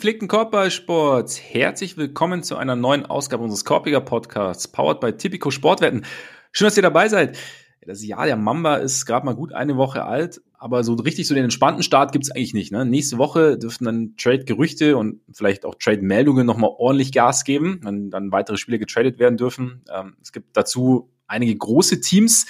[0.00, 6.06] Gepflegten Korbballsports, herzlich willkommen zu einer neuen Ausgabe unseres Korbiger Podcasts, powered by Tipico Sportwetten.
[6.52, 7.36] Schön, dass ihr dabei seid.
[7.82, 11.34] Das Jahr der Mamba ist gerade mal gut eine Woche alt, aber so richtig so
[11.34, 12.72] den entspannten Start gibt's eigentlich nicht.
[12.72, 12.86] Ne?
[12.86, 18.32] Nächste Woche dürften dann Trade-Gerüchte und vielleicht auch Trade-Meldungen nochmal ordentlich Gas geben, wenn dann
[18.32, 19.84] weitere Spiele getradet werden dürfen.
[19.94, 22.46] Ähm, es gibt dazu einige große Teams,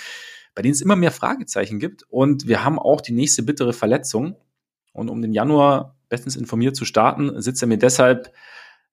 [0.54, 2.04] bei denen es immer mehr Fragezeichen gibt.
[2.10, 4.37] Und wir haben auch die nächste bittere Verletzung.
[4.92, 8.30] Und um den Januar bestens informiert zu starten, sitzt er mir deshalb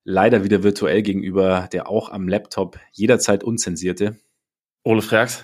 [0.05, 4.17] leider wieder virtuell gegenüber, der auch am Laptop jederzeit unzensierte.
[4.83, 5.43] Ole Frags.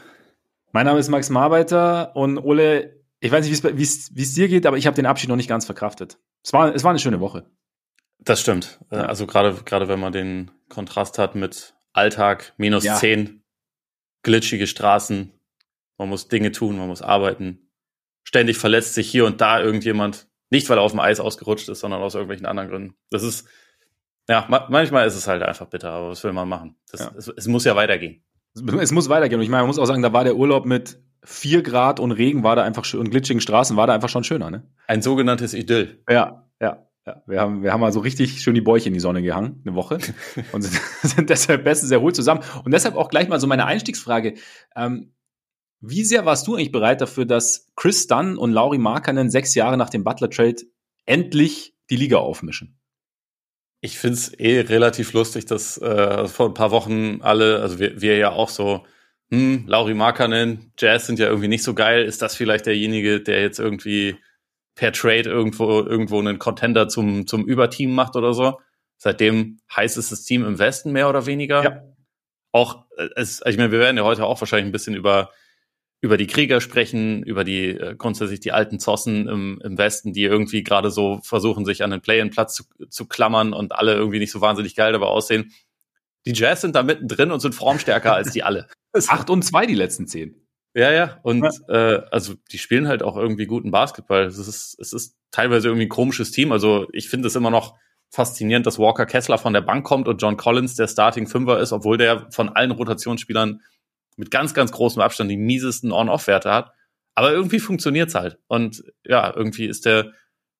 [0.72, 4.78] Mein Name ist Max Marbeiter und Ole, ich weiß nicht, wie es dir geht, aber
[4.78, 6.18] ich habe den Abschied noch nicht ganz verkraftet.
[6.44, 7.46] Es war, es war eine schöne Woche.
[8.20, 8.80] Das stimmt.
[8.90, 9.06] Ja.
[9.06, 12.96] Also gerade gerade wenn man den Kontrast hat mit Alltag, minus ja.
[12.96, 13.44] 10,
[14.24, 15.32] glitschige Straßen,
[15.98, 17.70] man muss Dinge tun, man muss arbeiten.
[18.24, 20.28] Ständig verletzt sich hier und da irgendjemand.
[20.54, 22.96] Nicht, weil er auf dem Eis ausgerutscht ist, sondern aus irgendwelchen anderen Gründen.
[23.10, 23.48] Das ist,
[24.30, 26.76] ja, ma manchmal ist es halt einfach bitter, aber was will man machen?
[26.92, 27.12] Das, ja.
[27.18, 28.24] es, es, muss ja weitergehen.
[28.80, 29.40] Es muss weitergehen.
[29.40, 32.12] Und ich meine, man muss auch sagen, da war der Urlaub mit vier Grad und
[32.12, 34.70] Regen war da einfach schön und glitschigen Straßen war da einfach schon schöner, ne?
[34.86, 36.04] Ein sogenanntes Idyll.
[36.08, 36.88] Ja, ja.
[37.08, 39.76] Ja, wir haben, wir haben also richtig schön die Bäuche in die Sonne gehangen, eine
[39.76, 39.98] Woche.
[40.52, 42.42] und sind, sind deshalb bestens sehr ruhig zusammen.
[42.64, 44.36] Und deshalb auch gleich mal so meine Einstiegsfrage.
[44.76, 45.14] Ähm,
[45.86, 49.78] wie sehr warst du eigentlich bereit dafür, dass Chris Dunn und Lauri Markkanen sechs Jahre
[49.78, 50.56] nach dem Butler-Trade
[51.06, 52.80] endlich die Liga aufmischen?
[53.82, 58.00] Ich finde es eh relativ lustig, dass äh, vor ein paar Wochen alle, also wir,
[58.00, 58.86] wir ja auch so,
[59.30, 62.06] hm, Lauri Markkanen, Jazz sind ja irgendwie nicht so geil.
[62.06, 64.16] Ist das vielleicht derjenige, der jetzt irgendwie
[64.76, 68.62] per Trade irgendwo irgendwo einen Contender zum zum Überteam macht oder so?
[68.98, 71.62] Seitdem heißt es das Team im Westen mehr oder weniger.
[71.62, 71.84] Ja.
[72.54, 75.32] Auch äh, es, ich meine, wir werden ja heute auch wahrscheinlich ein bisschen über
[76.04, 80.24] über die Krieger sprechen, über die äh, grundsätzlich die alten Zossen im, im Westen, die
[80.24, 84.34] irgendwie gerade so versuchen, sich an den Play-in-Platz zu, zu klammern und alle irgendwie nicht
[84.34, 85.54] so wahnsinnig geil dabei aussehen.
[86.26, 88.68] Die Jazz sind da mittendrin und sind formstärker als die alle.
[89.08, 90.36] Acht und zwei die letzten zehn.
[90.74, 91.20] Ja, ja.
[91.24, 91.96] Und ja.
[91.96, 94.26] Äh, also die spielen halt auch irgendwie guten Basketball.
[94.26, 96.52] Es ist, es ist teilweise irgendwie ein komisches Team.
[96.52, 97.76] Also ich finde es immer noch
[98.10, 101.72] faszinierend, dass Walker Kessler von der Bank kommt und John Collins der Starting Fünfer ist,
[101.72, 103.62] obwohl der von allen Rotationsspielern
[104.18, 106.72] mit ganz, ganz großem Abstand die miesesten On-Off-Werte hat.
[107.16, 108.40] Aber irgendwie funktioniert's halt.
[108.48, 110.14] Und ja, irgendwie ist der,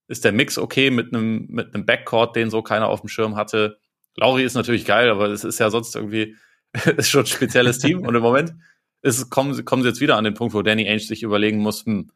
[0.08, 3.36] ist der Mix okay mit einem, mit einem Backcourt, den so keiner auf dem Schirm
[3.36, 3.80] hatte.
[4.16, 6.36] Lauri ist natürlich geil, aber es ist ja sonst irgendwie,
[6.98, 8.06] ist schon ein spezielles Team.
[8.06, 8.54] Und im Moment
[9.02, 11.86] ist, kommen, kommen sie jetzt wieder an den Punkt, wo Danny Ainge sich überlegen muss,
[11.86, 12.12] hm,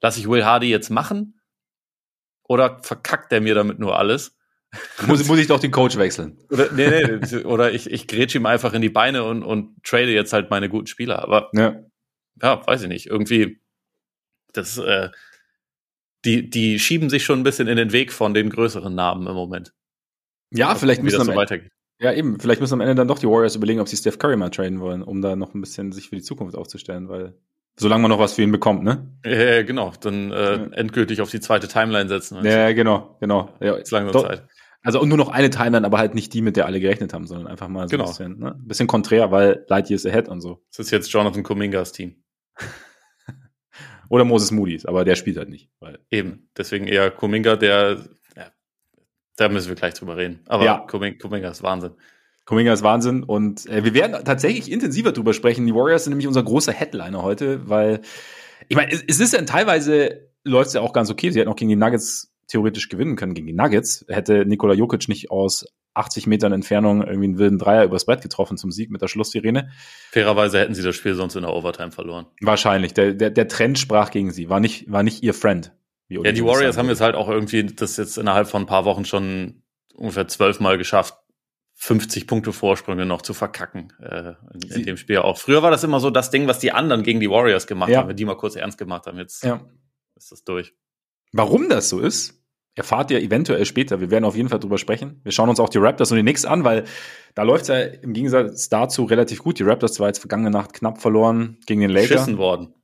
[0.00, 1.40] lass ich Will Hardy jetzt machen?
[2.44, 4.36] Oder verkackt der mir damit nur alles?
[5.06, 6.38] muss, muss ich doch den Coach wechseln.
[6.50, 10.12] Oder, nee, nee, oder ich, ich grätsche ihm einfach in die Beine und, und trade
[10.12, 11.22] jetzt halt meine guten Spieler.
[11.22, 11.76] Aber ja,
[12.40, 13.06] ja weiß ich nicht.
[13.06, 13.60] Irgendwie,
[14.52, 15.10] das, äh,
[16.24, 19.34] die, die schieben sich schon ein bisschen in den Weg von den größeren Namen im
[19.34, 19.72] Moment.
[20.50, 21.70] Ja, also, vielleicht müssen so weitergeht.
[21.98, 22.40] Ja, eben.
[22.40, 24.80] Vielleicht müssen am Ende dann doch die Warriors überlegen, ob sie Steph Curry mal traden
[24.80, 27.34] wollen, um da noch ein bisschen sich für die Zukunft aufzustellen, weil
[27.76, 29.08] solange man noch was für ihn bekommt, ne?
[29.24, 29.92] Ja, genau.
[30.00, 30.64] Dann äh, ja.
[30.72, 32.44] endgültig auf die zweite Timeline setzen.
[32.44, 33.54] Ja, genau, genau.
[33.60, 34.46] Ja, ist langsam Zeit.
[34.82, 37.26] Also und nur noch eine Timeline, aber halt nicht die, mit der alle gerechnet haben,
[37.26, 38.04] sondern einfach mal so genau.
[38.04, 38.54] ein bisschen, ne?
[38.54, 40.64] ein bisschen konträr, weil Light Years Ahead und so.
[40.70, 42.22] Das ist jetzt Jonathan Kumingas Team.
[44.08, 45.70] Oder Moses Moody's, aber der spielt halt nicht.
[45.78, 47.98] Weil Eben, deswegen eher Kuminga, der,
[48.36, 48.52] ja,
[49.36, 50.40] da müssen wir gleich drüber reden.
[50.46, 50.78] Aber ja.
[50.78, 51.92] Kuminga ist Wahnsinn.
[52.44, 55.64] Kuminga ist Wahnsinn und äh, wir werden tatsächlich intensiver drüber sprechen.
[55.64, 58.00] Die Warriors sind nämlich unser großer Headliner heute, weil
[58.68, 61.30] ich meine, es, es ist ja teilweise läuft es ja auch ganz okay.
[61.30, 65.08] Sie hatten auch gegen die Nuggets theoretisch gewinnen können gegen die Nuggets, hätte Nikola Jokic
[65.08, 69.02] nicht aus 80 Metern Entfernung irgendwie einen wilden Dreier übers Brett getroffen zum Sieg mit
[69.02, 69.70] der Schlusssirene.
[70.10, 72.26] Fairerweise hätten sie das Spiel sonst in der Overtime verloren.
[72.40, 72.94] Wahrscheinlich.
[72.94, 75.72] Der, der, der Trend sprach gegen sie, war nicht, war nicht ihr Friend.
[76.08, 79.04] Ja, die Warriors haben jetzt halt auch irgendwie das jetzt innerhalb von ein paar Wochen
[79.04, 79.62] schon
[79.94, 81.14] ungefähr zwölfmal geschafft,
[81.74, 85.38] 50 Punkte Vorsprünge noch zu verkacken äh, in, in, dem Spiel auch.
[85.38, 88.00] Früher war das immer so das Ding, was die anderen gegen die Warriors gemacht ja.
[88.00, 89.18] haben, wenn die mal kurz ernst gemacht haben.
[89.18, 89.60] Jetzt ja.
[90.16, 90.74] ist das durch.
[91.32, 92.42] Warum das so ist,
[92.74, 94.00] erfahrt ihr eventuell später.
[94.00, 95.20] Wir werden auf jeden Fall drüber sprechen.
[95.24, 96.84] Wir schauen uns auch die Raptors und die Knicks an, weil
[97.34, 99.58] da läuft es ja im Gegensatz dazu relativ gut.
[99.58, 102.10] Die Raptors zwar jetzt vergangene Nacht knapp verloren gegen den Lakers.
[102.10, 102.74] Beschissen worden.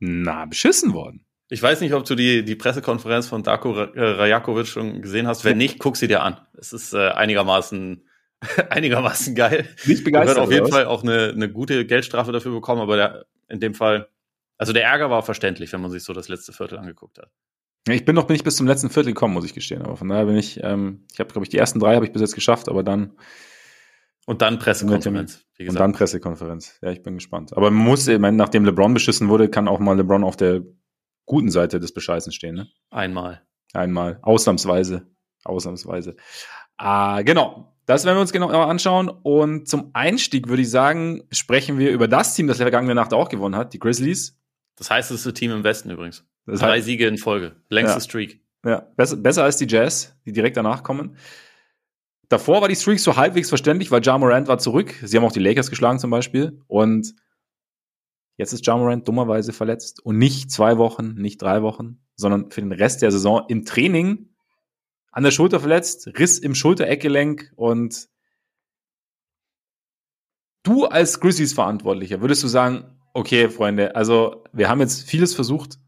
[0.00, 1.24] Na, beschissen worden.
[1.50, 5.44] Ich weiß nicht, ob du die, die Pressekonferenz von Darko äh, Rajakovic schon gesehen hast.
[5.44, 6.38] Wenn nicht, guck sie dir an.
[6.56, 8.04] Es ist äh, einigermaßen
[8.70, 9.68] einigermaßen geil.
[9.84, 10.36] Nicht begeistert.
[10.36, 13.60] Er wird auf jeden Fall auch eine, eine gute Geldstrafe dafür bekommen, aber der, in
[13.60, 14.08] dem Fall,
[14.58, 17.30] also der Ärger war verständlich, wenn man sich so das letzte Viertel angeguckt hat.
[17.88, 19.82] Ich bin noch nicht bis zum letzten Viertel gekommen, muss ich gestehen.
[19.82, 22.12] Aber von daher bin ich, ähm, ich habe, glaube ich, die ersten drei habe ich
[22.12, 23.12] bis jetzt geschafft, aber dann.
[24.26, 25.46] Und dann Pressekonferenz.
[25.56, 25.80] Wie gesagt.
[25.80, 26.78] Und dann Pressekonferenz.
[26.82, 27.56] Ja, ich bin gespannt.
[27.56, 30.62] Aber man muss, ich meine, nachdem LeBron beschissen wurde, kann auch mal LeBron auf der
[31.24, 32.68] guten Seite des Bescheißens stehen, ne?
[32.90, 33.42] Einmal.
[33.72, 34.18] Einmal.
[34.22, 35.06] Ausnahmsweise.
[35.44, 36.16] Ausnahmsweise.
[36.76, 37.74] Ah, genau.
[37.86, 39.08] Das werden wir uns genau anschauen.
[39.08, 43.30] Und zum Einstieg würde ich sagen, sprechen wir über das Team, das vergangene Nacht auch
[43.30, 44.37] gewonnen hat, die Grizzlies.
[44.78, 46.24] Das heißeste Team im Westen übrigens.
[46.46, 47.56] Das Drei heißt, Siege in Folge.
[47.68, 48.40] Längste ja, Streak.
[48.64, 51.16] Ja, besser, besser als die Jazz, die direkt danach kommen.
[52.28, 54.94] Davor war die Streak so halbwegs verständlich, weil Ja Morant war zurück.
[55.02, 56.62] Sie haben auch die Lakers geschlagen zum Beispiel.
[56.66, 57.14] Und
[58.36, 60.04] jetzt ist Ja Morant dummerweise verletzt.
[60.04, 64.28] Und nicht zwei Wochen, nicht drei Wochen, sondern für den Rest der Saison im Training
[65.10, 68.08] an der Schulter verletzt, Riss im Schultereckgelenk und
[70.62, 75.78] du als Grizzlies Verantwortlicher würdest du sagen, okay, Freunde, also wir haben jetzt vieles versucht,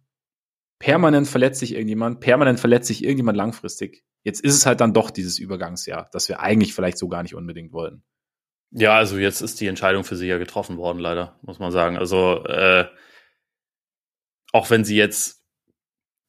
[0.81, 4.05] permanent verletzt sich irgendjemand, permanent verletzt sich irgendjemand langfristig.
[4.25, 7.35] Jetzt ist es halt dann doch dieses Übergangsjahr, das wir eigentlich vielleicht so gar nicht
[7.35, 8.03] unbedingt wollten.
[8.73, 11.97] Ja, also jetzt ist die Entscheidung für sie ja getroffen worden, leider, muss man sagen.
[11.97, 12.87] Also äh,
[14.53, 15.40] auch wenn sie jetzt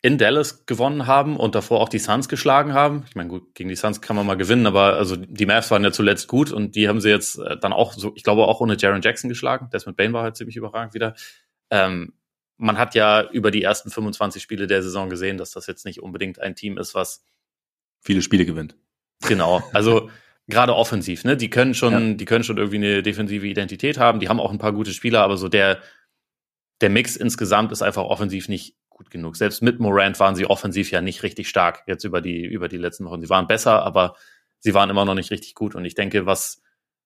[0.04, 3.06] in Dallas gewonnen haben und davor auch die Suns geschlagen haben.
[3.08, 5.84] Ich meine, gut, gegen die Suns kann man mal gewinnen, aber also die Mavs waren
[5.84, 8.62] ja zuletzt gut und die haben sie jetzt äh, dann auch so, ich glaube auch
[8.62, 9.70] ohne Jaron Jackson geschlagen.
[9.72, 11.14] Desmond Bain war halt ziemlich überragend wieder.
[11.70, 12.14] Ähm,
[12.58, 16.02] man hat ja über die ersten 25 Spiele der Saison gesehen, dass das jetzt nicht
[16.02, 17.24] unbedingt ein Team ist, was
[18.00, 18.76] viele Spiele gewinnt.
[19.28, 19.64] Genau.
[19.72, 20.10] Also
[20.48, 21.38] gerade offensiv, ne?
[21.38, 22.14] Die können schon, ja.
[22.16, 24.20] die können schon irgendwie eine defensive Identität haben.
[24.20, 25.80] Die haben auch ein paar gute Spieler, aber so der
[26.82, 29.36] der Mix insgesamt ist einfach offensiv nicht gut genug.
[29.36, 32.78] Selbst mit Morant waren sie offensiv ja nicht richtig stark jetzt über die, über die
[32.78, 33.22] letzten Wochen.
[33.22, 34.16] Sie waren besser, aber
[34.60, 35.74] sie waren immer noch nicht richtig gut.
[35.74, 36.62] Und ich denke, was,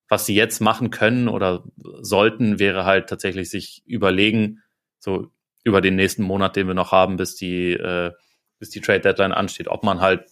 [0.10, 1.64] was sie jetzt machen können oder
[2.02, 4.62] sollten, wäre halt tatsächlich sich überlegen,
[5.00, 5.32] so
[5.64, 8.12] über den nächsten Monat, den wir noch haben, bis die, äh,
[8.60, 10.26] bis die Trade Deadline ansteht, ob man halt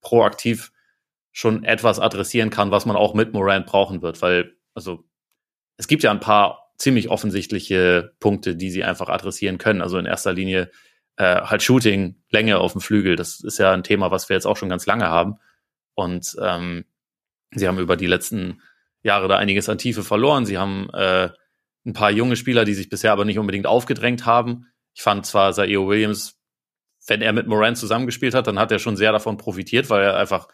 [0.00, 0.70] proaktiv
[1.32, 5.04] schon etwas adressieren kann, was man auch mit Morant brauchen wird, weil, also,
[5.76, 9.80] es gibt ja ein paar ziemlich offensichtliche Punkte, die sie einfach adressieren können.
[9.80, 10.70] Also in erster Linie
[11.16, 13.16] äh, halt Shooting, Länge auf dem Flügel.
[13.16, 15.36] Das ist ja ein Thema, was wir jetzt auch schon ganz lange haben.
[15.94, 16.84] Und ähm,
[17.52, 18.62] sie haben über die letzten
[19.02, 20.46] Jahre da einiges an Tiefe verloren.
[20.46, 21.30] Sie haben äh,
[21.86, 24.66] ein paar junge Spieler, die sich bisher aber nicht unbedingt aufgedrängt haben.
[24.94, 26.38] Ich fand zwar Zaire Williams,
[27.06, 30.16] wenn er mit Moran zusammengespielt hat, dann hat er schon sehr davon profitiert, weil er
[30.16, 30.48] einfach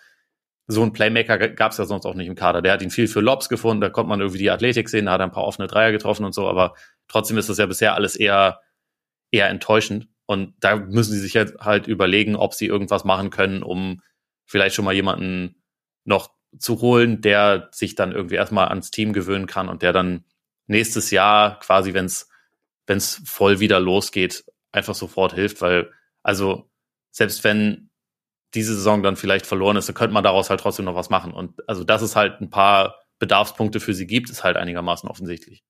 [0.66, 2.62] so ein Playmaker gab es ja sonst auch nicht im Kader.
[2.62, 5.12] Der hat ihn viel für Lobs gefunden, da konnte man irgendwie die Athletik sehen, da
[5.12, 6.74] hat er ein paar offene Dreier getroffen und so, aber
[7.08, 8.60] trotzdem ist das ja bisher alles eher,
[9.30, 10.08] eher enttäuschend.
[10.30, 14.00] Und da müssen sie sich halt, halt überlegen, ob sie irgendwas machen können, um
[14.46, 15.60] vielleicht schon mal jemanden
[16.04, 20.24] noch zu holen, der sich dann irgendwie erstmal ans Team gewöhnen kann und der dann
[20.68, 22.28] nächstes Jahr quasi, wenn es
[22.86, 25.90] wenn es voll wieder losgeht, einfach sofort hilft, weil
[26.22, 26.70] also
[27.10, 27.90] selbst wenn
[28.54, 31.32] diese Saison dann vielleicht verloren ist, dann könnte man daraus halt trotzdem noch was machen.
[31.32, 35.64] Und also, dass es halt ein paar Bedarfspunkte für sie gibt, ist halt einigermaßen offensichtlich.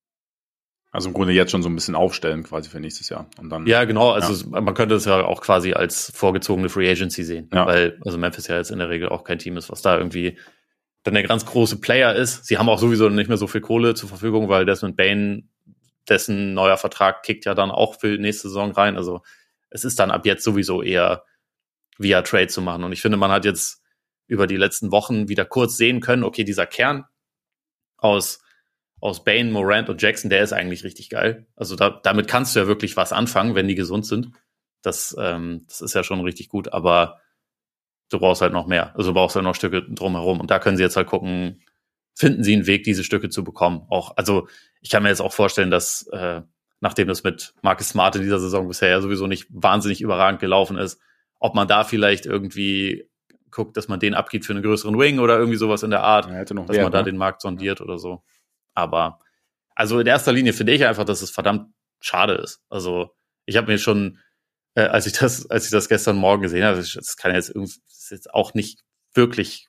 [0.92, 3.26] Also im Grunde jetzt schon so ein bisschen aufstellen quasi für nächstes Jahr.
[3.38, 4.10] Und dann, ja, genau.
[4.10, 4.60] Also ja.
[4.60, 7.48] man könnte es ja auch quasi als vorgezogene Free Agency sehen.
[7.52, 7.66] Ja.
[7.66, 10.36] Weil also Memphis ja jetzt in der Regel auch kein Team ist, was da irgendwie
[11.04, 12.44] dann der ganz große Player ist.
[12.46, 15.48] Sie haben auch sowieso nicht mehr so viel Kohle zur Verfügung, weil Desmond Bain,
[16.08, 18.96] dessen neuer Vertrag kickt ja dann auch für nächste Saison rein.
[18.96, 19.22] Also
[19.70, 21.24] es ist dann ab jetzt sowieso eher
[21.98, 22.82] via Trade zu machen.
[22.82, 23.80] Und ich finde, man hat jetzt
[24.26, 27.04] über die letzten Wochen wieder kurz sehen können, okay, dieser Kern
[27.96, 28.42] aus,
[29.00, 31.46] aus Bane, Morant und Jackson, der ist eigentlich richtig geil.
[31.56, 34.30] Also da, damit kannst du ja wirklich was anfangen, wenn die gesund sind.
[34.82, 37.20] Das, ähm, das ist ja schon richtig gut, aber
[38.10, 38.94] du brauchst halt noch mehr.
[38.96, 40.40] Also du brauchst halt noch Stücke drumherum.
[40.40, 41.62] Und da können sie jetzt halt gucken,
[42.14, 43.86] finden sie einen Weg, diese Stücke zu bekommen.
[43.88, 44.48] Auch, also
[44.80, 46.42] ich kann mir jetzt auch vorstellen, dass äh,
[46.80, 50.76] nachdem das mit Marcus Smart in dieser Saison bisher ja sowieso nicht wahnsinnig überragend gelaufen
[50.76, 51.00] ist,
[51.38, 53.08] ob man da vielleicht irgendwie
[53.50, 56.26] guckt, dass man den abgibt für einen größeren Wing oder irgendwie sowas in der Art,
[56.26, 57.04] ja, dass Wert, man da ne?
[57.04, 57.84] den Markt sondiert ja.
[57.84, 58.22] oder so.
[58.74, 59.20] Aber
[59.74, 62.62] also in erster Linie finde ich einfach, dass es verdammt schade ist.
[62.68, 63.10] Also
[63.46, 64.18] ich habe mir schon,
[64.74, 67.80] äh, als ich das, als ich das gestern Morgen gesehen habe, das kann jetzt irgendwie,
[67.88, 68.80] ist jetzt auch nicht
[69.14, 69.68] wirklich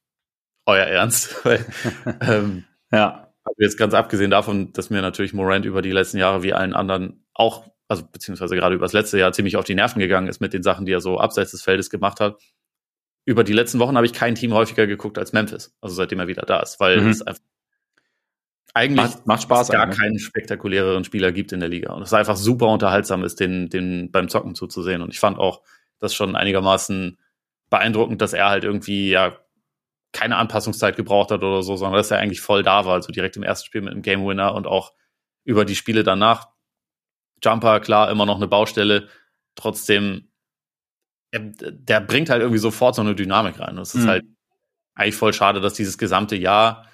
[0.65, 1.65] euer Ernst, weil
[2.21, 3.27] ähm, ja.
[3.43, 6.75] Also jetzt ganz abgesehen davon, dass mir natürlich Morant über die letzten Jahre wie allen
[6.75, 10.39] anderen auch also beziehungsweise gerade über das letzte Jahr ziemlich auf die Nerven gegangen ist
[10.39, 12.41] mit den Sachen, die er so abseits des Feldes gemacht hat.
[13.25, 16.29] Über die letzten Wochen habe ich kein Team häufiger geguckt als Memphis, also seitdem er
[16.29, 17.09] wieder da ist, weil mhm.
[17.09, 17.43] es einfach
[18.73, 19.95] eigentlich macht, macht Spaß gar ne?
[19.95, 24.11] keinen spektakuläreren Spieler gibt in der Liga und es einfach super unterhaltsam ist, den, den
[24.11, 25.01] beim Zocken zuzusehen.
[25.01, 25.61] Und ich fand auch
[25.99, 27.17] das schon einigermaßen
[27.69, 29.37] beeindruckend, dass er halt irgendwie ja
[30.13, 33.37] keine Anpassungszeit gebraucht hat oder so, sondern dass er eigentlich voll da war, also direkt
[33.37, 34.93] im ersten Spiel mit einem Game Winner und auch
[35.43, 36.49] über die Spiele danach
[37.43, 39.07] Jumper, klar, immer noch eine Baustelle.
[39.55, 40.29] Trotzdem,
[41.33, 43.77] der bringt halt irgendwie sofort so eine Dynamik rein.
[43.77, 44.09] Es ist mhm.
[44.09, 44.25] halt
[44.93, 46.85] eigentlich voll schade, dass dieses gesamte Jahr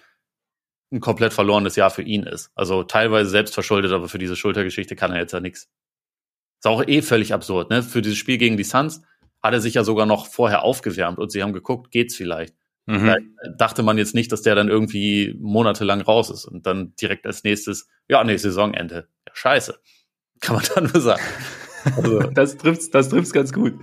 [0.91, 2.51] ein komplett verlorenes Jahr für ihn ist.
[2.55, 5.69] Also teilweise selbst verschuldet, aber für diese Schultergeschichte kann er jetzt ja nichts.
[6.59, 7.83] Ist auch eh völlig absurd, ne?
[7.83, 9.01] Für dieses Spiel gegen die Suns
[9.43, 12.55] hat er sich ja sogar noch vorher aufgewärmt und sie haben geguckt, geht's vielleicht.
[12.85, 13.05] Mhm.
[13.05, 13.15] Da
[13.57, 17.43] dachte man jetzt nicht, dass der dann irgendwie monatelang raus ist und dann direkt als
[17.43, 19.09] nächstes, ja, nee, Saisonende.
[19.27, 19.79] Ja, scheiße.
[20.39, 21.21] Kann man dann nur sagen.
[21.95, 23.75] Also, das trifft's, das trifft's ganz gut.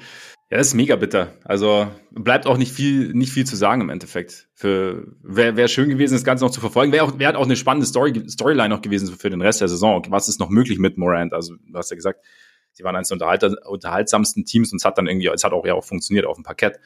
[0.51, 1.33] Ja, das ist mega bitter.
[1.45, 4.49] Also bleibt auch nicht viel, nicht viel zu sagen im Endeffekt.
[4.55, 6.93] Für wäre wär schön gewesen, das Ganze noch zu verfolgen.
[6.93, 10.05] Wäre auch, wäre auch eine spannende Story, Storyline noch gewesen für den Rest der Saison.
[10.11, 11.33] Was ist noch möglich mit Morant?
[11.33, 12.25] Also du hast ja gesagt,
[12.73, 15.75] sie waren eines der unterhaltsamsten Teams und es hat dann irgendwie, es hat auch ja
[15.75, 16.79] auch funktioniert auf dem Parkett.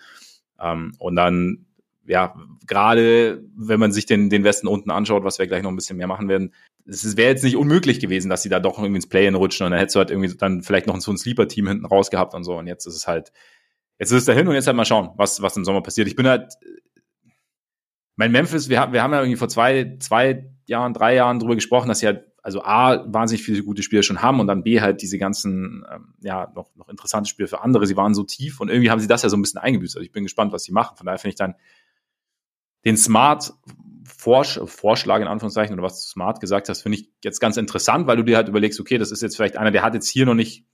[0.60, 1.66] Ähm, und dann
[2.08, 2.34] ja,
[2.66, 5.96] gerade wenn man sich den, den Westen unten anschaut, was wir gleich noch ein bisschen
[5.96, 6.52] mehr machen werden,
[6.86, 9.72] es wäre jetzt nicht unmöglich gewesen, dass sie da doch irgendwie ins Play-In rutschen und
[9.72, 12.44] dann hättest du halt irgendwie dann vielleicht noch so ein Sleeper-Team hinten raus gehabt und
[12.44, 13.32] so und jetzt ist es halt,
[13.98, 16.08] jetzt ist es dahin und jetzt halt mal schauen, was, was im Sommer passiert.
[16.08, 16.54] Ich bin halt,
[18.16, 21.54] mein Memphis, wir haben, wir haben ja irgendwie vor zwei, zwei Jahren, drei Jahren drüber
[21.54, 24.80] gesprochen, dass sie halt, also A, wahnsinnig viele gute Spieler schon haben und dann B,
[24.80, 27.86] halt diese ganzen, ähm, ja, noch, noch interessante Spiele für andere.
[27.86, 29.96] Sie waren so tief und irgendwie haben sie das ja so ein bisschen eingebüßt.
[29.96, 30.96] Also ich bin gespannt, was sie machen.
[30.96, 31.54] Von daher finde ich dann
[32.88, 33.52] den Smart
[34.04, 38.06] Vorsch Vorschlag in Anführungszeichen oder was du Smart gesagt hast, finde ich jetzt ganz interessant,
[38.06, 40.24] weil du dir halt überlegst, okay, das ist jetzt vielleicht einer, der hat jetzt hier
[40.24, 40.66] noch nicht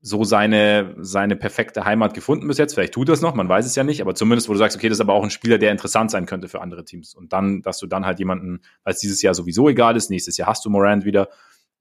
[0.00, 2.74] so seine, seine perfekte Heimat gefunden bis jetzt.
[2.74, 4.88] Vielleicht tut das noch, man weiß es ja nicht, aber zumindest, wo du sagst, okay,
[4.88, 7.14] das ist aber auch ein Spieler, der interessant sein könnte für andere Teams.
[7.14, 10.36] Und dann, dass du dann halt jemanden, weil es dieses Jahr sowieso egal ist, nächstes
[10.38, 11.28] Jahr hast du Morant wieder,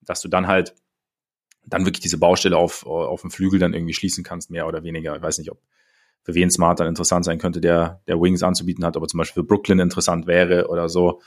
[0.01, 0.75] dass du dann halt
[1.65, 5.15] dann wirklich diese Baustelle auf, auf dem Flügel dann irgendwie schließen kannst, mehr oder weniger.
[5.15, 5.60] Ich weiß nicht, ob
[6.25, 9.44] für wen Smart dann interessant sein könnte, der, der Wings anzubieten hat, aber zum Beispiel
[9.44, 11.22] für Brooklyn interessant wäre oder so.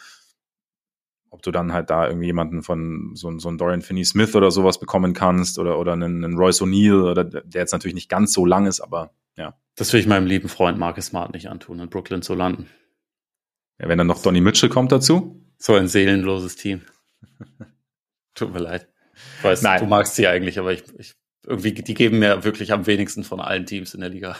[1.30, 4.80] Ob du dann halt da irgendwie jemanden von so, so einen Dorian Finney-Smith oder sowas
[4.80, 8.44] bekommen kannst oder, oder einen, einen Royce O'Neill oder der jetzt natürlich nicht ganz so
[8.44, 9.54] lang ist, aber ja.
[9.76, 12.68] Das will ich meinem lieben Freund Marcus Smart nicht antun, in Brooklyn zu landen.
[13.78, 15.40] Ja, wenn dann noch Donny Mitchell kommt dazu.
[15.58, 16.82] So ein seelenloses Team.
[18.34, 18.88] Tut mir leid.
[19.38, 19.80] Ich weiß, Nein.
[19.80, 21.14] du magst sie eigentlich, aber ich, ich
[21.46, 24.36] irgendwie, die geben mir wirklich am wenigsten von allen Teams in der Liga.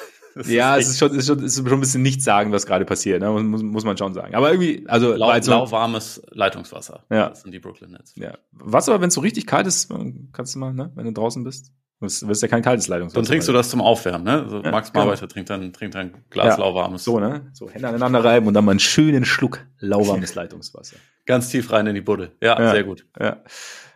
[0.47, 3.21] Ja, es ist schon, ist schon, ist schon ein bisschen nicht sagen, was gerade passiert,
[3.21, 3.31] ne?
[3.31, 4.35] muss, muss man schon sagen.
[4.35, 7.05] Aber irgendwie, also Lau, so, lauwarmes Leitungswasser.
[7.11, 7.31] Ja.
[7.31, 8.15] Das sind die Brooklyn Nets.
[8.17, 8.39] Ja.
[8.53, 9.93] Was aber, wenn es so richtig kalt ist,
[10.33, 13.23] kannst du mal, ne, wenn du draußen bist, wirst, wirst ja kein kaltes Leitungswasser.
[13.23, 14.43] Dann trinkst du das zum Aufwärmen, ne?
[14.43, 15.33] Also ja, Max Marbeiter genau.
[15.33, 16.65] trinkt dann, trinkt ein Glas ja.
[16.65, 17.05] lauwarmes.
[17.05, 17.51] So, ne?
[17.53, 20.97] So Hände aneinander reiben und dann mal einen schönen Schluck lauwarmes Leitungswasser.
[21.27, 22.33] Ganz tief rein in die Budde.
[22.43, 22.71] Ja, ja.
[22.71, 23.07] sehr gut.
[23.19, 23.43] Ja.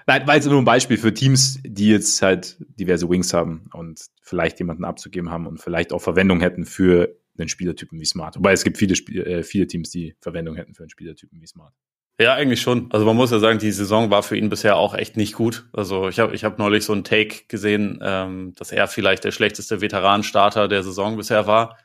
[0.07, 4.07] Nein, war jetzt nur ein Beispiel für Teams, die jetzt halt diverse Wings haben und
[4.23, 8.37] vielleicht jemanden abzugeben haben und vielleicht auch Verwendung hätten für einen Spielertypen wie Smart.
[8.37, 11.47] Wobei es gibt viele, Spiel äh, viele Teams, die Verwendung hätten für einen Spielertypen wie
[11.47, 11.73] Smart.
[12.21, 12.89] Ja, eigentlich schon.
[12.93, 15.69] Also man muss ja sagen, die Saison war für ihn bisher auch echt nicht gut.
[15.73, 19.33] Also ich habe ich hab neulich so einen Take gesehen, ähm, dass er vielleicht der
[19.33, 21.79] schlechteste Veteranenstarter der Saison bisher war.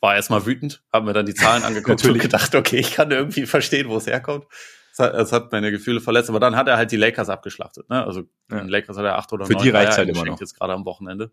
[0.00, 3.46] War erstmal wütend, habe mir dann die Zahlen angeguckt und gedacht, okay, ich kann irgendwie
[3.46, 4.46] verstehen, wo es herkommt.
[4.92, 7.88] Es hat, es hat meine Gefühle verletzt, aber dann hat er halt die Lakers abgeschlachtet.
[7.88, 8.04] Ne?
[8.04, 8.58] Also ja.
[8.58, 10.38] den Lakers hat er acht oder Für neun die reicht's halt immer noch.
[10.38, 11.30] jetzt gerade am Wochenende.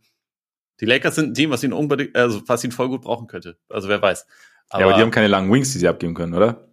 [0.79, 3.57] Die Lakers sind ein Team, was ihn unbedingt, also was ihn voll gut brauchen könnte.
[3.67, 4.25] Also wer weiß.
[4.69, 6.69] Aber, ja, aber die haben keine langen Wings, die sie abgeben können, oder?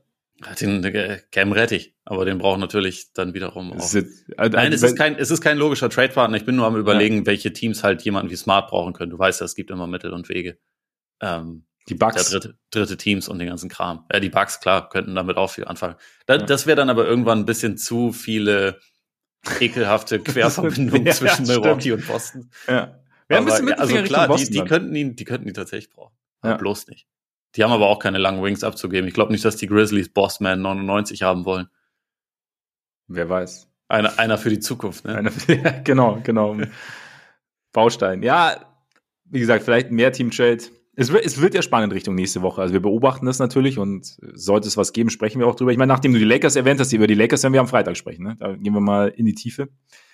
[0.60, 3.92] Den äh, Cam Rettich, aber den brauchen natürlich dann wiederum auch.
[3.92, 6.36] Jetzt, also, Nein, es ist kein, es ist kein logischer Trade-Partner.
[6.36, 7.26] Ich bin nur am überlegen, ja.
[7.26, 9.10] welche Teams halt jemanden wie Smart brauchen können.
[9.10, 10.58] Du weißt ja, es gibt immer Mittel und Wege.
[11.20, 12.14] Ähm, die Bugs.
[12.14, 14.04] Der dritte, dritte Teams und den ganzen Kram.
[14.12, 15.96] Ja, die Bugs, klar, könnten damit auch viel anfangen.
[16.26, 16.42] Da, ja.
[16.42, 18.80] Das wäre dann aber irgendwann ein bisschen zu viele
[19.60, 22.50] ekelhafte Querverbindungen ja, zwischen Milwaukee und Boston.
[22.66, 22.98] Ja.
[23.28, 26.14] Wir aber, ja, also klar, die, die könnten ihn, die könnten ihn tatsächlich brauchen.
[26.44, 26.56] Ja.
[26.56, 27.08] bloß nicht.
[27.56, 29.08] Die haben aber auch keine langen Wings abzugeben.
[29.08, 31.68] Ich glaube nicht, dass die Grizzlies Bossman 99 haben wollen.
[33.08, 33.68] Wer weiß.
[33.88, 35.16] Einer, einer für die Zukunft, ne?
[35.16, 36.56] Einer für, ja, genau, genau.
[37.72, 38.22] Baustein.
[38.22, 38.60] Ja,
[39.24, 40.64] wie gesagt, vielleicht mehr Team Trade
[40.98, 42.62] es wird, es wird ja spannend Richtung nächste Woche.
[42.62, 45.70] Also wir beobachten das natürlich und sollte es was geben, sprechen wir auch drüber.
[45.70, 47.98] Ich meine, nachdem du die Lakers erwähnt hast, über die Lakers werden wir am Freitag
[47.98, 48.24] sprechen.
[48.24, 48.36] Ne?
[48.38, 49.68] Da gehen wir mal in die Tiefe.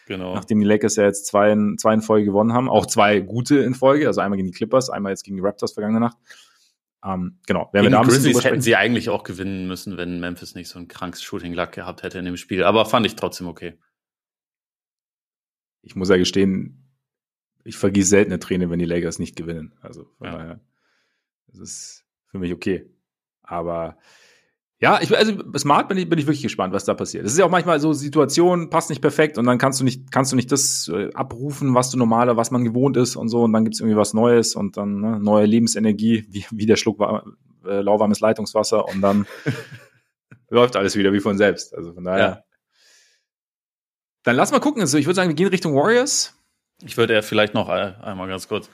[0.09, 0.35] Genau.
[0.35, 3.59] Nachdem die Lakers ja jetzt zwei in, zwei in Folge gewonnen haben, auch zwei gute
[3.59, 6.17] in Folge, also einmal gegen die Clippers, einmal jetzt gegen die Raptors vergangene Nacht.
[7.05, 7.71] Ähm, genau.
[7.73, 10.81] Werden gegen wir da Grizzlies hätten sie eigentlich auch gewinnen müssen, wenn Memphis nicht so
[10.81, 12.65] ein krankes Shooting-Luck gehabt hätte in dem Spiel.
[12.65, 13.79] Aber fand ich trotzdem okay.
[15.83, 16.91] Ich muss ja gestehen,
[17.63, 19.75] ich vergieße selten eine Träne, wenn die Lakers nicht gewinnen.
[19.81, 20.33] Also von ja.
[20.37, 20.61] daher.
[21.53, 22.91] Das ist für mich okay.
[23.43, 23.97] Aber
[24.83, 27.25] ja, ich, also Smart bin ich, bin ich wirklich gespannt, was da passiert.
[27.25, 30.11] Es ist ja auch manchmal so Situation passt nicht perfekt und dann kannst du nicht,
[30.11, 33.43] kannst du nicht das äh, abrufen, was du normaler, was man gewohnt ist und so
[33.43, 36.99] und dann gibt's irgendwie was Neues und dann ne, neue Lebensenergie, wie, wie der Schluck
[36.99, 37.25] war,
[37.65, 39.27] äh, lauwarmes Leitungswasser und dann
[40.51, 41.77] läuft alles wieder wie von selbst.
[41.77, 42.19] Also von daher.
[42.19, 42.45] Ja.
[44.25, 44.83] Dann lass mal gucken.
[44.83, 46.35] Also ich würde sagen, wir gehen Richtung Warriors.
[46.85, 48.69] Ich würde ja vielleicht noch äh, einmal ganz kurz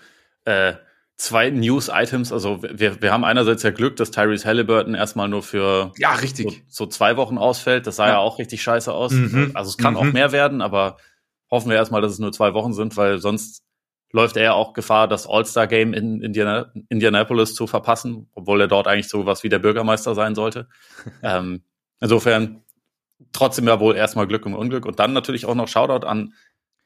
[0.47, 0.73] äh,
[1.19, 2.33] zwei News-Items.
[2.33, 6.65] Also wir, wir haben einerseits ja Glück, dass Tyrese Halliburton erstmal nur für ja, richtig.
[6.69, 7.87] So, so zwei Wochen ausfällt.
[7.87, 9.13] Das sah ja, ja auch richtig scheiße aus.
[9.13, 9.51] Mhm.
[9.55, 10.01] Also es kann mhm.
[10.01, 10.97] auch mehr werden, aber
[11.51, 13.65] hoffen wir erstmal, dass es nur zwei Wochen sind, weil sonst
[14.11, 19.09] läuft er auch Gefahr, das All-Star-Game in Indiana Indianapolis zu verpassen, obwohl er dort eigentlich
[19.09, 20.69] so was wie der Bürgermeister sein sollte.
[21.23, 21.63] ähm,
[22.01, 22.63] insofern
[23.33, 26.33] trotzdem ja wohl erstmal Glück im Unglück und dann natürlich auch noch Shoutout an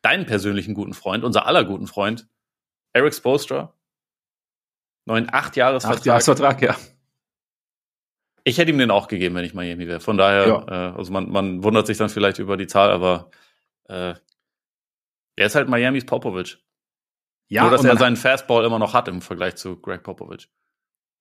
[0.01, 2.27] deinen persönlichen guten Freund, unser aller guten Freund,
[2.93, 3.75] Eric Spolstra.
[5.05, 5.99] Neun, acht Jahresvertrag.
[5.99, 6.77] Acht Jahresvertrag, ja.
[8.45, 10.01] Ich hätte ihm den auch gegeben, wenn ich Miami wäre.
[10.01, 10.65] Von daher, ja.
[10.69, 13.31] äh, also man, man wundert sich dann vielleicht über die Zahl, aber
[13.89, 14.15] äh,
[15.37, 16.59] er ist halt Miamis Popovic.
[17.49, 20.49] Ja, Nur, dass er seinen Fastball immer noch hat im Vergleich zu Greg Popovich.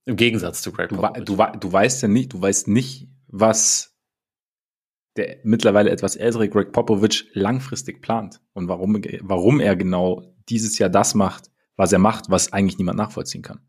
[0.05, 1.25] Im Gegensatz zu Greg du, Popovich.
[1.25, 3.99] Du, du weißt ja nicht, du weißt nicht, was
[5.17, 10.89] der mittlerweile etwas ältere Greg Popovich langfristig plant und warum, warum er genau dieses Jahr
[10.89, 13.59] das macht, was er macht, was eigentlich niemand nachvollziehen kann.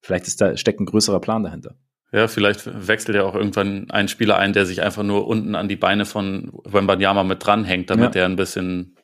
[0.00, 1.76] Vielleicht ist da, steckt ein größerer Plan dahinter.
[2.12, 5.68] Ja, vielleicht wechselt ja auch irgendwann ein Spieler ein, der sich einfach nur unten an
[5.68, 8.22] die Beine von Wembanyama mit dranhängt, damit ja.
[8.22, 8.96] er ein bisschen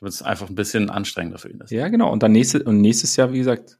[0.00, 1.70] damit es einfach ein bisschen anstrengender für ihn ist.
[1.70, 2.10] Ja, genau.
[2.12, 3.78] Und dann nächstes, und nächstes Jahr, wie gesagt,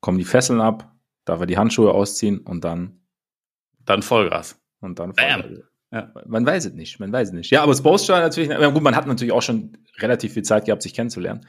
[0.00, 0.92] kommen die Fesseln ab,
[1.24, 3.00] darf er die Handschuhe ausziehen und dann.
[3.84, 4.60] Dann Vollgas.
[4.80, 5.64] Und dann Vollgas.
[5.92, 6.12] Ja.
[6.26, 7.50] Man weiß es nicht, man weiß es nicht.
[7.50, 10.92] Ja, aber Spoelstra natürlich, gut, man hat natürlich auch schon relativ viel Zeit gehabt, sich
[10.92, 11.46] kennenzulernen.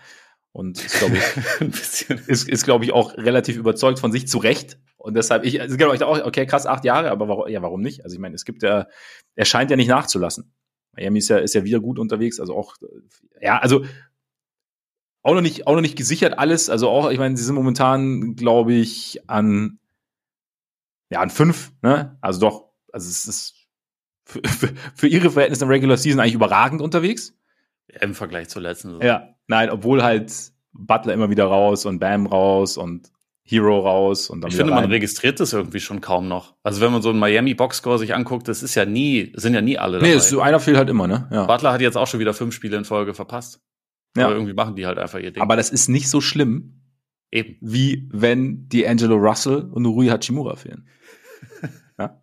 [0.57, 4.79] Und ist, glaube ich, ist, ist glaube ich, auch relativ überzeugt von sich zu Recht.
[4.97, 7.61] Und deshalb, ich, also, genau, ich dachte auch, okay, krass, acht Jahre, aber warum, ja,
[7.61, 8.03] warum nicht?
[8.03, 8.87] Also ich meine, es gibt ja,
[9.35, 10.51] er scheint ja nicht nachzulassen.
[10.93, 12.75] Miami ist ja, ist ja wieder gut unterwegs, also auch,
[13.39, 13.85] ja, also
[15.21, 16.71] auch noch nicht, auch noch nicht gesichert alles.
[16.71, 19.77] Also auch, ich meine, sie sind momentan, glaube ich, an,
[21.11, 22.17] ja, an fünf, ne?
[22.19, 23.67] Also doch, also es ist
[24.25, 27.37] für, für, für ihre Verhältnisse im Regular Season eigentlich überragend unterwegs.
[28.01, 29.03] Im Vergleich zur letzten Saison.
[29.03, 30.31] Ja, nein, obwohl halt
[30.73, 33.11] Butler immer wieder raus und Bam raus und
[33.43, 34.81] Hero raus und dann Ich finde, rein.
[34.81, 36.55] man registriert das irgendwie schon kaum noch.
[36.63, 39.61] Also wenn man so einen Miami Boxscore sich anguckt, das ist ja nie, sind ja
[39.61, 40.13] nie alle dabei.
[40.13, 41.29] Nee, so einer fehlt halt immer, ne?
[41.31, 41.45] Ja.
[41.45, 43.61] Butler hat jetzt auch schon wieder fünf Spiele in Folge verpasst.
[44.17, 44.25] Ja.
[44.25, 45.41] Aber irgendwie machen die halt einfach ihr Ding.
[45.41, 46.81] Aber das ist nicht so schlimm,
[47.31, 47.55] Eben.
[47.61, 50.89] wie wenn die Angelo Russell und Rui Hachimura fehlen.
[51.97, 52.21] ja?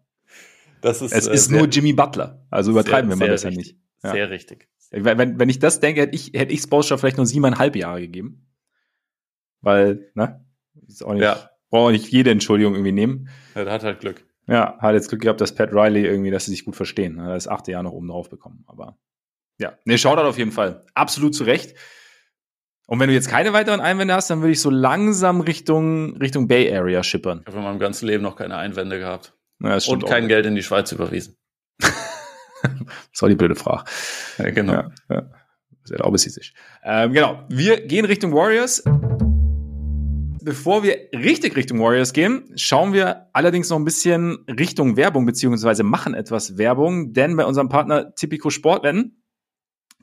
[0.82, 2.44] Das ist, es äh, ist nur Jimmy Butler.
[2.50, 3.78] Also übertreiben sehr, wir mal das ja nicht.
[4.02, 4.10] Ja.
[4.10, 4.68] Sehr richtig.
[4.96, 8.46] Wenn, wenn ich das denke, hätte ich, hätte ich Spolstra vielleicht nur siebeneinhalb Jahre gegeben.
[9.60, 10.44] Weil, ne?
[10.86, 11.50] Ist auch nicht, ja.
[11.70, 13.28] Braucht auch nicht jede Entschuldigung irgendwie nehmen.
[13.54, 14.24] Ja, hat halt Glück.
[14.46, 17.18] Ja, hat jetzt Glück gehabt, dass Pat Riley irgendwie, dass sie sich gut verstehen.
[17.18, 18.62] Er hat das achte Jahr noch oben drauf bekommen.
[18.66, 18.98] Aber
[19.58, 20.84] ja, ne, Shoutout auf jeden Fall.
[20.94, 21.74] Absolut zu Recht.
[22.86, 26.46] Und wenn du jetzt keine weiteren Einwände hast, dann würde ich so langsam Richtung, Richtung
[26.46, 27.40] Bay Area schippern.
[27.40, 29.34] Ich habe in meinem ganzen Leben noch keine Einwände gehabt.
[29.60, 30.28] Ja, Und kein auch.
[30.28, 31.36] Geld in die Schweiz überwiesen.
[33.12, 33.84] das war die blöde Frage.
[34.38, 34.72] Ja, genau.
[34.72, 35.30] Ja, ja.
[35.84, 35.98] Sehr
[36.82, 37.44] ähm, genau.
[37.50, 38.82] Wir gehen Richtung Warriors
[40.44, 45.82] bevor wir richtig Richtung Warriors gehen, schauen wir allerdings noch ein bisschen Richtung Werbung, beziehungsweise
[45.82, 49.22] machen etwas Werbung, denn bei unserem Partner Tipico Sportwetten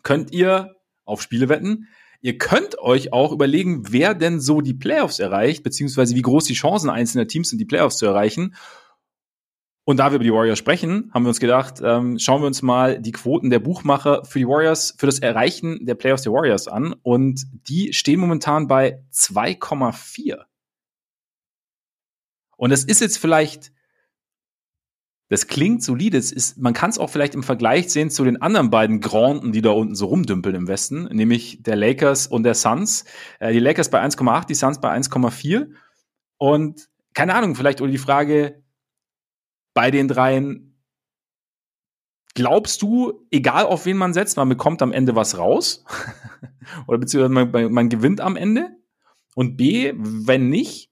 [0.04, 1.88] könnt ihr auf Spiele wetten.
[2.21, 6.54] Ihr könnt euch auch überlegen, wer denn so die Playoffs erreicht, beziehungsweise wie groß die
[6.54, 8.56] Chancen einzelner Teams sind, die Playoffs zu erreichen.
[9.84, 12.62] Und da wir über die Warriors sprechen, haben wir uns gedacht, ähm, schauen wir uns
[12.62, 16.67] mal die Quoten der Buchmacher für die Warriors, für das Erreichen der Playoffs der Warriors
[16.67, 16.94] an.
[17.02, 20.46] Und die stehen momentan bei 2,4.
[22.58, 23.72] Und das ist jetzt vielleicht,
[25.30, 28.39] das klingt solide, es ist, man kann es auch vielleicht im Vergleich sehen zu den
[28.39, 32.54] anderen beiden Granden, die da unten so rumdümpeln im Westen, nämlich der Lakers und der
[32.54, 33.06] Suns.
[33.39, 35.72] Äh, die Lakers bei 1,8, die Suns bei 1,4.
[36.38, 38.61] Und keine Ahnung, vielleicht oder die Frage,
[39.73, 40.79] bei den dreien,
[42.34, 45.86] glaubst du, egal auf wen man setzt, man bekommt am Ende was raus?
[46.88, 48.69] Oder beziehungsweise man, man, gewinnt am Ende?
[49.36, 50.89] Und B, wenn nicht,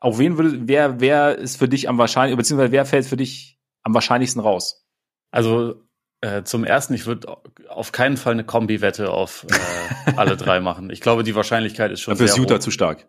[0.00, 3.58] auf wen würde, wer, wer ist für dich am wahrscheinlichsten, beziehungsweise wer fällt für dich
[3.82, 4.84] am wahrscheinlichsten raus?
[5.30, 5.82] Also
[6.20, 7.36] äh, zum ersten, ich würde
[7.68, 10.90] auf keinen Fall eine Kombi-Wette auf äh, alle drei machen.
[10.90, 12.60] Ich glaube, die Wahrscheinlichkeit ist schon Dafür sehr ist Utah hoch.
[12.60, 13.08] zu stark.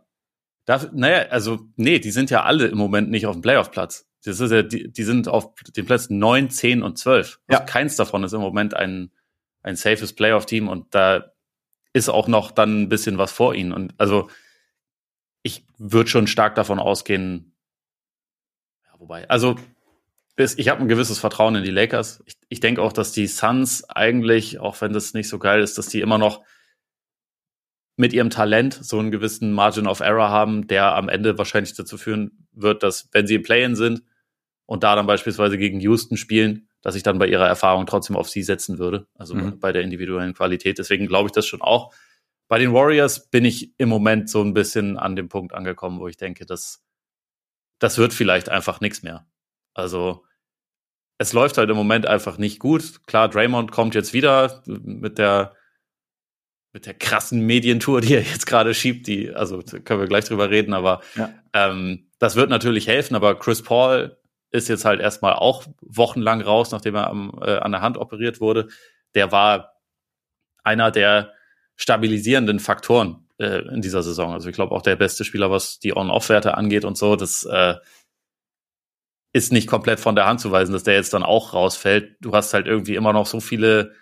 [0.66, 4.09] Darf, naja, also nee, die sind ja alle im Moment nicht auf dem Playoff-Platz.
[4.24, 7.40] Das ist ja, die, die sind auf den Plätzen neun, zehn und zwölf.
[7.48, 7.66] Also ja.
[7.66, 9.12] keins davon ist im Moment ein,
[9.62, 11.32] ein safes Playoff-Team und da
[11.94, 13.72] ist auch noch dann ein bisschen was vor ihnen.
[13.72, 14.30] Und also
[15.42, 17.54] ich würde schon stark davon ausgehen,
[18.86, 19.56] ja, wobei, also
[20.38, 22.24] ich habe ein gewisses Vertrauen in die Lakers.
[22.26, 25.78] Ich, ich denke auch, dass die Suns eigentlich, auch wenn das nicht so geil ist,
[25.78, 26.44] dass die immer noch
[27.98, 31.98] mit ihrem Talent so einen gewissen Margin of Error haben, der am Ende wahrscheinlich dazu
[31.98, 34.04] führen wird, dass wenn sie im Play-in sind
[34.70, 38.30] und da dann beispielsweise gegen Houston spielen, dass ich dann bei ihrer Erfahrung trotzdem auf
[38.30, 39.60] sie setzen würde, also mhm.
[39.60, 40.78] bei der individuellen Qualität.
[40.78, 41.92] Deswegen glaube ich das schon auch.
[42.48, 46.08] Bei den Warriors bin ich im Moment so ein bisschen an dem Punkt angekommen, wo
[46.08, 46.84] ich denke, dass
[47.80, 49.26] das wird vielleicht einfach nichts mehr.
[49.74, 50.24] Also
[51.18, 53.08] es läuft halt im Moment einfach nicht gut.
[53.08, 55.56] Klar, Draymond kommt jetzt wieder mit der
[56.74, 60.52] mit der krassen Medientour, die er jetzt gerade schiebt, die, also können wir gleich drüber
[60.52, 61.34] reden, aber ja.
[61.54, 64.16] ähm, das wird natürlich helfen, aber Chris Paul
[64.52, 68.42] ist jetzt halt erstmal auch wochenlang raus, nachdem er am, äh, an der Hand operiert
[68.42, 68.68] wurde.
[69.16, 69.74] Der war
[70.64, 71.34] einer der
[71.76, 74.34] stabilisierenden Faktoren äh, in dieser Saison.
[74.34, 77.16] Also ich glaube auch der beste Spieler, was die On-Off-Werte angeht und so.
[77.16, 77.76] Das äh,
[79.34, 82.18] ist nicht komplett von der Hand zu weisen, dass der jetzt dann auch rausfällt.
[82.22, 83.94] Du hast halt irgendwie immer noch so viele,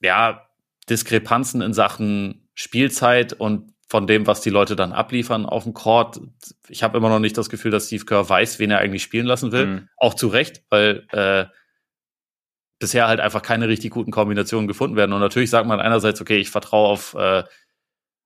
[0.00, 0.46] ja,
[0.88, 6.20] Diskrepanzen in Sachen Spielzeit und von dem, was die Leute dann abliefern auf dem Court.
[6.68, 9.26] Ich habe immer noch nicht das Gefühl, dass Steve Kerr weiß, wen er eigentlich spielen
[9.26, 9.66] lassen will.
[9.66, 9.88] Mhm.
[9.96, 11.46] Auch zu Recht, weil äh,
[12.78, 15.12] bisher halt einfach keine richtig guten Kombinationen gefunden werden.
[15.12, 17.42] Und natürlich sagt man einerseits, okay, ich vertraue auf, äh,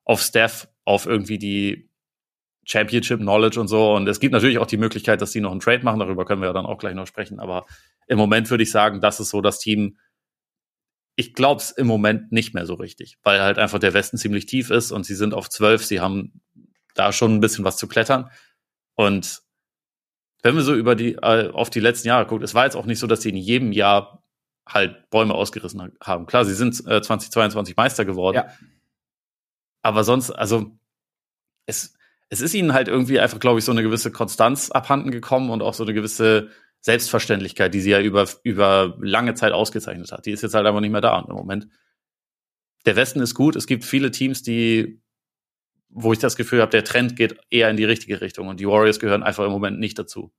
[0.05, 1.89] auf Steph, auf irgendwie die
[2.67, 3.95] Championship Knowledge und so.
[3.95, 6.01] Und es gibt natürlich auch die Möglichkeit, dass die noch einen Trade machen.
[6.01, 7.41] Darüber können wir ja dann auch gleich noch sprechen.
[7.41, 7.65] Aber
[8.07, 9.97] im Moment würde ich sagen, das ist so das Team.
[11.17, 14.47] Ich glaube es im Moment nicht mehr so richtig, weil halt einfach der Westen ziemlich
[14.47, 15.85] tief ist und sie sind auf zwölf.
[15.85, 16.41] Sie haben
[16.95, 18.31] da schon ein bisschen was zu klettern.
[18.95, 19.43] Und
[20.43, 22.87] wenn wir so über die, äh, auf die letzten Jahre gucken, es war jetzt auch
[22.87, 24.23] nicht so, dass sie in jedem Jahr
[24.67, 26.27] halt Bäume ausgerissen haben.
[26.27, 28.37] Klar, sie sind äh, 2022 Meister geworden.
[28.37, 28.49] Ja.
[29.83, 30.79] Aber sonst, also
[31.67, 31.95] es,
[32.29, 35.63] es ist ihnen halt irgendwie einfach, glaube ich, so eine gewisse Konstanz abhanden gekommen und
[35.63, 36.51] auch so eine gewisse
[36.85, 40.27] Selbstverständlichkeit, die sie ja über, über lange Zeit ausgezeichnet hat.
[40.27, 41.67] Die ist jetzt halt einfach nicht mehr da im Moment.
[42.85, 43.57] Der Westen ist gut.
[43.57, 45.01] Es gibt viele Teams, die,
[45.89, 48.69] wo ich das Gefühl habe, der Trend geht eher in die richtige Richtung und die
[48.69, 50.31] Warriors gehören einfach im Moment nicht dazu.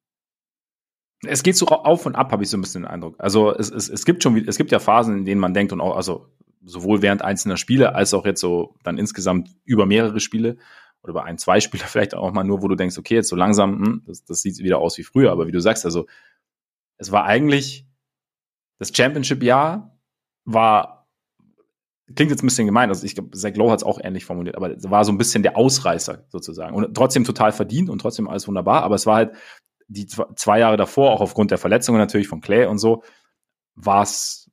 [1.26, 3.16] Es geht so auf und ab, habe ich so ein bisschen den Eindruck.
[3.18, 5.82] Also es, es, es gibt schon, es gibt ja Phasen, in denen man denkt und
[5.82, 6.28] auch, also
[6.64, 10.58] sowohl während einzelner Spiele als auch jetzt so dann insgesamt über mehrere Spiele,
[11.06, 13.36] oder über ein, zwei Spieler vielleicht auch mal nur, wo du denkst, okay, jetzt so
[13.36, 15.32] langsam, hm, das, das sieht wieder aus wie früher.
[15.32, 16.08] Aber wie du sagst, also
[16.98, 17.88] es war eigentlich
[18.78, 19.98] das Championship-Jahr
[20.44, 21.08] war,
[22.14, 24.56] klingt jetzt ein bisschen gemein, also ich glaube, Zach Lowe hat es auch ähnlich formuliert,
[24.56, 26.76] aber es war so ein bisschen der Ausreißer sozusagen.
[26.76, 29.36] Und trotzdem total verdient und trotzdem alles wunderbar, aber es war halt
[29.88, 33.04] die zwei Jahre davor, auch aufgrund der Verletzungen natürlich von Clay und so,
[33.76, 34.46] war es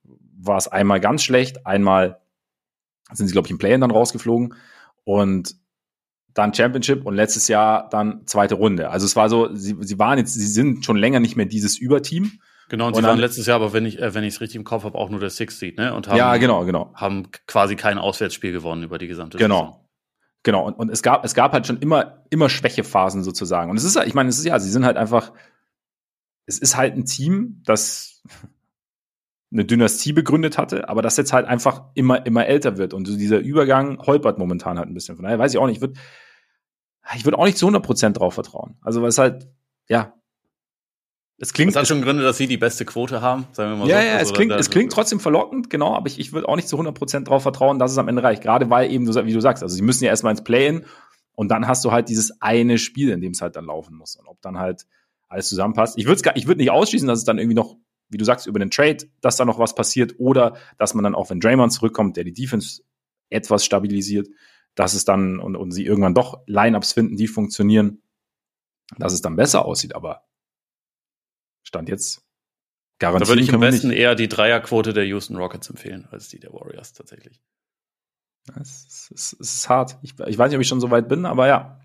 [0.44, 2.20] war es einmal ganz schlecht, einmal
[3.12, 4.54] sind sie, glaube ich, im Play-In dann rausgeflogen.
[5.04, 5.56] Und
[6.34, 8.90] dann Championship und letztes Jahr dann zweite Runde.
[8.90, 11.78] Also es war so, sie, sie waren jetzt, sie sind schon länger nicht mehr dieses
[11.78, 12.32] Überteam.
[12.68, 14.56] Genau, und, und sie waren letztes Jahr, aber wenn ich äh, wenn ich es richtig
[14.56, 15.94] im Kopf habe, auch nur der Six Seed, ne?
[15.94, 16.92] Und haben, ja, genau, genau.
[16.94, 19.60] Haben quasi kein Auswärtsspiel gewonnen über die gesamte genau.
[19.60, 19.78] Saison.
[20.44, 23.70] Genau, und, und es gab es gab halt schon immer immer Schwächephasen sozusagen.
[23.70, 25.32] Und es ist, ich meine, es ist ja, sie sind halt einfach,
[26.46, 28.22] es ist halt ein Team, das
[29.52, 32.94] eine Dynastie begründet hatte, aber das jetzt halt einfach immer, immer älter wird.
[32.94, 35.16] Und so dieser Übergang holpert momentan halt ein bisschen.
[35.16, 36.00] Von daher weiß ich auch nicht, ich würde
[37.14, 38.76] ich würde auch nicht zu 100% drauf vertrauen.
[38.80, 39.48] Also, weil es halt,
[39.88, 40.14] ja,
[41.38, 41.72] es klingt.
[41.72, 44.06] Es hat schon Gründe, dass sie die beste Quote haben, sagen wir mal ja, so.
[44.06, 46.68] Ja, also, es klingt, es klingt trotzdem verlockend, genau, aber ich, ich würde auch nicht
[46.68, 48.42] zu 100% drauf vertrauen, dass es am Ende reicht.
[48.42, 50.84] Gerade weil eben, wie du sagst, also sie müssen ja erstmal ins Play-In
[51.34, 54.16] und dann hast du halt dieses eine Spiel, in dem es halt dann laufen muss.
[54.16, 54.86] Und ob dann halt
[55.28, 55.98] alles zusammenpasst.
[55.98, 57.76] Ich würde ich würde nicht ausschließen, dass es dann irgendwie noch
[58.12, 61.14] wie du sagst, über den Trade, dass da noch was passiert oder dass man dann
[61.14, 62.82] auch, wenn Draymond zurückkommt, der die Defense
[63.30, 64.28] etwas stabilisiert,
[64.74, 68.02] dass es dann und, und sie irgendwann doch Lineups finden, die funktionieren,
[68.98, 69.94] dass es dann besser aussieht.
[69.94, 70.24] Aber
[71.62, 72.24] Stand jetzt
[72.98, 73.28] garantiert.
[73.28, 73.98] Da würde ich am besten nicht.
[73.98, 77.40] eher die Dreierquote der Houston Rockets empfehlen, als die der Warriors tatsächlich.
[78.60, 79.98] Es ist, es ist hart.
[80.02, 81.80] Ich, ich, weiß nicht, ob ich schon so weit bin, aber ja.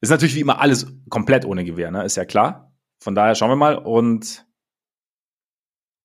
[0.00, 2.04] Ist natürlich wie immer alles komplett ohne Gewehr, ne?
[2.04, 2.76] Ist ja klar.
[3.00, 4.46] Von daher schauen wir mal und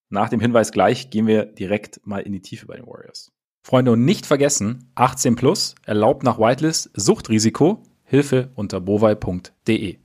[0.10, 3.32] nach dem Hinweis gleich gehen wir direkt mal in die Tiefe bei den Warriors.
[3.70, 10.00] Freunde, und nicht vergessen, 18 plus, erlaubt nach Whitelist, Suchtrisiko, Hilfe unter bovai.de.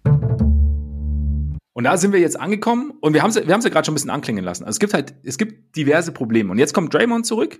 [1.73, 3.95] Und da sind wir jetzt angekommen und wir haben es wir ja gerade schon ein
[3.95, 4.65] bisschen anklingen lassen.
[4.65, 6.51] Also es gibt halt, es gibt diverse Probleme.
[6.51, 7.59] Und jetzt kommt Draymond zurück.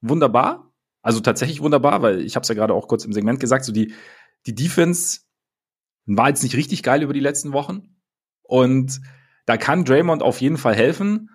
[0.00, 0.74] Wunderbar.
[1.02, 3.70] Also tatsächlich wunderbar, weil ich habe es ja gerade auch kurz im Segment gesagt, so
[3.70, 3.94] die,
[4.46, 5.20] die Defense
[6.06, 7.94] war jetzt nicht richtig geil über die letzten Wochen.
[8.42, 9.00] Und
[9.46, 11.30] da kann Draymond auf jeden Fall helfen.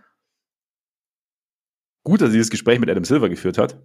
[2.03, 3.82] Gut, dass sie das Gespräch mit Adam Silver geführt hat.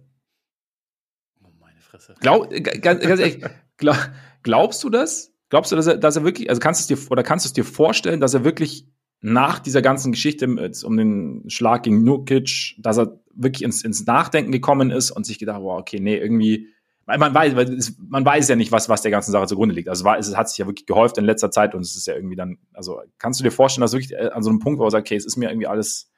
[1.95, 2.15] Fresse.
[2.19, 3.43] Glaub, ganz, ganz ehrlich,
[3.77, 3.97] glaub,
[4.43, 5.31] glaubst du das?
[5.49, 7.47] Glaubst du, dass er, dass er wirklich, also kannst du es dir, oder kannst du
[7.47, 8.87] es dir vorstellen, dass er wirklich
[9.21, 10.45] nach dieser ganzen Geschichte
[10.83, 15.39] um den Schlag gegen Nukic, dass er wirklich ins, ins Nachdenken gekommen ist und sich
[15.39, 16.69] gedacht, wow, okay, nee, irgendwie,
[17.05, 19.89] man weiß, man weiß ja nicht, was, was der ganzen Sache zugrunde liegt.
[19.89, 22.35] Also es hat sich ja wirklich gehäuft in letzter Zeit und es ist ja irgendwie
[22.35, 24.91] dann, also kannst du dir vorstellen, dass wirklich äh, an so einem Punkt, wo er
[24.91, 26.11] sagt, okay, es ist mir irgendwie alles,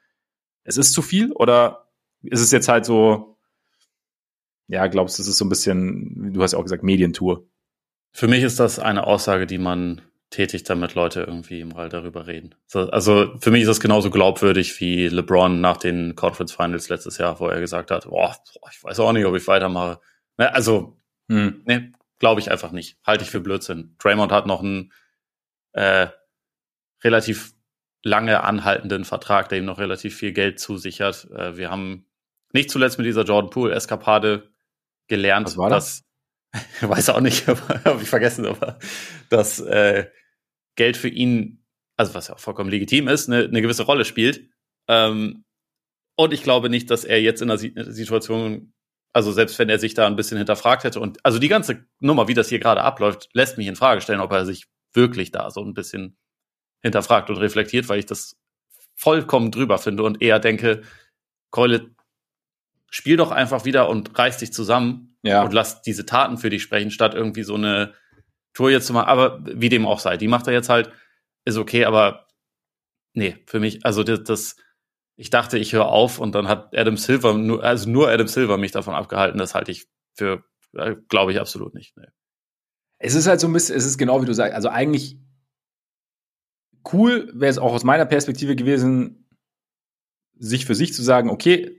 [0.64, 1.88] es ist zu viel oder
[2.22, 3.37] ist es jetzt halt so,
[4.68, 7.46] ja, glaubst du, es ist so ein bisschen, du hast ja auch gesagt, Medientour.
[8.12, 12.54] Für mich ist das eine Aussage, die man tätig, damit Leute irgendwie mal darüber reden.
[12.72, 17.40] Also für mich ist das genauso glaubwürdig wie LeBron nach den Conference Finals letztes Jahr,
[17.40, 18.36] wo er gesagt hat, boah,
[18.70, 20.00] ich weiß auch nicht, ob ich weitermache.
[20.36, 21.62] Ne, also, hm.
[21.64, 22.98] ne, glaube ich einfach nicht.
[23.06, 23.94] Halte ich für Blödsinn.
[23.98, 24.92] Draymond hat noch einen
[25.72, 26.08] äh,
[27.02, 27.54] relativ
[28.02, 31.30] lange anhaltenden Vertrag, der ihm noch relativ viel Geld zusichert.
[31.30, 32.06] Äh, wir haben
[32.52, 34.50] nicht zuletzt mit dieser Jordan Poole Eskapade
[35.08, 36.02] gelernt, Was war das?
[36.52, 38.78] dass, weiß auch nicht, habe ich vergessen, aber
[39.28, 40.06] dass äh,
[40.76, 41.64] Geld für ihn,
[41.96, 44.48] also was ja auch vollkommen legitim ist, eine, eine gewisse Rolle spielt.
[44.88, 45.44] Ähm,
[46.16, 48.72] und ich glaube nicht, dass er jetzt in der Situation,
[49.12, 52.28] also selbst wenn er sich da ein bisschen hinterfragt hätte und also die ganze Nummer,
[52.28, 55.50] wie das hier gerade abläuft, lässt mich in Frage stellen, ob er sich wirklich da
[55.50, 56.16] so ein bisschen
[56.82, 58.36] hinterfragt und reflektiert, weil ich das
[58.96, 60.82] vollkommen drüber finde und eher denke,
[61.50, 61.94] Keule,
[62.90, 65.42] spiel doch einfach wieder und reiß dich zusammen ja.
[65.42, 67.94] und lass diese Taten für dich sprechen, statt irgendwie so eine
[68.54, 69.08] Tour jetzt zu machen.
[69.08, 70.90] Aber wie dem auch sei, die macht er jetzt halt,
[71.44, 72.26] ist okay, aber
[73.14, 74.56] nee, für mich, also das, das
[75.16, 78.56] ich dachte, ich höre auf und dann hat Adam Silver, nur, also nur Adam Silver
[78.56, 81.96] mich davon abgehalten, das halte ich für, äh, glaube ich, absolut nicht.
[81.96, 82.06] Nee.
[82.98, 85.18] Es ist halt so ein bisschen, es ist genau wie du sagst, also eigentlich
[86.92, 89.28] cool wäre es auch aus meiner Perspektive gewesen,
[90.38, 91.77] sich für sich zu sagen, okay,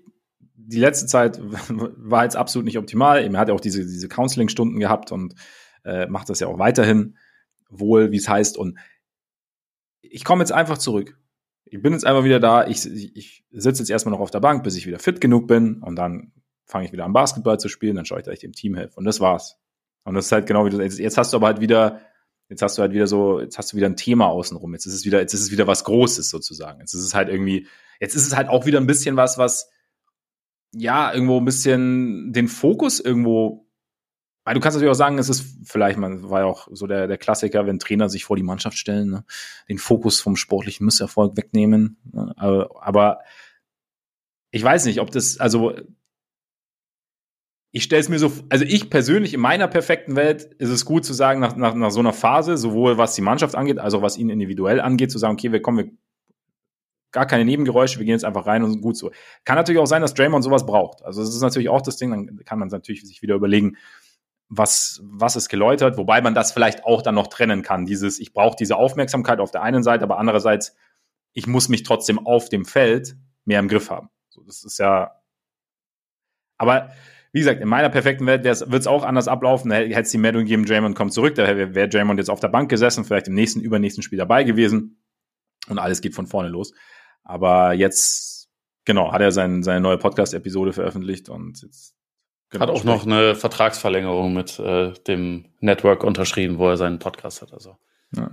[0.67, 3.23] die letzte Zeit war jetzt absolut nicht optimal.
[3.23, 5.35] Er hat ja auch diese, diese Counseling-Stunden gehabt und
[5.83, 7.17] äh, macht das ja auch weiterhin
[7.69, 8.57] wohl, wie es heißt.
[8.57, 8.77] Und
[10.01, 11.17] ich komme jetzt einfach zurück.
[11.65, 12.67] Ich bin jetzt einfach wieder da.
[12.67, 15.81] Ich, ich, sitze jetzt erstmal noch auf der Bank, bis ich wieder fit genug bin.
[15.81, 16.31] Und dann
[16.65, 17.95] fange ich wieder an, Basketball zu spielen.
[17.95, 18.97] Dann schaue ich, dass ich dem Team helfe.
[18.97, 19.57] Und das war's.
[20.03, 22.01] Und das ist halt genau wie du jetzt, jetzt hast du aber halt wieder
[22.49, 24.73] Jetzt hast du halt wieder so, jetzt hast du wieder ein Thema außenrum.
[24.73, 26.79] Jetzt ist es wieder, jetzt ist es wieder was Großes sozusagen.
[26.79, 27.67] Jetzt ist es halt irgendwie,
[27.99, 29.69] jetzt ist es halt auch wieder ein bisschen was, was
[30.73, 33.65] ja irgendwo ein bisschen den Fokus irgendwo.
[34.45, 37.07] Weil du kannst natürlich auch sagen, es ist vielleicht, man war ja auch so der,
[37.07, 39.25] der Klassiker, wenn Trainer sich vor die Mannschaft stellen, ne?
[39.67, 41.97] den Fokus vom sportlichen Misserfolg wegnehmen.
[42.11, 42.33] Ne?
[42.35, 43.19] Aber, aber
[44.51, 45.75] ich weiß nicht, ob das, also
[47.71, 51.05] ich stelle es mir so, also ich persönlich in meiner perfekten Welt ist es gut
[51.05, 54.01] zu sagen, nach, nach, nach so einer Phase, sowohl was die Mannschaft angeht, als auch
[54.01, 55.91] was ihn individuell angeht, zu sagen, okay, wir kommen, wir
[57.11, 59.11] gar keine Nebengeräusche, wir gehen jetzt einfach rein und gut so.
[59.45, 61.03] Kann natürlich auch sein, dass Draymond sowas braucht.
[61.03, 63.77] Also das ist natürlich auch das Ding, dann kann man natürlich sich wieder überlegen,
[64.49, 67.85] was, was ist geläutert, wobei man das vielleicht auch dann noch trennen kann.
[67.85, 70.75] Dieses, ich brauche diese Aufmerksamkeit auf der einen Seite, aber andererseits,
[71.33, 74.09] ich muss mich trotzdem auf dem Feld mehr im Griff haben.
[74.29, 75.11] So, das ist ja,
[76.57, 76.91] aber
[77.31, 79.71] wie gesagt, in meiner perfekten Welt wird es auch anders ablaufen.
[79.71, 81.35] Hätte es die Meldung gegeben, Draymond kommt zurück.
[81.35, 84.43] Da wäre wär Draymond jetzt auf der Bank gesessen, vielleicht im nächsten, übernächsten Spiel dabei
[84.43, 85.03] gewesen.
[85.67, 86.73] Und alles geht von vorne los.
[87.23, 88.49] Aber jetzt,
[88.85, 91.95] genau, hat er sein, seine neue Podcast-Episode veröffentlicht und jetzt
[92.49, 97.43] Genau, hat auch noch eine Vertragsverlängerung mit äh, dem Network unterschrieben, wo er seinen Podcast
[97.43, 97.53] hat.
[97.53, 97.77] Also
[98.15, 98.31] ja.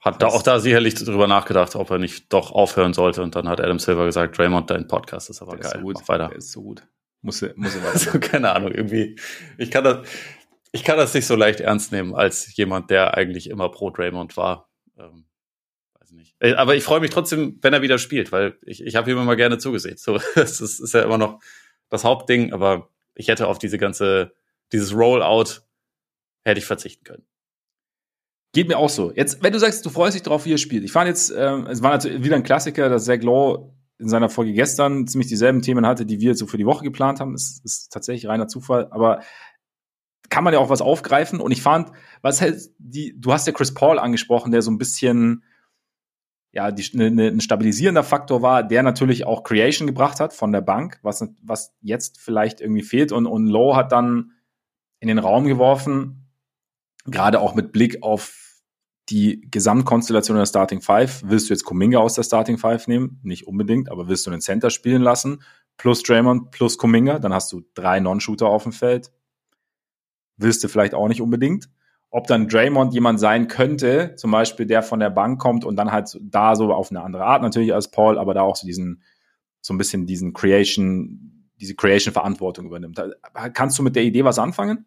[0.00, 3.22] hat da auch da sicherlich drüber nachgedacht, ob er nicht doch aufhören sollte.
[3.22, 5.72] Und dann hat Adam Silver gesagt, Draymond, dein Podcast ist aber der geil.
[5.72, 5.96] Ist so gut.
[5.98, 6.28] Mach weiter.
[6.28, 6.86] Der ist so gut.
[7.22, 9.18] Muss, muss also, keine Ahnung, irgendwie.
[9.56, 10.06] Ich kann das,
[10.72, 14.36] ich kann das nicht so leicht ernst nehmen als jemand, der eigentlich immer pro Draymond
[14.36, 14.68] war.
[14.98, 15.24] Ähm,
[16.16, 16.34] nicht.
[16.40, 19.18] Äh, aber ich freue mich trotzdem, wenn er wieder spielt, weil ich, ich habe ihm
[19.18, 19.96] immer gerne zugesehen.
[19.96, 21.40] So, das ist, ist ja immer noch
[21.88, 24.32] das Hauptding, aber ich hätte auf diese ganze,
[24.72, 25.62] dieses Rollout
[26.44, 27.26] hätte ich verzichten können.
[28.52, 29.12] Geht mir auch so.
[29.14, 30.84] Jetzt, wenn du sagst, du freust dich drauf, wie er spielt.
[30.84, 34.28] Ich fand jetzt, ähm, es war natürlich wieder ein Klassiker, dass Zach Law in seiner
[34.28, 37.32] Folge gestern ziemlich dieselben Themen hatte, die wir jetzt so für die Woche geplant haben.
[37.32, 39.20] Das ist tatsächlich reiner Zufall, aber
[40.28, 41.40] kann man ja auch was aufgreifen.
[41.40, 44.78] Und ich fand, was halt die, du hast ja Chris Paul angesprochen, der so ein
[44.78, 45.44] bisschen,
[46.56, 50.52] ja, die, ne, ne, ein stabilisierender Faktor war, der natürlich auch Creation gebracht hat von
[50.52, 53.12] der Bank, was, was jetzt vielleicht irgendwie fehlt.
[53.12, 54.32] Und, und Lowe hat dann
[54.98, 56.30] in den Raum geworfen,
[57.04, 58.62] gerade auch mit Blick auf
[59.10, 63.20] die Gesamtkonstellation der Starting Five, willst du jetzt Kuminga aus der Starting Five nehmen?
[63.22, 65.42] Nicht unbedingt, aber willst du einen Center spielen lassen?
[65.76, 69.12] Plus Draymond, plus Kuminga, dann hast du drei Non-Shooter auf dem Feld.
[70.38, 71.68] Willst du vielleicht auch nicht unbedingt.
[72.16, 75.92] Ob dann Draymond jemand sein könnte, zum Beispiel der von der Bank kommt und dann
[75.92, 79.02] halt da so auf eine andere Art natürlich als Paul, aber da auch so diesen,
[79.60, 82.98] so ein bisschen diesen Creation, diese Creation-Verantwortung übernimmt.
[83.52, 84.86] Kannst du mit der Idee was anfangen?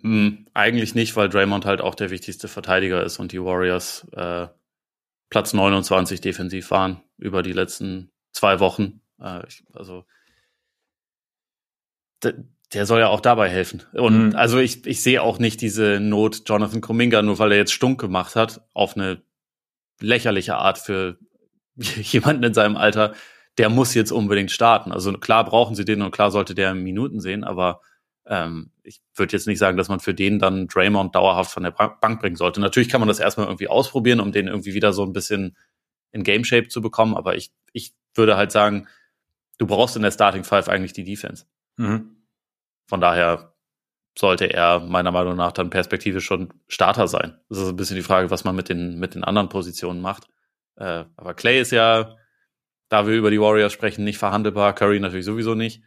[0.00, 4.48] Hm, eigentlich nicht, weil Draymond halt auch der wichtigste Verteidiger ist und die Warriors äh,
[5.30, 9.00] Platz 29 defensiv waren über die letzten zwei Wochen.
[9.20, 10.06] Äh, also
[12.74, 13.82] der soll ja auch dabei helfen.
[13.92, 14.36] Und mhm.
[14.36, 18.00] also ich, ich sehe auch nicht diese Not Jonathan Kuminga, nur weil er jetzt stunk
[18.00, 19.22] gemacht hat, auf eine
[20.00, 21.18] lächerliche Art für
[21.76, 23.14] jemanden in seinem Alter,
[23.58, 24.92] der muss jetzt unbedingt starten.
[24.92, 27.80] Also klar brauchen sie den und klar sollte der Minuten sehen, aber
[28.24, 31.72] Ähm, ich würde jetzt nicht sagen, dass man für den dann Draymond dauerhaft von der
[31.72, 32.60] Bank bringen sollte.
[32.60, 35.56] Natürlich kann man das erstmal irgendwie ausprobieren, um den irgendwie wieder so ein bisschen
[36.12, 38.86] in Game Shape zu bekommen, aber ich, ich würde halt sagen,
[39.58, 41.46] du brauchst in der Starting Five eigentlich die Defense.
[41.76, 42.11] Mhm.
[42.86, 43.52] Von daher
[44.18, 47.38] sollte er meiner Meinung nach dann perspektivisch schon Starter sein.
[47.48, 50.28] Das ist ein bisschen die Frage, was man mit den, mit den anderen Positionen macht.
[50.76, 52.16] Äh, aber Clay ist ja,
[52.88, 54.74] da wir über die Warriors sprechen, nicht verhandelbar.
[54.74, 55.82] Curry natürlich sowieso nicht.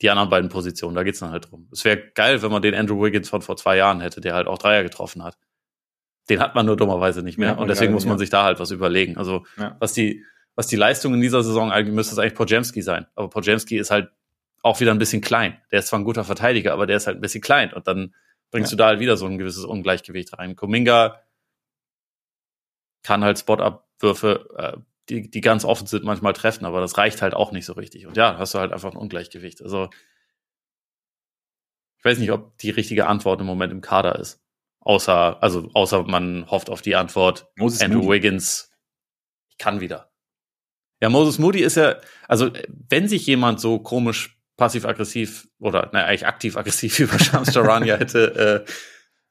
[0.00, 1.68] Die anderen beiden Positionen, da geht's dann halt drum.
[1.70, 4.48] Es wäre geil, wenn man den Andrew Wiggins von vor zwei Jahren hätte, der halt
[4.48, 5.38] auch Dreier getroffen hat.
[6.28, 7.50] Den hat man nur dummerweise nicht mehr.
[7.50, 8.18] Ja, und deswegen muss man ja.
[8.18, 9.16] sich da halt was überlegen.
[9.16, 9.76] Also, ja.
[9.78, 10.24] was die,
[10.56, 13.06] was die Leistung in dieser Saison eigentlich müsste es eigentlich Podjemski sein.
[13.14, 14.10] Aber Podjemski ist halt
[14.62, 15.60] auch wieder ein bisschen klein.
[15.70, 17.72] Der ist zwar ein guter Verteidiger, aber der ist halt ein bisschen klein.
[17.72, 18.14] Und dann
[18.50, 18.76] bringst ja.
[18.76, 20.56] du da halt wieder so ein gewisses Ungleichgewicht rein.
[20.56, 21.20] Kuminga
[23.02, 27.34] kann halt Spot-Abwürfe, äh, die, die ganz offen sind, manchmal treffen, aber das reicht halt
[27.34, 28.06] auch nicht so richtig.
[28.06, 29.60] Und ja, hast du halt einfach ein Ungleichgewicht.
[29.62, 29.90] Also,
[31.98, 34.40] ich weiß nicht, ob die richtige Antwort im Moment im Kader ist.
[34.80, 38.10] Außer, also, außer man hofft auf die Antwort, Moses Andrew Moody.
[38.10, 38.72] Wiggins,
[39.50, 40.12] ich kann wieder.
[41.00, 41.96] Ja, Moses Moody ist ja,
[42.28, 48.64] also, wenn sich jemand so komisch passiv-aggressiv oder naja, eigentlich aktiv-aggressiv über Shams Charania hätte
[48.64, 48.70] äh,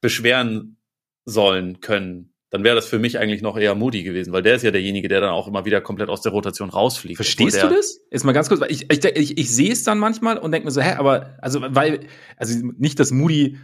[0.02, 0.76] beschweren
[1.24, 4.63] sollen können, dann wäre das für mich eigentlich noch eher Moody gewesen, weil der ist
[4.63, 7.15] ja derjenige, der dann auch immer wieder komplett aus der Rotation rausfliegt.
[7.15, 8.02] Verstehst du das?
[8.12, 10.65] Jetzt mal ganz kurz, weil ich, ich, ich, ich sehe es dann manchmal und denke
[10.65, 12.02] mir so, hä, aber, also, weil,
[12.36, 13.58] also nicht, dass Moody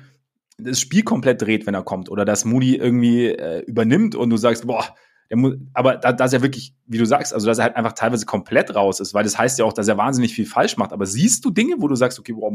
[0.58, 4.38] das Spiel komplett dreht, wenn er kommt, oder dass Moody irgendwie äh, übernimmt und du
[4.38, 4.96] sagst, boah,
[5.36, 8.26] muss, aber da, dass er wirklich, wie du sagst, also dass er halt einfach teilweise
[8.26, 10.94] komplett raus ist, weil das heißt ja auch, dass er wahnsinnig viel falsch macht.
[10.94, 12.52] Aber siehst du Dinge, wo du sagst, okay, boah,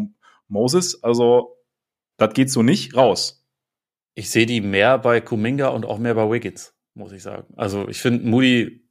[0.49, 1.57] Moses, also
[2.17, 3.45] das geht so nicht raus?
[4.15, 7.53] Ich sehe die mehr bei Kuminga und auch mehr bei Wiggins, muss ich sagen.
[7.57, 8.89] Also ich finde Moody,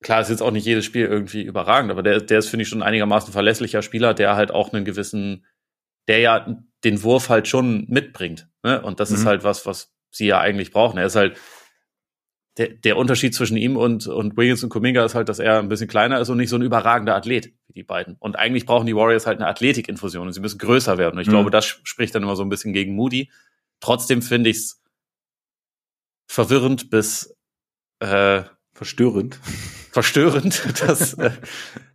[0.00, 2.68] klar ist jetzt auch nicht jedes Spiel irgendwie überragend, aber der, der ist, finde ich,
[2.68, 5.44] schon einigermaßen verlässlicher Spieler, der halt auch einen gewissen,
[6.06, 8.48] der ja den Wurf halt schon mitbringt.
[8.62, 8.80] Ne?
[8.80, 9.16] Und das mhm.
[9.16, 10.98] ist halt was, was sie ja eigentlich brauchen.
[10.98, 11.38] Er ist halt
[12.58, 15.68] der, der Unterschied zwischen ihm und, und Wiggins und Kuminga ist halt, dass er ein
[15.68, 18.16] bisschen kleiner ist und nicht so ein überragender Athlet wie die beiden.
[18.18, 21.14] Und eigentlich brauchen die Warriors halt eine Athletikinfusion und sie müssen größer werden.
[21.14, 21.32] Und ich mhm.
[21.32, 23.30] glaube, das spricht dann immer so ein bisschen gegen Moody.
[23.80, 24.82] Trotzdem finde ich es
[26.26, 27.36] verwirrend bis
[28.00, 28.42] äh,
[28.72, 29.38] verstörend.
[29.92, 31.30] Verstörend, dass, äh,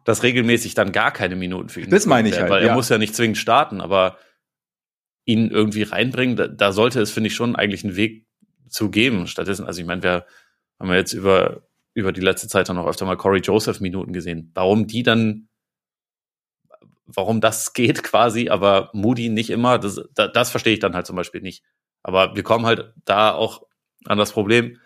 [0.05, 2.49] dass regelmäßig dann gar keine Minuten für ihn Das meine ich halt.
[2.49, 2.73] Weil er ja.
[2.73, 4.17] muss ja nicht zwingend starten, aber
[5.25, 8.25] ihn irgendwie reinbringen, da, da sollte es, finde ich, schon eigentlich einen Weg
[8.69, 9.27] zu geben.
[9.27, 10.25] Stattdessen, also ich meine, wir
[10.83, 11.61] haben wir jetzt über,
[11.93, 14.51] über die letzte Zeit dann auch öfter mal Corey Joseph Minuten gesehen.
[14.53, 15.47] Warum die dann,
[17.05, 21.07] warum das geht quasi, aber Moody nicht immer, das, das, das verstehe ich dann halt
[21.07, 21.63] zum Beispiel nicht.
[22.03, 23.65] Aber wir kommen halt da auch
[24.03, 24.77] an das Problem,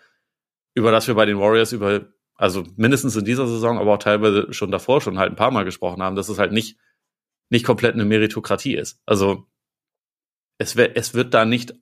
[0.74, 2.06] über das wir bei den Warriors über,
[2.36, 5.64] also mindestens in dieser Saison, aber auch teilweise schon davor schon halt ein paar Mal
[5.64, 6.78] gesprochen haben, dass es halt nicht,
[7.50, 9.00] nicht komplett eine Meritokratie ist.
[9.04, 9.48] Also
[10.58, 11.74] es, es wird da nicht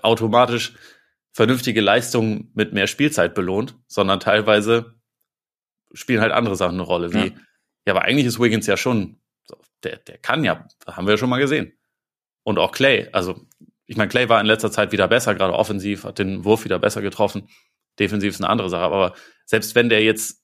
[0.00, 0.74] automatisch
[1.38, 4.96] vernünftige Leistungen mit mehr Spielzeit belohnt, sondern teilweise
[5.92, 7.32] spielen halt andere Sachen eine Rolle, wie, ja,
[7.86, 9.20] ja aber eigentlich ist Wiggins ja schon,
[9.84, 11.78] der, der kann ja, haben wir ja schon mal gesehen.
[12.42, 13.40] Und auch Clay, also
[13.86, 16.80] ich meine, Clay war in letzter Zeit wieder besser, gerade offensiv, hat den Wurf wieder
[16.80, 17.48] besser getroffen.
[18.00, 20.42] Defensiv ist eine andere Sache, aber selbst wenn der jetzt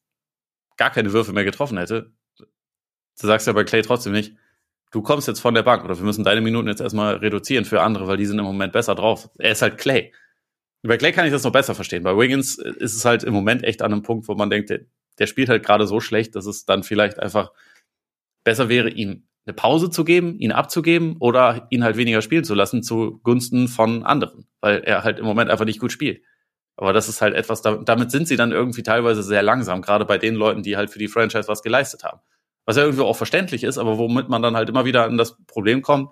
[0.77, 2.47] gar keine Würfe mehr getroffen hätte, du
[3.27, 4.37] sagst ja bei Clay trotzdem nicht,
[4.93, 7.83] du kommst jetzt von der Bank oder wir müssen deine Minuten jetzt erstmal reduzieren für
[7.83, 9.29] andere, weil die sind im Moment besser drauf.
[9.39, 10.13] Er ist halt Clay.
[10.87, 12.03] Bei Clay kann ich das noch besser verstehen.
[12.03, 14.81] Bei Wiggins ist es halt im Moment echt an einem Punkt, wo man denkt, der,
[15.19, 17.53] der spielt halt gerade so schlecht, dass es dann vielleicht einfach
[18.45, 22.55] besser wäre, ihm eine Pause zu geben, ihn abzugeben oder ihn halt weniger spielen zu
[22.55, 26.23] lassen zugunsten von anderen, weil er halt im Moment einfach nicht gut spielt.
[26.77, 30.19] Aber das ist halt etwas, damit sind sie dann irgendwie teilweise sehr langsam, gerade bei
[30.19, 32.21] den Leuten, die halt für die Franchise was geleistet haben.
[32.67, 35.37] Was ja irgendwie auch verständlich ist, aber womit man dann halt immer wieder an das
[35.47, 36.11] Problem kommt,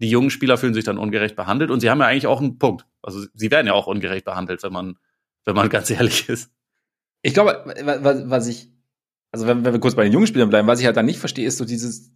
[0.00, 2.58] die jungen Spieler fühlen sich dann ungerecht behandelt und sie haben ja eigentlich auch einen
[2.58, 2.84] Punkt.
[3.02, 4.98] Also sie werden ja auch ungerecht behandelt, wenn man,
[5.44, 6.50] wenn man ganz ehrlich ist.
[7.22, 8.70] Ich glaube, was, was ich,
[9.32, 11.18] also wenn, wenn wir kurz bei den jungen Spielern bleiben, was ich halt dann nicht
[11.18, 12.12] verstehe, ist so dieses,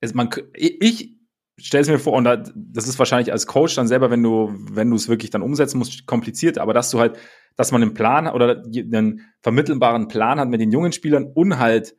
[0.00, 1.16] ist man, ich
[1.56, 4.90] stelle es mir vor, und das ist wahrscheinlich als Coach dann selber, wenn du, wenn
[4.90, 7.16] du es wirklich dann umsetzen musst, kompliziert, aber dass du halt,
[7.56, 11.94] dass man einen Plan oder einen vermittelbaren Plan hat mit den jungen Spielern und halt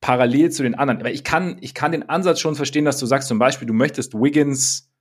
[0.00, 0.98] parallel zu den anderen.
[0.98, 3.74] Aber ich kann, ich kann den Ansatz schon verstehen, dass du sagst, zum Beispiel, du
[3.74, 4.91] möchtest Wiggins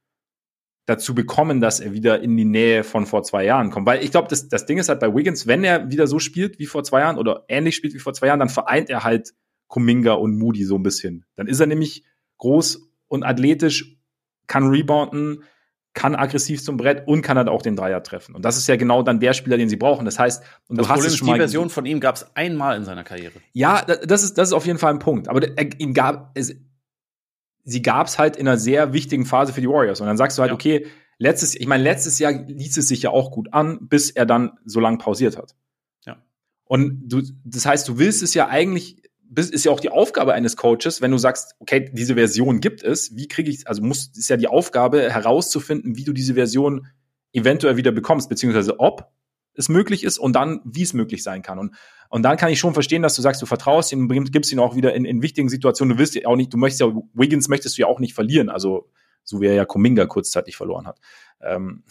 [0.86, 3.86] dazu bekommen, dass er wieder in die Nähe von vor zwei Jahren kommt.
[3.86, 6.59] Weil ich glaube, das, das Ding ist halt bei Wiggins, wenn er wieder so spielt
[6.59, 9.34] wie vor zwei Jahren oder ähnlich spielt wie vor zwei Jahren, dann vereint er halt
[9.67, 11.25] Kuminga und Moody so ein bisschen.
[11.36, 12.03] Dann ist er nämlich
[12.38, 13.97] groß und athletisch,
[14.47, 15.43] kann rebounden,
[15.93, 18.34] kann aggressiv zum Brett und kann halt auch den Dreier treffen.
[18.36, 20.05] Und das ist ja genau dann der Spieler, den sie brauchen.
[20.05, 22.36] Das heißt, und das du hast es schon die mal Version von ihm gab es
[22.36, 23.34] einmal in seiner Karriere.
[23.53, 25.27] Ja, das ist das ist auf jeden Fall ein Punkt.
[25.27, 26.55] Aber er, ihm gab es
[27.64, 30.01] sie gab es halt in einer sehr wichtigen Phase für die Warriors.
[30.01, 30.55] Und dann sagst du halt, ja.
[30.55, 30.88] okay,
[31.18, 34.53] letztes, ich meine, letztes Jahr ließ es sich ja auch gut an, bis er dann
[34.66, 35.55] so lange pausiert hat.
[36.05, 36.18] Ja.
[36.66, 39.03] Und du, das heißt, du willst es ja eigentlich,
[39.36, 43.16] ist ja auch die Aufgabe eines Coaches, wenn du sagst, okay, diese Version gibt es,
[43.16, 46.88] wie kriege ich, also muss, ist ja die Aufgabe herauszufinden, wie du diese Version
[47.34, 49.09] eventuell wieder bekommst, beziehungsweise ob
[49.54, 51.60] es möglich ist und dann, wie es möglich sein kann.
[51.60, 51.76] Und,
[52.10, 54.76] und dann kann ich schon verstehen, dass du sagst, du vertraust ihm, gibst ihn auch
[54.76, 55.95] wieder in, in wichtigen Situationen.
[55.95, 58.49] Du willst ja auch nicht, du möchtest ja, Wiggins möchtest du ja auch nicht verlieren,
[58.49, 58.89] also
[59.24, 60.99] so wie er ja Kuminga kurzzeitig verloren hat.
[61.41, 61.84] Ähm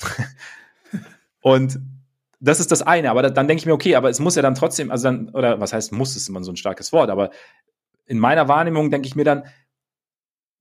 [1.41, 1.79] und
[2.41, 4.43] das ist das eine, aber da, dann denke ich mir, okay, aber es muss ja
[4.43, 7.31] dann trotzdem, also dann, oder was heißt muss, ist immer so ein starkes Wort, aber
[8.07, 9.45] in meiner Wahrnehmung denke ich mir dann,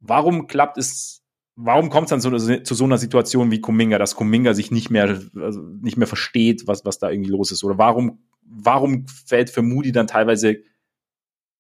[0.02, 1.24] warum klappt es
[1.62, 4.90] warum kommt es dann so, zu so einer Situation wie Kuminga, dass Kuminga sich nicht
[4.90, 7.64] mehr, also nicht mehr versteht, was, was da irgendwie los ist?
[7.64, 10.64] Oder warum, warum fällt für Moody dann teilweise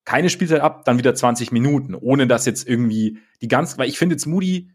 [0.06, 4.00] keine Spielzeit ab, dann wieder 20 Minuten, ohne dass jetzt irgendwie die ganz, weil ich
[4.00, 4.72] finde jetzt Moody,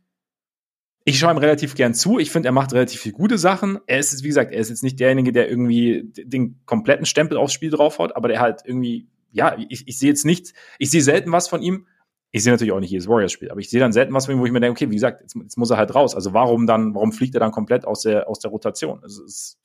[1.07, 2.19] ich schaue ihm relativ gern zu.
[2.19, 3.79] Ich finde, er macht relativ viele gute Sachen.
[3.87, 7.39] Er ist jetzt, wie gesagt, er ist jetzt nicht derjenige, der irgendwie den kompletten Stempel
[7.39, 11.03] aufs Spiel draufhaut, aber der halt irgendwie, ja, ich, ich sehe jetzt nicht, ich sehe
[11.03, 11.87] selten was von ihm,
[12.35, 14.51] ich sehe natürlich auch nicht jedes Warriors-Spiel, aber ich sehe dann selten was, wo ich
[14.51, 16.17] mir denke, okay, wie gesagt, jetzt, jetzt, muss er halt raus.
[16.17, 18.99] Also warum dann, warum fliegt er dann komplett aus der, aus der Rotation?
[19.05, 19.61] Also es,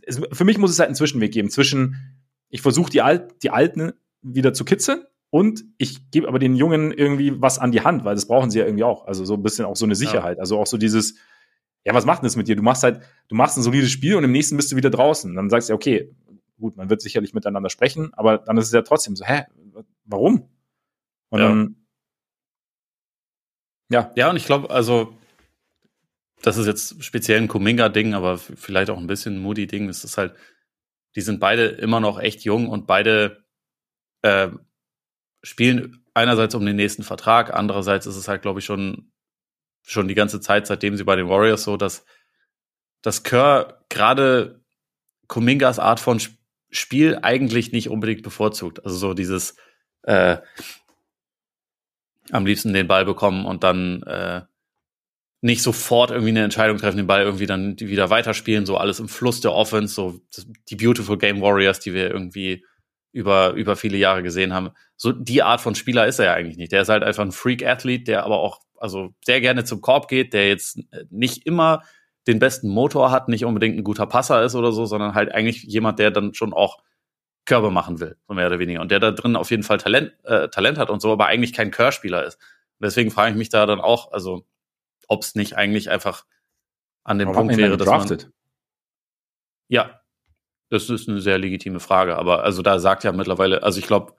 [0.00, 2.16] es, für mich muss es halt einen Zwischenweg geben zwischen,
[2.48, 6.92] ich versuche die, Alt, die Alten wieder zu kitzeln und ich gebe aber den Jungen
[6.92, 9.06] irgendwie was an die Hand, weil das brauchen sie ja irgendwie auch.
[9.06, 10.38] Also so ein bisschen auch so eine Sicherheit.
[10.38, 10.40] Ja.
[10.40, 11.16] Also auch so dieses,
[11.84, 12.56] ja, was macht denn das mit dir?
[12.56, 15.34] Du machst halt, du machst ein solides Spiel und im nächsten bist du wieder draußen.
[15.34, 16.10] Dann sagst du, okay,
[16.58, 19.42] gut, man wird sicherlich miteinander sprechen, aber dann ist es ja trotzdem so, hä,
[20.06, 20.48] warum?
[21.28, 21.48] Und ja.
[21.48, 21.76] dann
[23.92, 24.10] ja.
[24.16, 25.16] Ja, und ich glaube, also,
[26.42, 29.88] das ist jetzt speziell ein Kuminga-Ding, aber vielleicht auch ein bisschen ein Moody-Ding.
[29.88, 30.34] Es ist halt,
[31.14, 33.44] die sind beide immer noch echt jung und beide
[34.22, 34.48] äh,
[35.42, 39.12] spielen einerseits um den nächsten Vertrag, andererseits ist es halt, glaube ich, schon,
[39.82, 42.04] schon die ganze Zeit, seitdem sie bei den Warriors so, dass,
[43.02, 44.62] dass Kerr gerade
[45.28, 46.20] Kumingas Art von
[46.70, 48.84] Spiel eigentlich nicht unbedingt bevorzugt.
[48.84, 49.56] Also so dieses,
[50.02, 50.38] äh,
[52.30, 54.42] am liebsten den Ball bekommen und dann äh,
[55.40, 59.08] nicht sofort irgendwie eine Entscheidung treffen, den Ball irgendwie dann wieder weiterspielen, so alles im
[59.08, 60.20] Fluss der Offense, so
[60.68, 62.64] die Beautiful Game Warriors, die wir irgendwie
[63.10, 64.70] über, über viele Jahre gesehen haben.
[64.96, 66.72] So die Art von Spieler ist er ja eigentlich nicht.
[66.72, 70.32] Der ist halt einfach ein Freak-Athlet, der aber auch also sehr gerne zum Korb geht,
[70.32, 70.78] der jetzt
[71.10, 71.82] nicht immer
[72.26, 75.64] den besten Motor hat, nicht unbedingt ein guter Passer ist oder so, sondern halt eigentlich
[75.64, 76.82] jemand, der dann schon auch
[77.52, 78.80] Körbe machen will, so mehr oder weniger.
[78.80, 81.52] Und der da drin auf jeden Fall Talent, äh, Talent hat und so, aber eigentlich
[81.52, 82.36] kein Körspieler ist.
[82.36, 84.46] Und deswegen frage ich mich da dann auch, also
[85.06, 86.24] ob es nicht eigentlich einfach
[87.04, 88.32] an dem aber Punkt wäre, dass man.
[89.68, 90.00] Ja,
[90.70, 92.16] das ist eine sehr legitime Frage.
[92.16, 94.14] Aber also da sagt ja mittlerweile, also ich glaube,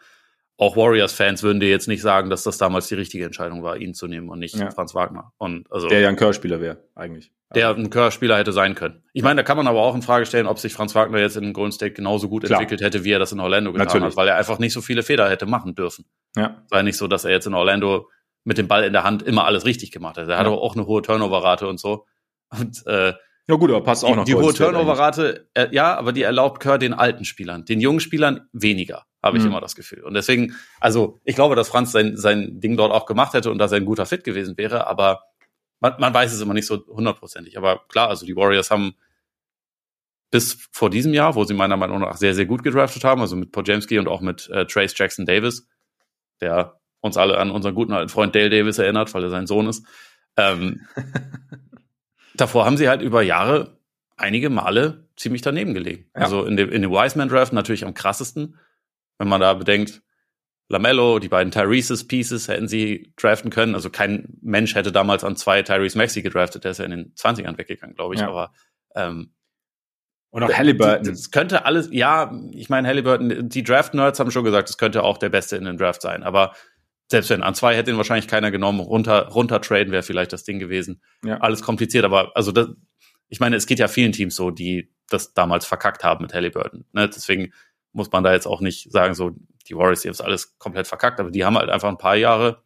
[0.57, 3.93] auch Warriors-Fans würden dir jetzt nicht sagen, dass das damals die richtige Entscheidung war, ihn
[3.93, 4.69] zu nehmen und nicht ja.
[4.71, 5.31] Franz Wagner.
[5.37, 7.31] Und also, der ja ein Körspieler wäre, eigentlich.
[7.55, 9.03] Der ein Körspieler hätte sein können.
[9.13, 11.37] Ich meine, da kann man aber auch in Frage stellen, ob sich Franz Wagner jetzt
[11.37, 12.59] in Golden State genauso gut Klar.
[12.59, 14.05] entwickelt hätte, wie er das in Orlando getan Natürlich.
[14.07, 16.05] hat, weil er einfach nicht so viele Fehler hätte machen dürfen.
[16.35, 16.63] Ja.
[16.69, 18.09] War nicht so, dass er jetzt in Orlando
[18.43, 20.27] mit dem Ball in der Hand immer alles richtig gemacht hat.
[20.27, 20.37] Er ja.
[20.37, 22.05] hatte auch eine hohe Turnover-Rate und so.
[22.49, 23.13] Und äh,
[23.47, 24.25] ja gut, aber passt auch noch.
[24.25, 28.47] Die hohe Turnover-Rate, äh, ja, aber die erlaubt Kerr den alten Spielern, den jungen Spielern
[28.53, 29.49] weniger, habe ich mhm.
[29.49, 30.03] immer das Gefühl.
[30.03, 33.57] Und deswegen, also ich glaube, dass Franz sein, sein Ding dort auch gemacht hätte und
[33.57, 35.23] dass er ein guter Fit gewesen wäre, aber
[35.81, 37.57] man, man weiß es immer nicht so hundertprozentig.
[37.57, 38.95] Aber klar, also die Warriors haben
[40.31, 43.35] bis vor diesem Jahr, wo sie meiner Meinung nach sehr, sehr gut gedraftet haben, also
[43.35, 45.67] mit Podjemski und auch mit äh, Trace Jackson Davis,
[46.41, 49.67] der uns alle an unseren guten alten Freund Dale Davis erinnert, weil er sein Sohn
[49.67, 49.85] ist.
[50.37, 50.87] Ähm,
[52.35, 53.77] davor haben sie halt über Jahre
[54.17, 56.05] einige Male ziemlich daneben gelegen.
[56.15, 56.23] Ja.
[56.23, 58.59] Also in dem, in dem Wiseman Draft natürlich am krassesten,
[59.17, 60.01] wenn man da bedenkt,
[60.69, 63.75] Lamello, die beiden Tyrese's Pieces hätten sie draften können.
[63.75, 67.13] Also kein Mensch hätte damals an zwei Tyrese Maxi gedraftet, der ist ja in den
[67.13, 68.21] 20ern weggegangen, glaube ich.
[68.21, 68.29] Ja.
[68.29, 68.53] Aber
[68.95, 69.33] ähm,
[70.31, 71.05] und auch Halliburton.
[71.05, 75.19] Das könnte alles, ja, ich meine, Halliburton, die Draft-Nerds haben schon gesagt, es könnte auch
[75.19, 76.23] der Beste in den Draft sein.
[76.23, 76.55] Aber
[77.09, 80.43] selbst wenn an zwei hätte ihn wahrscheinlich keiner genommen, runter, runter traden wäre vielleicht das
[80.43, 81.01] Ding gewesen.
[81.23, 81.37] Ja.
[81.37, 82.69] Alles kompliziert, aber also das,
[83.29, 86.85] ich meine, es geht ja vielen Teams so, die das damals verkackt haben mit Halliburton.
[86.91, 87.09] Ne?
[87.09, 87.53] Deswegen
[87.91, 89.31] muss man da jetzt auch nicht sagen, so,
[89.67, 92.15] die Warriors, die haben es alles komplett verkackt, aber die haben halt einfach ein paar
[92.15, 92.63] Jahre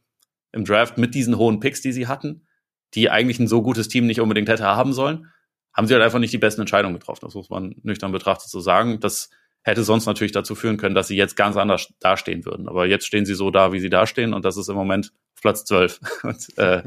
[0.51, 2.47] im Draft mit diesen hohen Picks, die sie hatten,
[2.93, 5.27] die eigentlich ein so gutes Team nicht unbedingt hätte haben sollen,
[5.73, 7.25] haben sie halt einfach nicht die besten Entscheidungen getroffen.
[7.25, 8.99] Das muss man nüchtern betrachtet so sagen.
[8.99, 9.29] Das
[9.67, 12.67] hätte sonst natürlich dazu führen können, dass sie jetzt ganz anders dastehen würden.
[12.67, 15.11] Aber jetzt stehen sie so da, wie sie dastehen und das ist im Moment
[15.41, 15.99] Platz 12.
[16.23, 16.83] und, äh,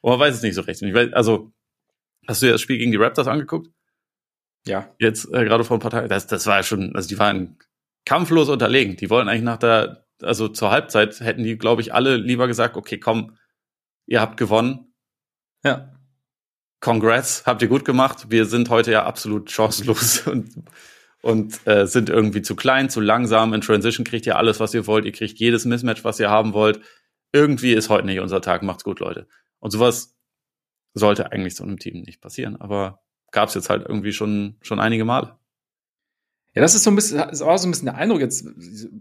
[0.00, 0.82] und man weiß es nicht so recht.
[0.82, 1.52] Weiß, also,
[2.26, 3.70] hast du dir das Spiel gegen die Raptors angeguckt?
[4.66, 4.94] Ja.
[4.98, 6.08] Jetzt äh, gerade vor ein paar Tagen.
[6.08, 7.58] Das, das war ja schon, also die waren
[8.06, 8.96] kampflos unterlegen.
[8.96, 12.76] Die wollten eigentlich nach der, also zur Halbzeit hätten die, glaube ich, alle lieber gesagt,
[12.76, 13.36] okay, komm,
[14.06, 14.94] ihr habt gewonnen.
[15.62, 15.90] Ja.
[16.80, 18.30] Congrats, habt ihr gut gemacht.
[18.30, 20.64] Wir sind heute ja absolut chancenlos und,
[21.24, 23.54] und äh, sind irgendwie zu klein, zu langsam.
[23.54, 25.06] In Transition kriegt ihr alles, was ihr wollt.
[25.06, 26.80] Ihr kriegt jedes Mismatch, was ihr haben wollt.
[27.32, 28.62] Irgendwie ist heute nicht unser Tag.
[28.62, 29.26] Macht's gut, Leute.
[29.58, 30.14] Und sowas
[30.92, 32.60] sollte eigentlich so einem Team nicht passieren.
[32.60, 33.00] Aber
[33.32, 35.38] gab es jetzt halt irgendwie schon, schon einige Male.
[36.54, 38.46] Ja, das ist so ein bisschen, ist auch so ein bisschen der Eindruck jetzt,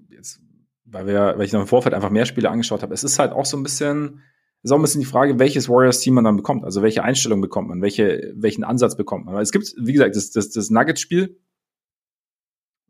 [0.10, 0.40] jetzt
[0.86, 2.94] weil wir, weil ich noch im Vorfeld einfach mehr Spiele angeschaut habe.
[2.94, 4.22] Es ist halt auch so ein bisschen,
[4.62, 6.64] ist auch ein bisschen die Frage, welches Warriors-Team man dann bekommt.
[6.64, 9.36] Also welche Einstellung bekommt man, welche, welchen Ansatz bekommt man.
[9.36, 11.38] Weil es gibt, wie gesagt, das, das, das Nuggets-Spiel,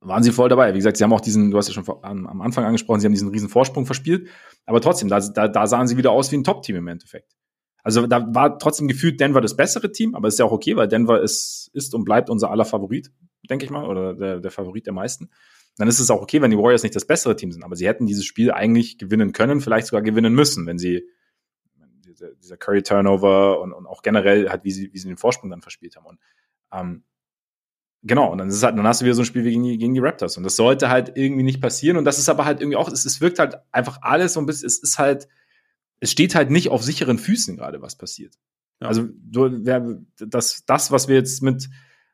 [0.04, 0.74] waren sie voll dabei.
[0.74, 3.14] Wie gesagt, sie haben auch diesen, du hast ja schon am, Anfang angesprochen, sie haben
[3.14, 4.28] diesen riesen Vorsprung verspielt.
[4.66, 7.36] Aber trotzdem, da, da, da sahen sie wieder aus wie ein Top-Team im Endeffekt.
[7.84, 10.88] Also da war trotzdem gefühlt Denver das bessere Team, aber ist ja auch okay, weil
[10.88, 13.12] Denver ist, ist und bleibt unser aller Favorit,
[13.50, 15.30] denke ich mal, oder der, der Favorit der meisten.
[15.78, 17.88] Dann ist es auch okay, wenn die Warriors nicht das bessere Team sind, aber sie
[17.88, 21.04] hätten dieses Spiel eigentlich gewinnen können, vielleicht sogar gewinnen müssen, wenn sie
[22.06, 25.62] dieser, dieser Curry-Turnover und, und auch generell halt, wie sie, wie sie den Vorsprung dann
[25.62, 26.06] verspielt haben.
[26.06, 26.20] Und
[26.72, 27.04] ähm,
[28.04, 29.64] genau, und dann ist es halt, dann hast du wieder so ein Spiel wie gegen
[29.64, 30.38] die, gegen die Raptors.
[30.38, 31.98] Und das sollte halt irgendwie nicht passieren.
[31.98, 34.46] Und das ist aber halt irgendwie auch, es, es wirkt halt einfach alles so ein
[34.46, 35.28] bisschen, es ist halt,
[36.00, 38.36] es steht halt nicht auf sicheren Füßen gerade, was passiert.
[38.82, 38.90] Ja.
[38.90, 41.70] Also du, das, das, was wir jetzt mit,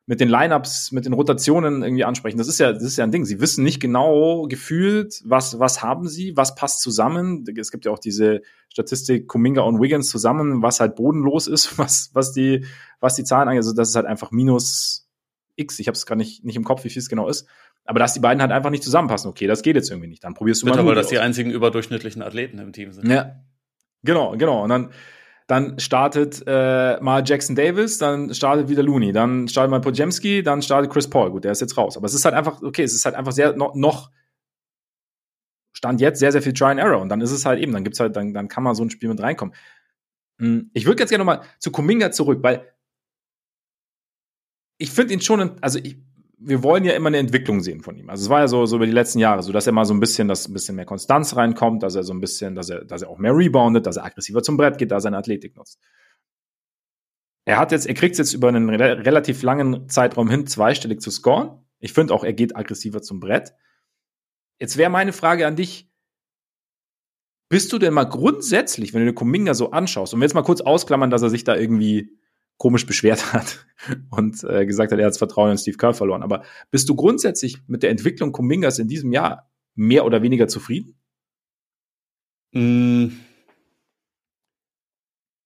[0.06, 3.12] mit den Lineups, mit den Rotationen irgendwie ansprechen, das ist ja, das ist ja ein
[3.12, 3.26] Ding.
[3.26, 7.46] Sie wissen nicht genau gefühlt, was, was haben sie, was passt zusammen.
[7.58, 12.12] Es gibt ja auch diese Statistik Kuminga und Wiggins zusammen, was halt bodenlos ist, was,
[12.14, 12.66] was die,
[13.00, 13.60] was die Zahlen angeht.
[13.60, 15.09] Also das ist halt einfach minus
[15.60, 15.80] X.
[15.80, 17.48] Ich habe es gar nicht, nicht im Kopf, wie viel es genau ist.
[17.86, 19.30] Aber dass die beiden halt einfach nicht zusammenpassen.
[19.30, 20.24] Okay, das geht jetzt irgendwie nicht.
[20.24, 20.90] Dann probierst du Bitter, mal.
[20.90, 23.10] weil das die einzigen überdurchschnittlichen Athleten im Team sind.
[23.10, 23.42] Ja,
[24.04, 24.64] Genau, genau.
[24.64, 24.92] Und dann,
[25.48, 30.62] dann startet äh, mal Jackson Davis, dann startet wieder Looney, dann startet mal Pojemski, dann
[30.62, 31.32] startet Chris Paul.
[31.32, 31.98] Gut, der ist jetzt raus.
[31.98, 34.12] Aber es ist halt einfach, okay, es ist halt einfach sehr noch, noch
[35.74, 37.02] Stand jetzt sehr, sehr viel Try and Error.
[37.02, 38.90] Und dann ist es halt eben, dann gibt's halt, dann, dann kann man so ein
[38.90, 39.54] Spiel mit reinkommen.
[40.40, 42.68] Hm, ich würde jetzt gerne nochmal zu Kuminga zurück, weil
[44.80, 45.98] ich finde ihn schon, also ich,
[46.40, 48.10] wir wollen ja immer eine Entwicklung sehen von ihm.
[48.10, 49.94] Also es war ja so, so über die letzten Jahre, so dass er mal so
[49.94, 52.86] ein bisschen, dass ein bisschen mehr Konstanz reinkommt, dass er so ein bisschen, dass er,
[52.86, 55.80] dass er auch mehr reboundet, dass er aggressiver zum Brett geht, da seine Athletik nutzt.
[57.46, 61.12] Er hat jetzt, er kriegt jetzt über einen re relativ langen Zeitraum hin, zweistellig zu
[61.12, 61.66] scoren.
[61.80, 63.54] Ich finde auch, er geht aggressiver zum Brett.
[64.60, 65.90] Jetzt wäre meine Frage an dich.
[67.50, 70.62] Bist du denn mal grundsätzlich, wenn du den Kuminga so anschaust, und jetzt mal kurz
[70.62, 72.19] ausklammern, dass er sich da irgendwie
[72.60, 73.66] komisch beschwert hat
[74.12, 76.22] und äh, gesagt hat, er hat das Vertrauen in Steve Kerr verloren.
[76.22, 81.00] Aber bist du grundsätzlich mit der Entwicklung Kumingas in diesem Jahr mehr oder weniger zufrieden?
[82.52, 83.08] Mm.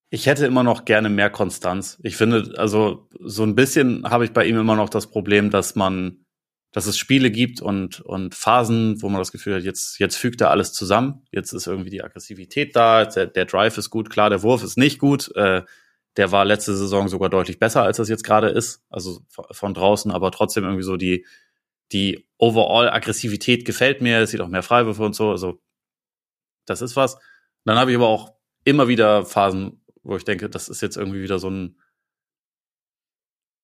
[0.09, 1.99] Ich hätte immer noch gerne mehr Konstanz.
[2.03, 5.73] Ich finde, also so ein bisschen habe ich bei ihm immer noch das Problem, dass
[5.73, 6.25] man,
[6.71, 10.41] dass es Spiele gibt und, und Phasen, wo man das Gefühl hat, jetzt, jetzt fügt
[10.41, 11.23] er alles zusammen.
[11.31, 14.77] Jetzt ist irgendwie die Aggressivität da, der, der Drive ist gut, klar, der Wurf ist
[14.77, 15.35] nicht gut.
[15.35, 15.63] Äh,
[16.17, 18.83] der war letzte Saison sogar deutlich besser, als das jetzt gerade ist.
[18.89, 21.25] Also von draußen, aber trotzdem irgendwie so die,
[21.91, 24.19] die Overall-Aggressivität gefällt mir.
[24.19, 25.31] Es sieht auch mehr Freiwürfe und so.
[25.31, 25.59] Also
[26.65, 27.17] das ist was.
[27.65, 28.33] Dann habe ich aber auch
[28.63, 31.79] immer wieder Phasen, wo ich denke, das ist jetzt irgendwie wieder so ein,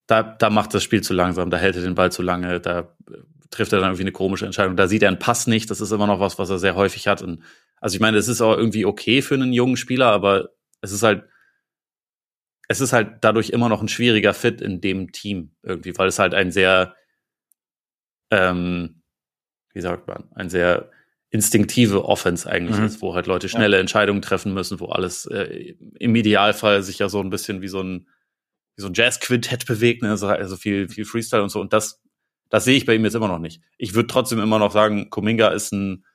[0.08, 2.96] da, da macht das Spiel zu langsam, da hält er den Ball zu lange, da
[3.52, 5.92] trifft er dann irgendwie eine komische Entscheidung, da sieht er einen Pass nicht, das ist
[5.92, 7.22] immer noch was, was er sehr häufig hat.
[7.22, 7.44] Und
[7.80, 10.50] also ich meine, es ist auch irgendwie okay für einen jungen Spieler, aber
[10.82, 11.29] es ist halt,
[12.70, 16.20] es ist halt dadurch immer noch ein schwieriger Fit in dem Team irgendwie, weil es
[16.20, 16.96] halt ein sehr,
[18.30, 19.02] ähm,
[19.74, 20.92] wie sagt man, ein sehr
[21.32, 22.86] instinktive Offense eigentlich mhm.
[22.86, 23.82] ist, wo halt Leute schnelle ja.
[23.82, 27.82] Entscheidungen treffen müssen, wo alles äh, im Idealfall sich ja so ein bisschen wie so
[27.82, 28.08] ein
[28.76, 30.12] wie so ein Jazz-Quintett bewegt, ne?
[30.12, 32.02] also, also viel viel Freestyle und so und das
[32.50, 33.62] das sehe ich bei ihm jetzt immer noch nicht.
[33.78, 36.06] Ich würde trotzdem immer noch sagen, Kuminga ist ein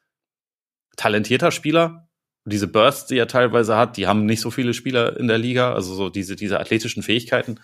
[0.97, 2.09] talentierter Spieler,
[2.45, 5.73] diese Bursts, die er teilweise hat, die haben nicht so viele Spieler in der Liga,
[5.73, 7.61] also so diese, diese athletischen Fähigkeiten.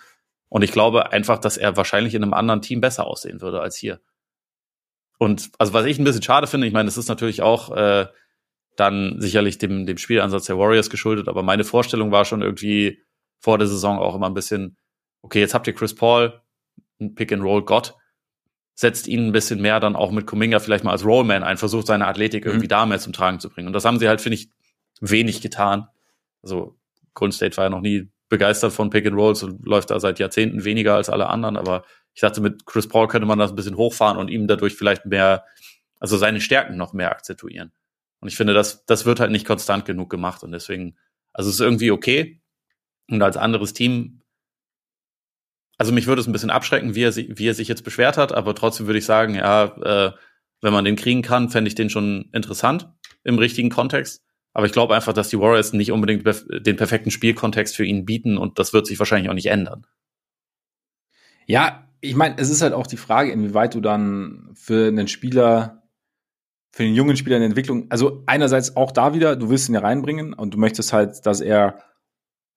[0.49, 3.77] Und ich glaube einfach, dass er wahrscheinlich in einem anderen Team besser aussehen würde als
[3.77, 4.01] hier.
[5.19, 8.07] Und also was ich ein bisschen schade finde, ich meine, das ist natürlich auch äh,
[8.77, 13.03] dann sicherlich dem, dem Spielansatz der Warriors geschuldet, aber meine Vorstellung war schon irgendwie
[13.39, 14.79] vor der Saison auch immer ein bisschen,
[15.21, 16.41] okay, jetzt habt ihr Chris Paul,
[17.01, 17.95] ein Pick-and-Roll-Gott,
[18.75, 21.87] setzt ihn ein bisschen mehr dann auch mit Kuminga vielleicht mal als Rollman ein, versucht
[21.87, 22.71] seine Athletik irgendwie mhm.
[22.71, 23.67] da mehr zum Tragen zu bringen.
[23.67, 24.51] Und das haben sie halt, finde ich,
[25.01, 25.89] wenig getan.
[26.43, 26.79] Also
[27.15, 30.19] Golden State war ja noch nie begeistert von Pick and Rolls und läuft da seit
[30.19, 31.85] Jahrzehnten weniger als alle anderen, aber
[32.15, 35.07] ich dachte, mit Chris Paul könnte man das ein bisschen hochfahren und ihm dadurch vielleicht
[35.07, 35.45] mehr,
[35.99, 37.73] also seine Stärken noch mehr akzentuieren.
[38.21, 40.97] Und ich finde, das, das wird halt nicht konstant genug gemacht und deswegen,
[41.33, 42.41] also es ist irgendwie okay.
[43.09, 44.23] Und als anderes Team,
[45.79, 48.33] also mich würde es ein bisschen abschrecken, wie er, wie er sich jetzt beschwert hat,
[48.33, 50.13] aber trotzdem würde ich sagen, ja, äh,
[50.61, 52.93] wenn man den kriegen kann, fände ich den schon interessant
[53.25, 54.23] im richtigen Kontext.
[54.53, 58.37] Aber ich glaube einfach, dass die Warriors nicht unbedingt den perfekten Spielkontext für ihn bieten
[58.37, 59.87] und das wird sich wahrscheinlich auch nicht ändern.
[61.47, 65.83] Ja, ich meine, es ist halt auch die Frage, inwieweit du dann für einen Spieler,
[66.73, 69.75] für einen jungen Spieler in der Entwicklung, also einerseits auch da wieder, du willst ihn
[69.75, 71.79] ja reinbringen und du möchtest halt, dass er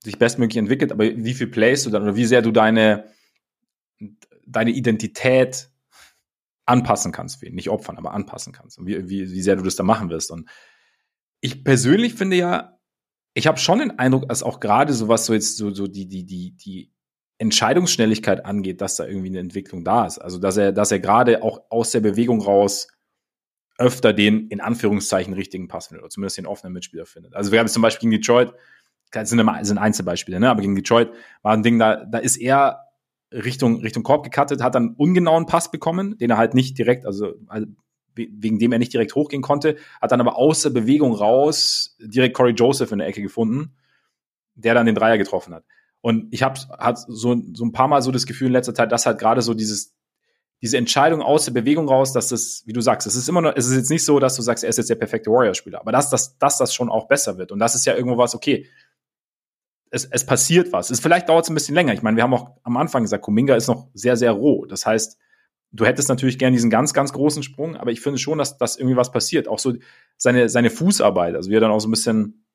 [0.04, 3.06] sich bestmöglich entwickelt, aber wie viel Plays du dann oder wie sehr du deine,
[4.46, 5.70] deine Identität
[6.66, 7.56] anpassen kannst für ihn.
[7.56, 8.78] Nicht opfern, aber anpassen kannst.
[8.78, 10.32] Und wie, wie, wie sehr du das da machen wirst.
[10.32, 10.50] Und
[11.44, 12.80] ich persönlich finde ja,
[13.34, 16.08] ich habe schon den Eindruck, dass auch gerade so was so jetzt so, so die,
[16.08, 16.94] die, die, die
[17.38, 20.20] Entscheidungsschnelligkeit angeht, dass da irgendwie eine Entwicklung da ist.
[20.20, 22.88] Also, dass er, dass er gerade auch aus der Bewegung raus
[23.78, 27.36] öfter den in Anführungszeichen richtigen Pass findet oder zumindest den offenen Mitspieler findet.
[27.36, 28.54] Also, wir haben zum Beispiel gegen Detroit,
[29.12, 30.50] das sind, immer, sind Einzelbeispiele, ne?
[30.50, 32.86] aber gegen Detroit war ein Ding, da, da ist er
[33.34, 37.34] Richtung, Richtung Korb gecuttet, hat dann ungenauen Pass bekommen, den er halt nicht direkt, also,
[37.48, 37.68] also
[38.16, 42.36] wegen dem er nicht direkt hochgehen konnte, hat dann aber aus der Bewegung raus direkt
[42.36, 43.76] Corey Joseph in der Ecke gefunden,
[44.55, 45.64] der dann den Dreier getroffen hat.
[46.01, 48.91] Und ich habe hat so, so ein paar Mal so das Gefühl in letzter Zeit,
[48.91, 49.95] dass halt gerade so dieses,
[50.61, 53.53] diese Entscheidung aus der Bewegung raus, dass das, wie du sagst, es ist immer noch,
[53.55, 55.91] es ist jetzt nicht so, dass du sagst, er ist jetzt der perfekte Warrior-Spieler, aber
[55.91, 57.51] dass, dass, dass das schon auch besser wird.
[57.51, 58.68] Und das ist ja irgendwo was, okay,
[59.91, 60.89] es, es passiert was.
[60.89, 61.93] Es, vielleicht dauert es ein bisschen länger.
[61.93, 64.66] Ich meine, wir haben auch am Anfang gesagt, Kuminga ist noch sehr, sehr roh.
[64.66, 65.20] Das heißt,
[65.74, 68.78] du hättest natürlich gern diesen ganz, ganz großen Sprung, aber ich finde schon, dass, dass
[68.78, 69.47] irgendwie was passiert.
[69.47, 69.74] Auch so
[70.17, 72.45] seine, seine Fußarbeit, also wie er dann auch so ein bisschen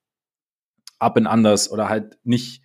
[0.99, 2.63] up and anders oder halt nicht,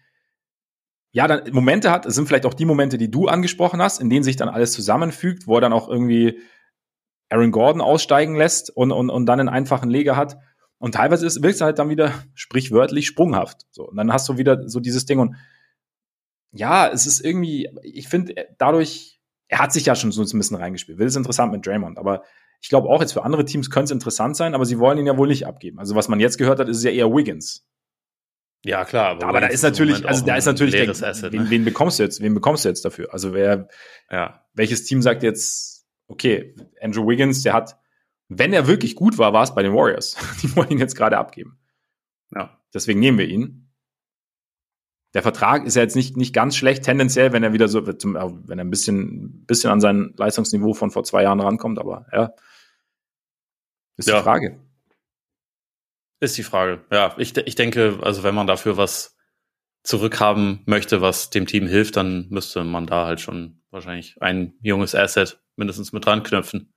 [1.11, 4.09] ja, dann Momente hat, es sind vielleicht auch die Momente, die du angesprochen hast, in
[4.09, 6.39] denen sich dann alles zusammenfügt, wo er dann auch irgendwie
[7.29, 10.37] Aaron Gordon aussteigen lässt und, und, und dann einen einfachen Leger hat.
[10.77, 13.65] Und teilweise ist, wirkst du halt dann wieder sprichwörtlich sprunghaft.
[13.71, 15.35] So, und dann hast du wieder so dieses Ding und
[16.51, 19.12] ja, es ist irgendwie, ich finde, dadurch,
[19.53, 20.97] er hat sich ja schon so ein bisschen reingespielt.
[20.97, 22.23] Will es interessant mit Draymond, aber
[22.61, 25.07] ich glaube auch jetzt für andere Teams könnte es interessant sein, aber sie wollen ihn
[25.07, 25.79] ja wohl nicht abgeben.
[25.79, 27.67] Also was man jetzt gehört hat, ist es ja eher Wiggins.
[28.65, 29.11] Ja, klar.
[29.11, 31.49] Aber, aber da ist natürlich, also da ist natürlich, der, Asset, wen, ne?
[31.49, 33.13] wen, bekommst du jetzt, wen bekommst du jetzt dafür?
[33.13, 33.67] Also wer,
[34.09, 34.45] ja.
[34.53, 37.77] welches Team sagt jetzt, okay, Andrew Wiggins, der hat
[38.29, 40.15] wenn er wirklich gut war, war es bei den Warriors.
[40.41, 41.59] Die wollen ihn jetzt gerade abgeben.
[42.33, 42.59] Ja.
[42.73, 43.72] Deswegen nehmen wir ihn.
[45.13, 48.59] Der Vertrag ist ja jetzt nicht, nicht ganz schlecht, tendenziell, wenn er wieder so, wenn
[48.59, 52.33] er ein bisschen, bisschen an sein Leistungsniveau von vor zwei Jahren rankommt, aber ja.
[53.95, 54.17] Ist ja.
[54.17, 54.59] die Frage.
[56.19, 56.83] Ist die Frage.
[56.91, 59.15] Ja, ich, ich denke, also wenn man dafür was
[59.83, 64.95] zurückhaben möchte, was dem Team hilft, dann müsste man da halt schon wahrscheinlich ein junges
[64.95, 66.73] Asset mindestens mit dran knüpfen.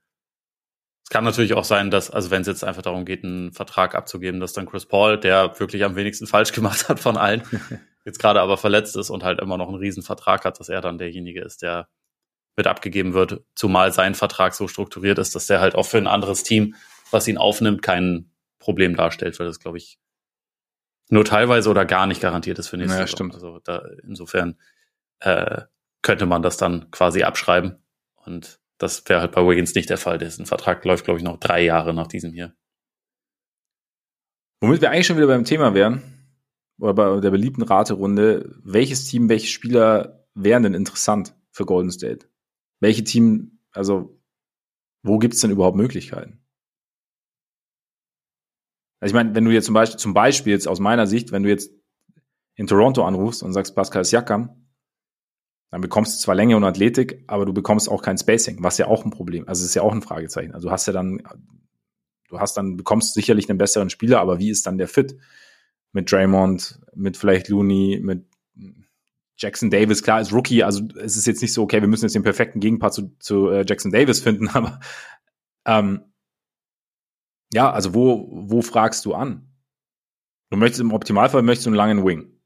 [1.06, 3.94] Es kann natürlich auch sein, dass, also wenn es jetzt einfach darum geht, einen Vertrag
[3.94, 7.44] abzugeben, dass dann Chris Paul, der wirklich am wenigsten falsch gemacht hat von allen,
[8.04, 10.80] jetzt gerade aber verletzt ist und halt immer noch einen riesen Vertrag hat, dass er
[10.80, 11.88] dann derjenige ist, der
[12.56, 16.08] mit abgegeben wird, zumal sein Vertrag so strukturiert ist, dass der halt auch für ein
[16.08, 16.74] anderes Team,
[17.12, 20.00] was ihn aufnimmt, kein Problem darstellt, weil das, glaube ich,
[21.08, 23.06] nur teilweise oder gar nicht garantiert ist für nächstes Jahr.
[23.06, 23.34] Ja, stimmt.
[23.34, 24.58] Also da, insofern
[25.20, 25.62] äh,
[26.02, 27.80] könnte man das dann quasi abschreiben
[28.16, 30.18] und das wäre halt bei Wiggins nicht der Fall.
[30.18, 32.54] Dessen Vertrag läuft, glaube ich, noch drei Jahre nach diesem hier.
[34.60, 36.16] Womit wir eigentlich schon wieder beim Thema wären,
[36.78, 42.28] oder bei der beliebten Raterunde, welches Team, welche Spieler wären denn interessant für Golden State?
[42.80, 44.20] Welche Team, also
[45.02, 46.44] wo gibt es denn überhaupt Möglichkeiten?
[49.00, 51.42] Also ich meine, wenn du jetzt zum Beispiel, zum Beispiel jetzt aus meiner Sicht, wenn
[51.42, 51.70] du jetzt
[52.56, 54.65] in Toronto anrufst und sagst Pascal Siakam,
[55.70, 58.86] dann bekommst du zwar Länge und Athletik, aber du bekommst auch kein Spacing, was ja
[58.86, 60.52] auch ein Problem, also ist ja auch ein Fragezeichen.
[60.52, 61.22] Also du hast ja dann,
[62.28, 65.16] du hast dann, bekommst sicherlich einen besseren Spieler, aber wie ist dann der Fit?
[65.92, 68.26] Mit Draymond, mit vielleicht Looney, mit
[69.38, 72.14] Jackson Davis, klar, ist Rookie, also es ist jetzt nicht so, okay, wir müssen jetzt
[72.14, 74.80] den perfekten Gegenpart zu, zu äh, Jackson Davis finden, aber
[75.66, 76.12] ähm,
[77.52, 79.52] ja, also wo, wo fragst du an?
[80.50, 82.40] Du möchtest im Optimalfall möchtest du einen langen Wing.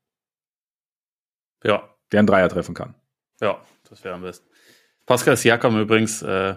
[1.62, 1.86] Ja.
[2.12, 2.99] Der einen Dreier treffen kann.
[3.40, 4.48] Ja, das wäre am besten.
[5.06, 6.56] Pascal Siakam übrigens äh,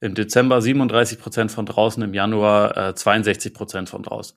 [0.00, 4.36] im Dezember 37 Prozent von draußen, im Januar äh, 62 Prozent von draußen.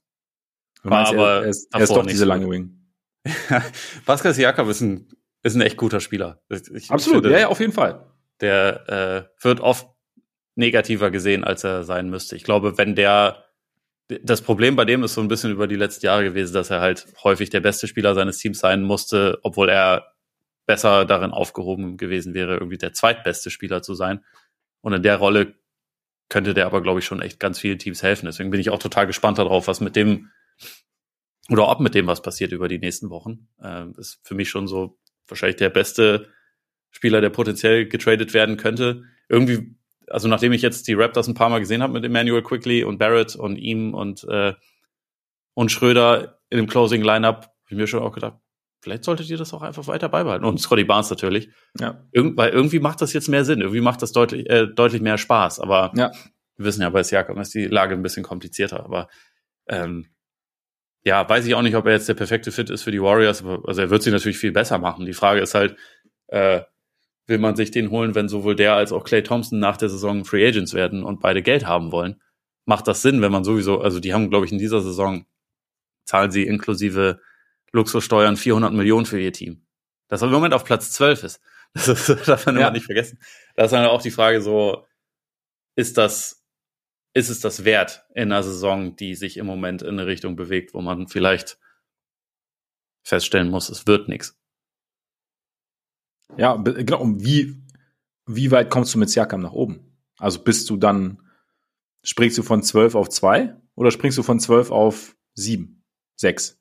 [0.84, 2.80] War aber er, ist, er ist doch diese lange Wing.
[4.06, 5.10] Pascal Siakam ist ein,
[5.44, 6.42] ist ein echt guter Spieler.
[6.50, 8.06] Ich, Absolut, finde, ja, auf jeden Fall.
[8.40, 9.88] Der äh, wird oft
[10.56, 12.36] negativer gesehen, als er sein müsste.
[12.36, 13.44] Ich glaube, wenn der
[14.24, 16.82] das Problem bei dem ist so ein bisschen über die letzten Jahre gewesen, dass er
[16.82, 20.14] halt häufig der beste Spieler seines Teams sein musste, obwohl er
[20.70, 24.24] besser darin aufgehoben gewesen wäre, irgendwie der zweitbeste Spieler zu sein.
[24.82, 25.56] Und in der Rolle
[26.30, 28.28] könnte der aber, glaube ich, schon echt ganz vielen Teams helfen.
[28.28, 30.30] Deswegen bin ich auch total gespannt darauf, was mit dem
[31.50, 33.48] oder ob mit dem was passiert über die nächsten Wochen.
[33.60, 36.28] Ähm, ist für mich schon so wahrscheinlich der beste
[36.92, 39.06] Spieler, der potenziell getradet werden könnte.
[39.28, 42.84] Irgendwie, also nachdem ich jetzt die Raptors ein paar Mal gesehen habe mit Emmanuel Quickly
[42.84, 44.54] und Barrett und ihm und äh,
[45.56, 48.40] und Schröder in dem Closing Lineup, habe ich mir schon auch gedacht,
[48.82, 50.46] vielleicht solltet ihr das auch einfach weiter beibehalten.
[50.46, 51.50] Und Scotty Barnes natürlich.
[51.80, 52.04] Ja.
[52.12, 53.62] Irgend, weil irgendwie macht das jetzt mehr Sinn.
[53.62, 55.60] Irgendwie macht das deutlich, äh, deutlich mehr Spaß.
[55.60, 56.12] Aber Ja.
[56.58, 58.84] wir wissen ja, bei Siakam ist die Lage ein bisschen komplizierter.
[58.84, 59.08] Aber
[59.68, 60.08] ähm,
[61.04, 63.44] ja, weiß ich auch nicht, ob er jetzt der perfekte Fit ist für die Warriors.
[63.44, 65.06] Aber, also er wird sie natürlich viel besser machen.
[65.06, 65.76] Die Frage ist halt,
[66.28, 66.62] äh,
[67.28, 70.26] will man sich den holen, wenn sowohl der als auch Clay Thompson nach der Saison
[70.26, 72.22] Free Agents werden und beide Geld haben wollen?
[72.66, 75.26] Macht das Sinn, wenn man sowieso, also die haben, glaube ich, in dieser Saison
[76.06, 77.20] zahlen sie inklusive
[77.72, 79.66] Luxussteuern 400 Millionen für ihr Team.
[80.08, 81.42] Das im Moment auf Platz 12 ist.
[81.74, 82.62] Das, ist, darf man Ja.
[82.64, 83.20] immer nicht vergessen.
[83.56, 84.86] Da ist dann auch die Frage so,
[85.76, 86.44] ist das,
[87.14, 90.74] ist es das wert in einer Saison, die sich im Moment in eine Richtung bewegt,
[90.74, 91.60] wo man vielleicht
[93.04, 94.36] feststellen muss, es wird nichts.
[96.38, 97.02] Ja, genau.
[97.02, 97.56] Und wie,
[98.28, 99.98] wie weit kommst du mit Siakam nach oben?
[100.18, 101.22] Also bist du dann,
[102.04, 105.84] springst du von 12 auf 2 oder springst du von 12 auf 7,
[106.18, 106.59] 6?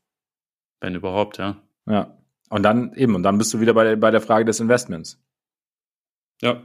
[0.80, 1.60] Wenn überhaupt, ja.
[1.86, 2.16] Ja.
[2.50, 5.20] Und dann eben, und dann bist du wieder bei der, bei der Frage des Investments.
[6.40, 6.62] Ja.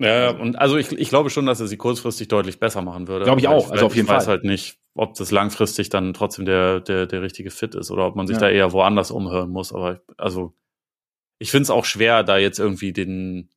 [0.00, 3.26] Ja, und also ich, ich glaube schon, dass er sie kurzfristig deutlich besser machen würde.
[3.26, 4.34] Glaube ich auch, also auf jeden ich weiß Fall.
[4.36, 8.16] halt nicht, ob das langfristig dann trotzdem der, der, der richtige Fit ist oder ob
[8.16, 8.40] man sich Ja.
[8.40, 9.72] da eher woanders umhören muss.
[9.72, 10.52] Aber ich- also
[11.38, 13.50] ich finde es auch schwer, da jetzt irgendwie den,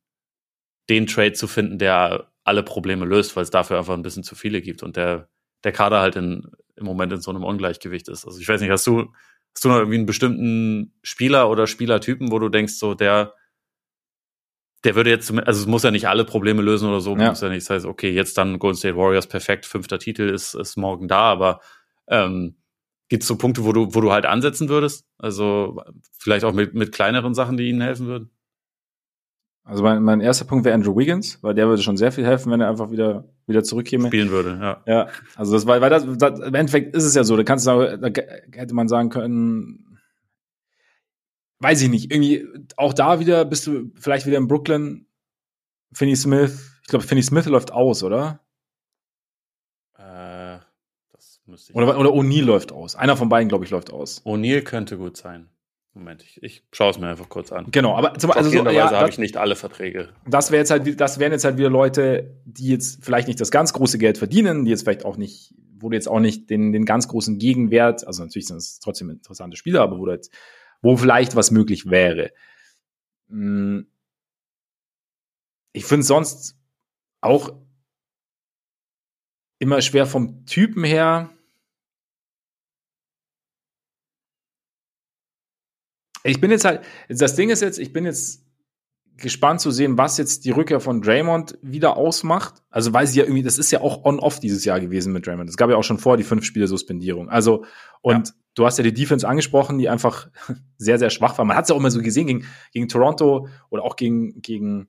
[0.88, 4.36] den Trade zu finden, der alle Probleme löst, weil es dafür einfach ein bisschen zu
[4.36, 5.28] viele gibt und der,
[5.64, 8.24] der Kader halt in, im Moment in so einem Ungleichgewicht ist.
[8.24, 9.12] Also ich weiß nicht, hast du,
[9.58, 13.34] hast du noch irgendwie einen bestimmten Spieler oder Spielertypen, wo du denkst, so der,
[14.84, 17.30] der würde jetzt, also es muss ja nicht alle Probleme lösen oder so, Ja.
[17.30, 20.54] muss ja nicht, das heißt, okay, jetzt dann Golden State Warriors perfekt, fünfter Titel ist,
[20.54, 21.60] ist morgen da, aber
[22.06, 22.54] ähm,
[23.08, 25.08] gibt es so Punkte, wo du, wo du halt ansetzen würdest?
[25.18, 25.82] Also
[26.20, 28.30] vielleicht auch mit, mit kleineren Sachen, die ihnen helfen würden?
[29.68, 32.50] Also mein, mein erster Punkt wäre Andrew Wiggins, weil der würde schon sehr viel helfen,
[32.50, 34.08] wenn er einfach wieder, wieder zurückkäme.
[34.08, 34.82] Spielen würde, ja.
[34.86, 37.66] Ja, also das war, weil das, das, im Endeffekt ist es ja so, da kannst
[37.66, 38.22] du sagen, da
[38.58, 39.98] hätte man sagen können,
[41.58, 42.46] weiß ich nicht, irgendwie
[42.78, 45.06] auch da wieder bist du vielleicht wieder in Brooklyn,
[45.92, 48.40] Finney Smith, ich glaube Finney Smith läuft aus, oder?
[49.98, 50.60] Äh,
[51.12, 51.76] das müsste ich.
[51.76, 52.96] Oder, oder O'Neal läuft aus.
[52.96, 54.24] Einer von beiden, glaube ich, läuft aus.
[54.24, 55.50] O'Neal könnte gut sein.
[55.98, 57.66] Moment, ich, ich schaue es mir einfach kurz an.
[57.72, 60.10] Genau, aber zum, also so, ja, habe ich nicht alle Verträge.
[60.26, 63.50] das wäre jetzt halt, das wären jetzt halt wieder Leute, die jetzt vielleicht nicht das
[63.50, 66.70] ganz große Geld verdienen, die jetzt vielleicht auch nicht, wo du jetzt auch nicht den,
[66.72, 70.32] den ganz großen Gegenwert, also natürlich sind es trotzdem interessante Spieler, aber wo du jetzt,
[70.82, 72.30] wo vielleicht was möglich wäre.
[73.26, 73.80] Mm.
[75.72, 76.56] Ich finde sonst
[77.20, 77.50] auch
[79.58, 81.30] immer schwer vom Typen her.
[86.24, 88.44] Ich bin jetzt halt, das Ding ist jetzt, ich bin jetzt
[89.18, 92.62] gespannt zu sehen, was jetzt die Rückkehr von Draymond wieder ausmacht.
[92.70, 95.50] Also, weil sie ja irgendwie, das ist ja auch on-off dieses Jahr gewesen mit Draymond.
[95.50, 97.28] Es gab ja auch schon vor die fünf Spiele Suspendierung.
[97.28, 97.64] Also,
[98.00, 100.28] und du hast ja die Defense angesprochen, die einfach
[100.78, 101.44] sehr, sehr schwach war.
[101.44, 104.88] Man hat es ja auch immer so gesehen gegen, gegen Toronto oder auch gegen, gegen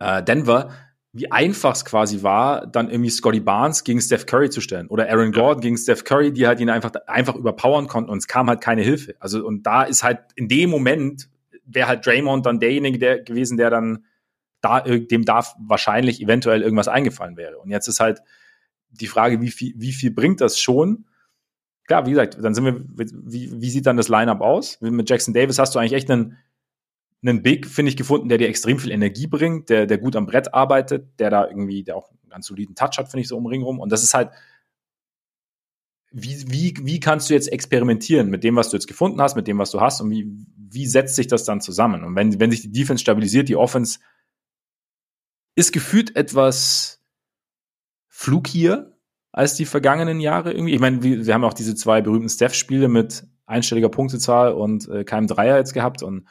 [0.00, 0.70] äh, Denver,
[1.12, 5.08] wie einfach es quasi war, dann irgendwie Scotty Barnes gegen Steph Curry zu stellen oder
[5.08, 8.48] Aaron Gordon gegen Steph Curry, die halt ihn einfach, einfach überpowern konnten und es kam
[8.48, 9.14] halt keine Hilfe.
[9.18, 11.28] Also, und da ist halt in dem Moment
[11.68, 14.04] wäre halt Draymond dann derjenige der gewesen, der dann
[14.60, 17.58] da, äh, dem da wahrscheinlich eventuell irgendwas eingefallen wäre.
[17.58, 18.20] Und jetzt ist halt
[18.90, 21.04] die Frage, wie viel, wie viel bringt das schon?
[21.86, 24.78] Klar, wie gesagt, dann sind wir, wie, wie sieht dann das Lineup aus?
[24.80, 26.36] Mit Jackson Davis hast du eigentlich echt einen,
[27.22, 30.26] einen Big, finde ich, gefunden, der dir extrem viel Energie bringt, der, der gut am
[30.26, 33.36] Brett arbeitet, der da irgendwie, der auch einen ganz soliden Touch hat, finde ich, so
[33.36, 33.80] um Ring rum.
[33.80, 34.30] Und das ist halt,
[36.10, 39.46] wie, wie, wie kannst du jetzt experimentieren mit dem, was du jetzt gefunden hast, mit
[39.46, 42.04] dem, was du hast und wie, wie setzt sich das dann zusammen?
[42.04, 43.98] Und wenn, wenn sich die Defense stabilisiert, die Offense
[45.54, 47.02] ist gefühlt etwas
[48.08, 48.96] flukier
[49.32, 50.74] als die vergangenen Jahre irgendwie.
[50.74, 55.04] Ich meine, wir, wir haben auch diese zwei berühmten Steph-Spiele mit einstelliger Punktezahl und äh,
[55.04, 56.28] keinem Dreier jetzt gehabt und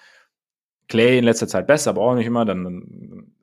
[0.87, 2.45] Clay in letzter Zeit besser, aber auch nicht immer.
[2.45, 3.35] Dann, dann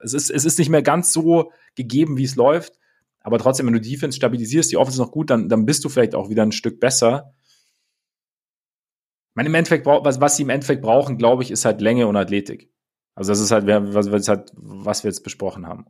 [0.00, 2.78] es ist, es ist nicht mehr ganz so gegeben, wie es läuft.
[3.20, 6.14] Aber trotzdem, wenn du Defense stabilisierst, die Offense noch gut, dann, dann bist du vielleicht
[6.14, 7.34] auch wieder ein Stück besser.
[9.30, 12.06] Ich meine, im Endeffekt, was, was sie im Endeffekt brauchen, glaube ich, ist halt Länge
[12.06, 12.70] und Athletik.
[13.14, 15.86] Also das ist halt, was, was, halt, was wir jetzt besprochen haben.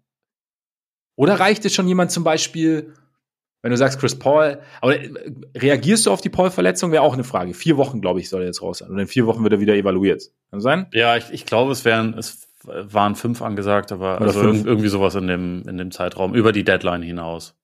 [1.17, 2.95] Oder reicht es schon jemand zum Beispiel,
[3.65, 5.11] wenn du sagst Chris Paul, aber äh,
[5.57, 7.55] reagierst du auf die Paul-Verletzung, wäre auch eine Frage.
[7.55, 8.91] Vier Wochen, glaube ich, soll er jetzt raus sein.
[8.91, 10.25] Und in vier Wochen wird er wieder evaluiert.
[10.51, 10.87] Kann das sein?
[10.93, 14.67] Ja, ich, ich glaube, es wären, es waren fünf angesagt, aber also fünf.
[14.67, 17.57] irgendwie sowas in dem, in dem Zeitraum, über die Deadline hinaus.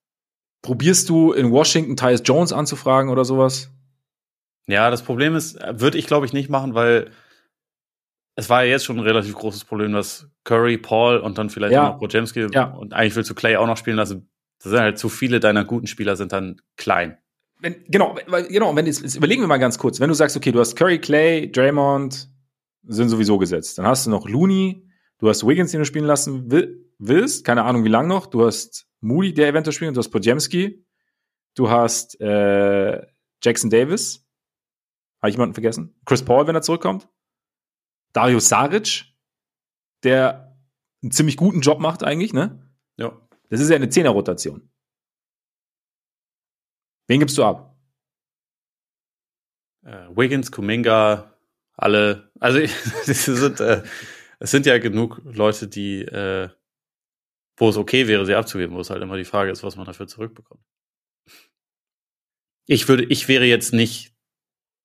[0.62, 3.70] Probierst du in Washington Tyus Jones anzufragen oder sowas?
[4.68, 7.10] Ja, das Problem ist, würde ich glaube ich nicht machen, weil
[8.36, 11.74] es war ja jetzt schon ein relativ großes Problem, dass Curry, Paul und dann vielleicht
[11.74, 11.88] Ja.
[11.88, 12.64] auch noch Brojemski Ja.
[12.64, 14.29] und eigentlich willst du Clay auch noch spielen lassen.
[14.62, 17.18] Das sind halt zu viele deiner guten Spieler sind dann klein.
[17.60, 18.16] wenn, genau,
[18.48, 20.76] genau, wenn jetzt, jetzt überlegen wir mal ganz kurz, wenn du sagst, okay, du hast
[20.76, 22.28] Curry, Clay, Draymond,
[22.84, 23.78] sind sowieso gesetzt.
[23.78, 24.86] Dann hast du noch Looney,
[25.18, 28.46] du hast Wiggins, den du spielen lassen will, willst, keine Ahnung wie lang noch, du
[28.46, 30.84] hast Moody, der eventuell spielt, und du hast Podjemski,
[31.54, 33.06] du hast äh,
[33.42, 34.26] Jackson Davis,
[35.20, 35.94] habe ich jemanden vergessen?
[36.04, 37.08] Chris Paul, wenn er zurückkommt,
[38.12, 39.04] Dario Saric,
[40.02, 40.56] der
[41.02, 42.70] einen ziemlich guten Job macht eigentlich, ne?
[42.96, 43.12] Ja.
[43.50, 44.70] Das ist ja eine Zehner-Rotation.
[47.08, 47.76] Wen gibst du ab?
[49.84, 51.36] Äh, Wiggins, Kuminga,
[51.74, 52.30] alle.
[52.38, 52.58] Also
[53.06, 53.82] es sind, äh,
[54.38, 56.48] es sind ja genug Leute, die, äh,
[57.56, 59.86] wo es okay wäre, sie abzugeben, wo es halt immer die Frage ist, was man
[59.86, 60.62] dafür zurückbekommt.
[62.66, 64.14] Ich würde, ich wäre jetzt nicht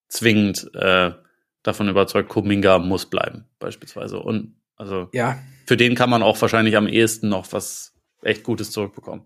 [0.07, 1.13] zwingend äh,
[1.61, 4.19] davon überzeugt, Kuminga muss bleiben, beispielsweise.
[4.19, 5.37] Und also Ja.
[5.67, 7.94] für den kann man auch wahrscheinlich am ehesten noch was
[8.25, 9.25] echt Gutes zurückbekommen.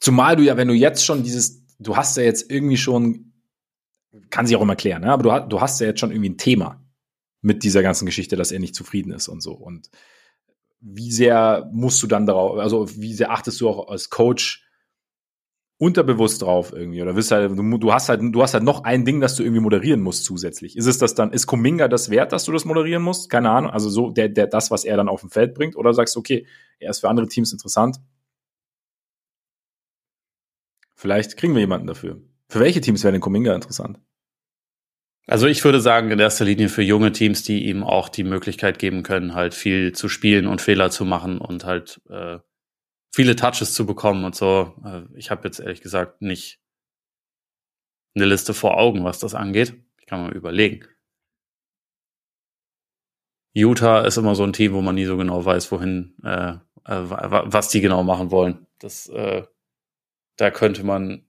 [0.00, 3.32] Zumal du ja, wenn du jetzt schon dieses, du hast ja jetzt irgendwie schon,
[4.30, 5.12] kann sich auch immer klären, ne?
[5.12, 6.84] aber du, du hast ja jetzt schon irgendwie ein Thema
[7.40, 9.52] mit dieser ganzen Geschichte, dass er nicht zufrieden ist und so.
[9.52, 9.90] Und
[10.80, 14.67] wie sehr musst du dann darauf, also wie sehr achtest du auch als Coach
[15.78, 17.00] unterbewusst drauf irgendwie?
[17.00, 19.42] Oder wirst halt, du, du hast halt, du hast halt noch ein Ding, das du
[19.42, 20.76] irgendwie moderieren musst zusätzlich.
[20.76, 23.30] Ist es das dann, ist Kuminga das wert, dass du das moderieren musst?
[23.30, 23.70] Keine Ahnung.
[23.70, 26.46] Also so, der, der, das, was er dann auf dem Feld bringt, oder sagst okay,
[26.80, 27.98] er ist für andere Teams interessant.
[30.94, 32.20] Vielleicht kriegen wir jemanden dafür.
[32.48, 34.00] Für welche Teams wäre denn Kuminga interessant?
[35.28, 38.78] Also ich würde sagen, in erster Linie für junge Teams, die ihm auch die Möglichkeit
[38.78, 42.38] geben können, halt viel zu spielen und Fehler zu machen und halt äh,
[43.12, 44.74] viele Touches zu bekommen und so.
[44.84, 46.60] Äh, ich habe jetzt ehrlich gesagt nicht
[48.14, 49.74] eine Liste vor Augen, was das angeht.
[50.00, 50.86] Ich kann mal überlegen.
[53.54, 56.58] Utah ist immer so ein Team, wo man nie so genau weiß, wohin, äh, äh,
[57.10, 58.66] wa- was die genau machen wollen.
[58.78, 59.44] Das, äh,
[60.36, 61.24] da könnte man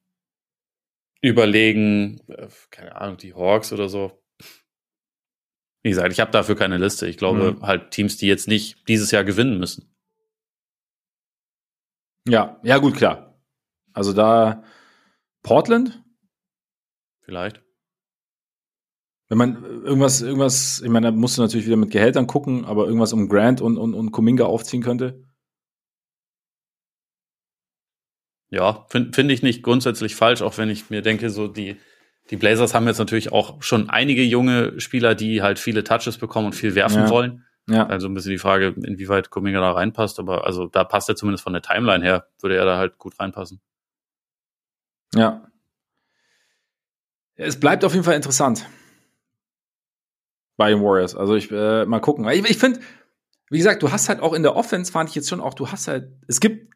[1.21, 4.21] überlegen, äh, keine Ahnung, die Hawks oder so.
[5.81, 7.07] Wie gesagt, ich habe dafür keine Liste.
[7.07, 7.61] Ich glaube Mhm.
[7.61, 9.89] halt Teams, die jetzt nicht dieses Jahr gewinnen müssen.
[12.29, 13.39] Ja, ja, gut, klar.
[13.93, 14.63] Also da
[15.43, 16.03] Portland,
[17.21, 17.61] Vielleicht.
[19.29, 22.85] wenn man irgendwas, irgendwas, ich meine, da musst du natürlich wieder mit Gehältern gucken, aber
[22.85, 25.23] irgendwas um Grant und, und, und Kuminga aufziehen könnte.
[28.49, 31.75] Ja, finde find ich nicht grundsätzlich falsch, auch wenn ich mir denke, so die,
[32.31, 36.47] die Blazers haben jetzt natürlich auch schon einige junge Spieler, die halt viele Touches bekommen
[36.47, 37.09] und viel werfen Ja.
[37.09, 37.45] wollen.
[37.69, 41.15] Ja, Also ein bisschen die Frage, inwieweit Kuminga da reinpasst, aber also da passt er
[41.15, 43.61] zumindest von der Timeline her, würde er da halt gut reinpassen.
[45.13, 45.45] ja.
[47.41, 48.67] Es bleibt auf jeden Fall interessant
[50.57, 51.15] bei den Warriors.
[51.15, 52.27] Also ich äh, mal gucken.
[52.27, 52.81] Ich, ich finde,
[53.49, 55.69] wie gesagt, du hast halt auch in der Offense fand ich jetzt schon auch, du
[55.69, 56.73] hast halt, es gibt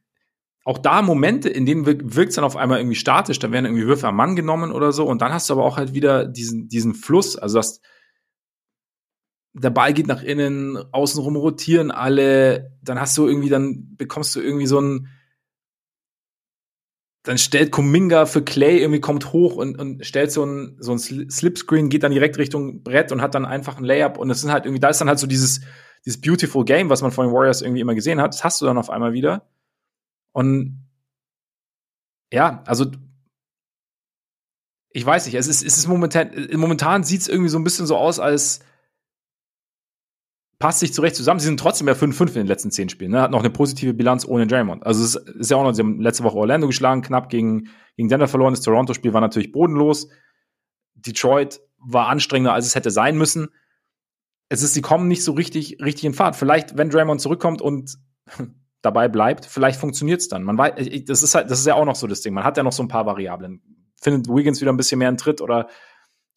[0.63, 3.85] auch da Momente, in denen wirkt es dann auf einmal irgendwie statisch, da werden irgendwie
[3.85, 6.69] Würfe am Mann genommen oder so und dann hast du aber auch halt wieder diesen,
[6.69, 7.81] diesen Fluss, also das,
[9.53, 14.41] der Ball geht nach innen, außenrum rotieren alle, dann hast du irgendwie, dann bekommst du
[14.41, 15.09] irgendwie so ein,
[17.23, 20.97] dann stellt Kuminga für Clay irgendwie kommt hoch und, und stellt so ein, so ein
[20.97, 24.41] Sli- Slipscreen, geht dann direkt Richtung Brett und hat dann einfach ein Layup und es
[24.41, 25.61] sind halt irgendwie, da ist dann halt so dieses,
[26.05, 28.65] dieses beautiful Game, was man von den Warriors irgendwie immer gesehen hat, das hast du
[28.65, 29.47] dann auf einmal wieder.
[30.33, 30.83] Und
[32.33, 32.87] ja, also
[34.89, 37.85] ich weiß nicht, es ist, es ist momentan, momentan sieht es irgendwie so ein bisschen
[37.85, 38.59] so aus, als
[40.63, 41.41] passt sich zurecht zusammen.
[41.41, 43.11] Sie sind trotzdem ja 5-5 in den letzten 10 Spielen.
[43.11, 43.19] Ne?
[43.19, 44.85] Hat noch eine positive Bilanz ohne Draymond.
[44.85, 48.07] Also es ist, ja auch noch, sie haben letzte Woche Orlando geschlagen, knapp gegen, gegen
[48.07, 48.53] Denver verloren.
[48.53, 50.07] Das Toronto-Spiel war natürlich bodenlos.
[50.93, 53.49] Detroit war anstrengender, als es hätte sein müssen.
[54.47, 56.37] Es ist, sie kommen nicht so richtig, richtig in Fahrt.
[56.37, 57.97] Vielleicht, wenn Draymond zurückkommt und
[58.81, 60.43] dabei bleibt, vielleicht funktioniert es dann.
[60.43, 62.33] Man weiß, das ist halt, das ist ja auch noch so das Ding.
[62.33, 63.61] Man hat ja noch so ein paar Variablen.
[64.01, 65.67] Findet Wiggins wieder ein bisschen mehr in Tritt oder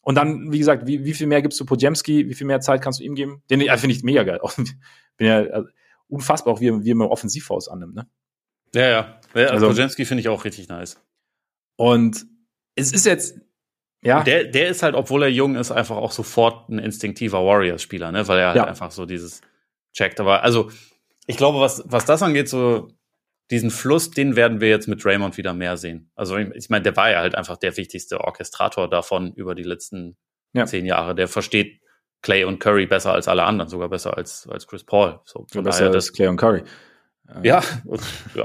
[0.07, 2.81] und dann, wie gesagt, wie, wie viel mehr gibst du Podjemski, wie viel mehr Zeit
[2.81, 3.43] kannst du ihm geben?
[3.51, 4.39] Den äh, finde ich mega geil.
[5.17, 5.69] Bin ja also,
[6.07, 8.07] unfassbar, auch wie, wie mir Offensivfaust annimmt, ne?
[8.73, 8.89] Ja, ja.
[9.35, 11.01] ja Also- also Pojenski finde ich auch richtig nice.
[11.75, 12.25] Und
[12.77, 13.41] es ist jetzt,
[14.01, 18.13] ja, Der, der ist halt, obwohl er jung ist, einfach auch sofort ein instinktiver Warriors-Spieler,
[18.13, 18.29] ne?
[18.29, 18.65] Weil er halt Ja.
[18.67, 19.41] einfach so dieses
[19.93, 20.21] checkt.
[20.21, 20.71] Aber also,
[21.27, 22.93] ich glaube, was, was das angeht, so
[23.51, 26.11] diesen Fluss, den werden wir jetzt mit Draymond wieder mehr sehen.
[26.17, 30.17] Also ich, meine, der war ja halt einfach der wichtigste Orchestrator davon über die letzten
[30.53, 30.67] Ja.
[30.67, 31.15] zehn Jahre.
[31.15, 31.81] Der versteht
[32.23, 35.21] Clay und Curry besser als alle anderen, sogar besser als, als Chris Paul.
[35.25, 36.65] So, von besser daher, als Clay und Curry.
[37.43, 37.63] ja,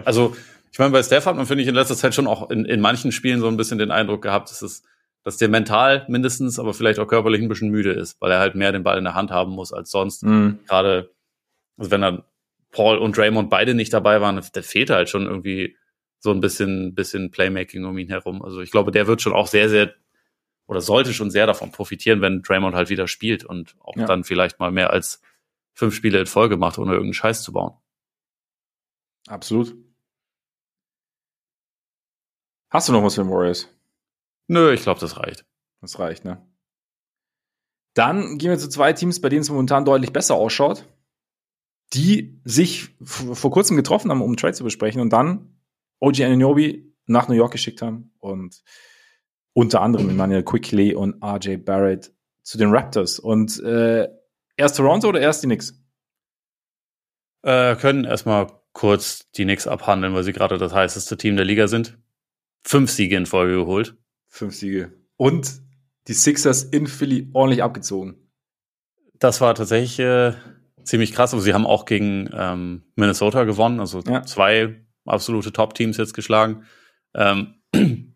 [0.06, 0.36] also
[0.72, 2.80] ich meine, bei Steph hat man, finde ich, in letzter Zeit schon auch in, in
[2.80, 4.84] manchen Spielen so ein bisschen den Eindruck gehabt, dass es,
[5.24, 8.56] dass der mental mindestens, aber vielleicht auch körperlich ein bisschen müde ist, weil er halt
[8.56, 10.24] mehr den Ball in der Hand haben muss als sonst.
[10.24, 10.60] Mhm.
[10.68, 11.12] Gerade,
[11.78, 12.24] also wenn dann
[12.72, 15.78] Paul und Draymond beide nicht dabei waren, da fehlt halt schon irgendwie
[16.20, 18.42] so ein bisschen, bisschen Playmaking um ihn herum.
[18.42, 19.94] Also ich glaube, der wird schon auch sehr, sehr
[20.68, 24.06] oder sollte schon sehr davon profitieren, wenn Draymond halt wieder spielt und auch ja.
[24.06, 25.22] dann vielleicht mal mehr als
[25.74, 27.76] fünf Spiele in Folge macht, ohne irgendeinen Scheiß zu bauen.
[29.28, 29.76] Absolut.
[32.70, 33.68] Hast du noch was für Warriors?
[34.48, 35.46] Nö, ich glaube, das reicht.
[35.82, 36.42] Das reicht, ne?
[37.94, 40.88] Dann gehen wir zu zwei Teams, bei denen es momentan deutlich besser ausschaut,
[41.94, 45.58] die sich vor kurzem getroffen haben, um Trade zu besprechen und dann
[46.00, 48.64] OG Ananobi nach New York geschickt haben und
[49.54, 52.14] unter anderem Emmanuel Quickly und RJ Barrett
[52.44, 53.20] zu den Raptors.
[53.20, 54.08] Und äh,
[54.56, 55.78] erst Toronto oder erst die Knicks?
[57.44, 61.68] Äh, können erstmal kurz die Knicks abhandeln, weil sie gerade das heißeste Team der Liga
[61.68, 61.98] sind.
[62.64, 63.98] Fünf Siege in Folge geholt.
[64.28, 64.94] Fünf Siege.
[65.18, 65.62] Und
[66.08, 68.32] die Sixers in Philly ordentlich abgezogen.
[69.16, 70.34] Das war tatsächlich äh,
[70.84, 71.34] ziemlich krass.
[71.34, 73.80] Aber sie haben auch gegen ähm, Minnesota gewonnen.
[73.80, 74.24] Also ja.
[74.24, 76.66] zwei absolute Top-Teams jetzt geschlagen.
[77.14, 77.56] Ähm,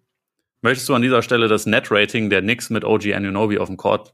[0.62, 4.14] möchtest du an dieser Stelle das Net-Rating der Knicks mit OG Anunobi auf dem Court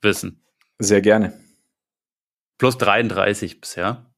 [0.00, 0.44] wissen?
[0.78, 1.38] Sehr gerne.
[2.58, 4.12] Plus 33 bisher.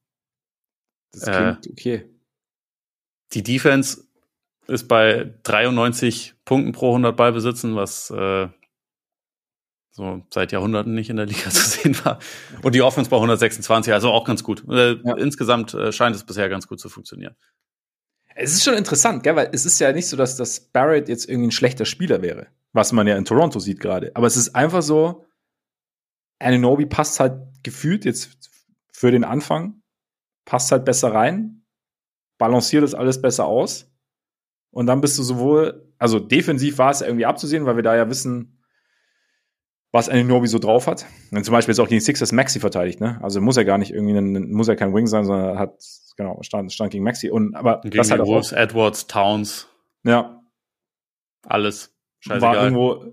[1.11, 2.09] Das klingt äh, okay.
[3.33, 4.05] Die Defense
[4.67, 8.47] ist bei 93 Punkten pro 100 Ballbesitzen, was äh,
[9.95, 12.19] so seit Jahrhunderten nicht in der Liga zu sehen war.
[12.61, 14.65] Und die Offense bei 126, also auch ganz gut.
[14.69, 15.15] Äh, ja.
[15.15, 17.35] Insgesamt äh, scheint es bisher ganz gut zu funktionieren.
[18.35, 19.37] Es ist schon interessant, gell?
[19.37, 22.47] weil es ist ja nicht so, dass das Barrett jetzt irgendwie ein schlechter Spieler wäre,
[22.73, 24.11] was man ja in Toronto sieht gerade.
[24.15, 25.25] Aber es ist einfach so,
[26.39, 28.37] Ananobi passt halt gefühlt jetzt
[28.91, 29.81] für den Anfang,
[30.43, 31.63] passt halt besser rein,
[32.37, 33.89] balanciert das alles besser aus.
[34.71, 38.09] Und dann bist du sowohl, also defensiv war es irgendwie abzusehen, weil wir da ja
[38.09, 38.54] wissen,
[39.95, 41.05] was Ananobi so drauf hat.
[41.31, 43.17] Und zum Beispiel jetzt auch gegen Sixers Maxi verteidigt, ne?
[43.23, 45.77] Also muss er gar nicht irgendwie, ein, muss er kein Wing sein, sondern hat,
[46.17, 47.31] genau, stand, stand gegen Maxi.
[47.31, 49.69] Und, aber gegen das halt auch Wolves, Edwards, Towns.
[50.03, 50.41] Ja.
[51.47, 51.95] Alles.
[52.19, 52.41] Scheißegal.
[52.41, 53.05] War irgendwo,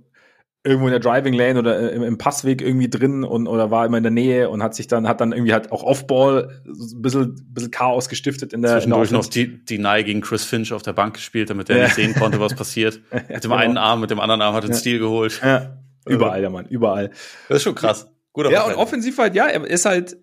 [0.65, 3.99] irgendwo in der Driving Lane oder im, im, Passweg irgendwie drin und oder war immer
[3.99, 7.47] in der Nähe und hat sich dann hat dann irgendwie halt auch Offball ein bisschen,
[7.53, 10.73] bisschen Chaos gestiftet in der Zwischendurch in der noch die, die Nye gegen Chris Finch
[10.73, 11.85] auf der Bank gespielt, damit er ja.
[11.85, 13.01] nicht sehen konnte, was passiert.
[13.13, 13.55] mit dem genau.
[13.55, 14.79] einen Arm, mit dem anderen Arm hat er den ja.
[14.79, 15.41] Stil geholt.
[15.45, 15.82] Ja.
[16.07, 17.11] Überall, der Mann, überall.
[17.49, 18.11] Das ist schon krass.
[18.33, 20.17] Guter ja, und offensiv halt, ja, er ist halt,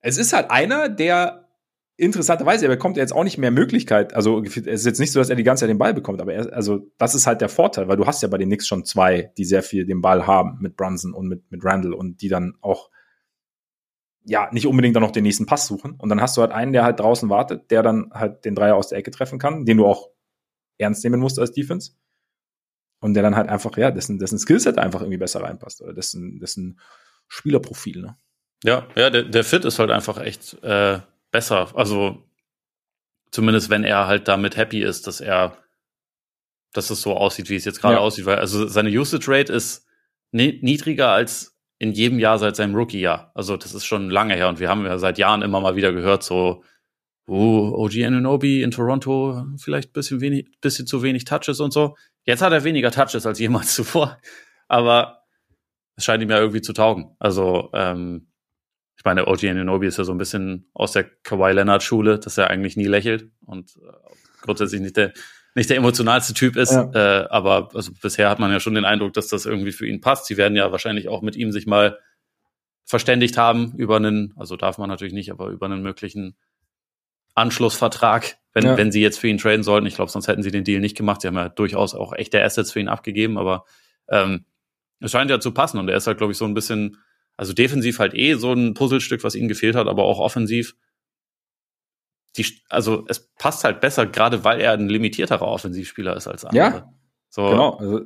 [0.00, 1.48] es ist halt einer, der
[1.96, 4.14] interessanterweise, er bekommt jetzt auch nicht mehr Möglichkeit.
[4.14, 6.32] Also es ist jetzt nicht so, dass er die ganze Zeit den Ball bekommt, aber
[6.32, 8.84] er, also das ist halt der Vorteil, weil du hast ja bei den Knicks schon
[8.84, 12.28] zwei, die sehr viel den Ball haben mit Brunson und mit, mit Randall und die
[12.28, 12.90] dann auch
[14.24, 15.94] ja nicht unbedingt dann noch den nächsten Pass suchen.
[15.98, 18.76] Und dann hast du halt einen, der halt draußen wartet, der dann halt den Dreier
[18.76, 20.10] aus der Ecke treffen kann, den du auch
[20.78, 21.92] ernst nehmen musst als Defense.
[23.04, 26.40] Und der dann halt einfach, ja, dessen, dessen Skillset einfach irgendwie besser reinpasst oder dessen,
[26.40, 26.80] dessen
[27.28, 28.16] Spielerprofil, ne?
[28.64, 31.00] Ja, ja, der, der Fit ist halt einfach echt äh,
[31.30, 31.68] besser.
[31.74, 32.22] Also
[33.30, 35.58] zumindest wenn er halt damit happy ist, dass er,
[36.72, 38.00] dass es so aussieht, wie es jetzt gerade ja.
[38.00, 38.24] aussieht.
[38.24, 39.86] Weil also seine Usage Rate ist
[40.32, 43.32] niedriger als in jedem Jahr seit seinem Rookie-Jahr.
[43.34, 45.92] Also das ist schon lange her und wir haben ja seit Jahren immer mal wieder
[45.92, 46.64] gehört, so,
[47.26, 51.96] oh, OG Anunobi in Toronto vielleicht bisschen wenig, bisschen zu wenig Touches und so.
[52.24, 54.18] Jetzt hat er weniger Touches als jemals zuvor,
[54.68, 55.22] aber
[55.96, 57.16] es scheint ihm ja irgendwie zu taugen.
[57.18, 58.28] Also ähm,
[58.96, 62.38] ich meine, OG Anunoby ist ja so ein bisschen aus der Kawhi Leonard Schule, dass
[62.38, 65.12] er eigentlich nie lächelt und äh, grundsätzlich nicht der
[65.56, 66.90] nicht der emotionalste Typ ist, ja.
[66.94, 70.00] äh, aber also bisher hat man ja schon den Eindruck, dass das irgendwie für ihn
[70.00, 70.26] passt.
[70.26, 71.98] Sie werden ja wahrscheinlich auch mit ihm sich mal
[72.84, 76.36] verständigt haben über einen, also darf man natürlich nicht, aber über einen möglichen
[77.34, 78.76] Anschlussvertrag, wenn, ja.
[78.76, 79.86] wenn sie jetzt für ihn traden sollten.
[79.86, 81.20] Ich glaube, sonst hätten sie den Deal nicht gemacht.
[81.20, 83.64] Sie haben ja durchaus auch echte Assets für ihn abgegeben, aber
[84.08, 84.44] ähm,
[85.00, 86.96] es scheint ja zu passen und er ist halt, glaube ich, so ein bisschen
[87.36, 90.76] also defensiv halt eh so ein Puzzlestück, was ihnen gefehlt hat, aber auch offensiv.
[92.36, 96.64] Die, also es passt halt besser, gerade weil er ein limitierterer Offensivspieler ist als andere.
[96.64, 96.92] Ja,
[97.28, 97.70] so, genau.
[97.76, 98.00] Also,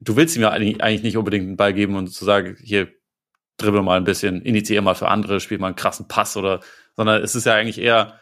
[0.00, 2.88] du willst ihm ja eigentlich nicht unbedingt einen Ball geben und zu sagen, hier
[3.58, 6.60] dribbel mal ein bisschen, initiier mal für andere, spiel mal einen krassen Pass oder,
[6.96, 8.18] sondern es ist ja eigentlich eher,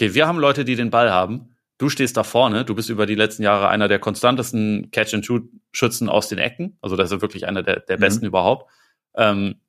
[0.00, 1.54] okay, wir haben Leute, die den Ball haben.
[1.76, 6.28] Du stehst da vorne, du bist über die letzten Jahre einer der konstantesten Catch-and-Shoot-Schützen aus
[6.28, 6.78] den Ecken.
[6.80, 8.00] Also das ist wirklich einer der, der mhm.
[8.00, 8.70] besten überhaupt.
[9.14, 9.60] Ähm,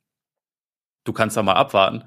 [1.04, 2.04] du kannst da mal abwarten.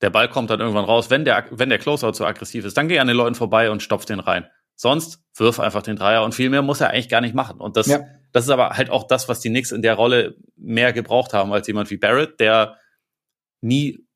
[0.00, 1.10] Der Ball kommt dann irgendwann raus.
[1.10, 3.82] Wenn der, wenn der Closeout zu aggressiv ist, dann geh an den Leuten vorbei und
[3.82, 4.46] stopf den rein.
[4.74, 7.60] Sonst wirf einfach den Dreier und viel mehr muss er eigentlich gar nicht machen.
[7.60, 8.00] Und das, ja.
[8.32, 11.52] das ist aber halt auch das, was die Knicks in der Rolle mehr gebraucht haben
[11.52, 12.76] als jemand wie Barrett, der
[13.60, 14.06] nie,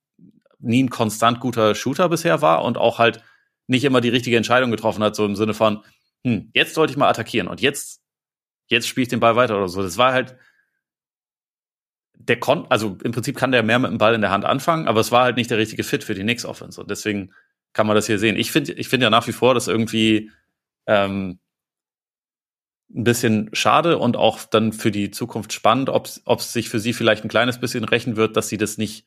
[0.58, 3.22] nie ein konstant guter Shooter bisher war und auch halt
[3.66, 5.82] nicht immer die richtige Entscheidung getroffen hat, so im Sinne von,
[6.24, 8.00] hm, jetzt sollte ich mal attackieren und jetzt,
[8.68, 9.82] jetzt spiele ich den Ball weiter oder so.
[9.82, 10.36] Das war halt,
[12.14, 14.86] der konnte, also im Prinzip kann der mehr mit dem Ball in der Hand anfangen,
[14.86, 16.80] aber es war halt nicht der richtige Fit für die Knicks Offense.
[16.80, 17.32] Und deswegen
[17.72, 18.36] kann man das hier sehen.
[18.36, 20.30] Ich finde ich finde ja nach wie vor, dass irgendwie
[20.86, 21.40] ähm,
[22.94, 26.92] ein bisschen schade und auch dann für die Zukunft spannend, ob es sich für sie
[26.92, 29.06] vielleicht ein kleines bisschen rächen wird, dass sie das nicht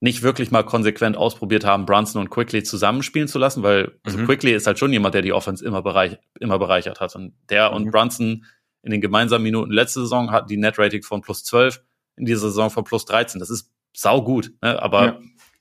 [0.00, 4.26] nicht wirklich mal konsequent ausprobiert haben, Brunson und Quickly zusammenspielen zu lassen, weil also mhm.
[4.26, 7.16] Quickly ist halt schon jemand, der die Offense immer, bereich, immer bereichert hat.
[7.16, 7.76] Und der mhm.
[7.76, 8.44] und Brunson
[8.82, 11.82] in den gemeinsamen Minuten letzte Saison hatten die Net-Rating von plus 12,
[12.16, 13.40] in dieser Saison von plus 13.
[13.40, 14.80] Das ist sau gut, ne?
[14.80, 15.18] aber ja.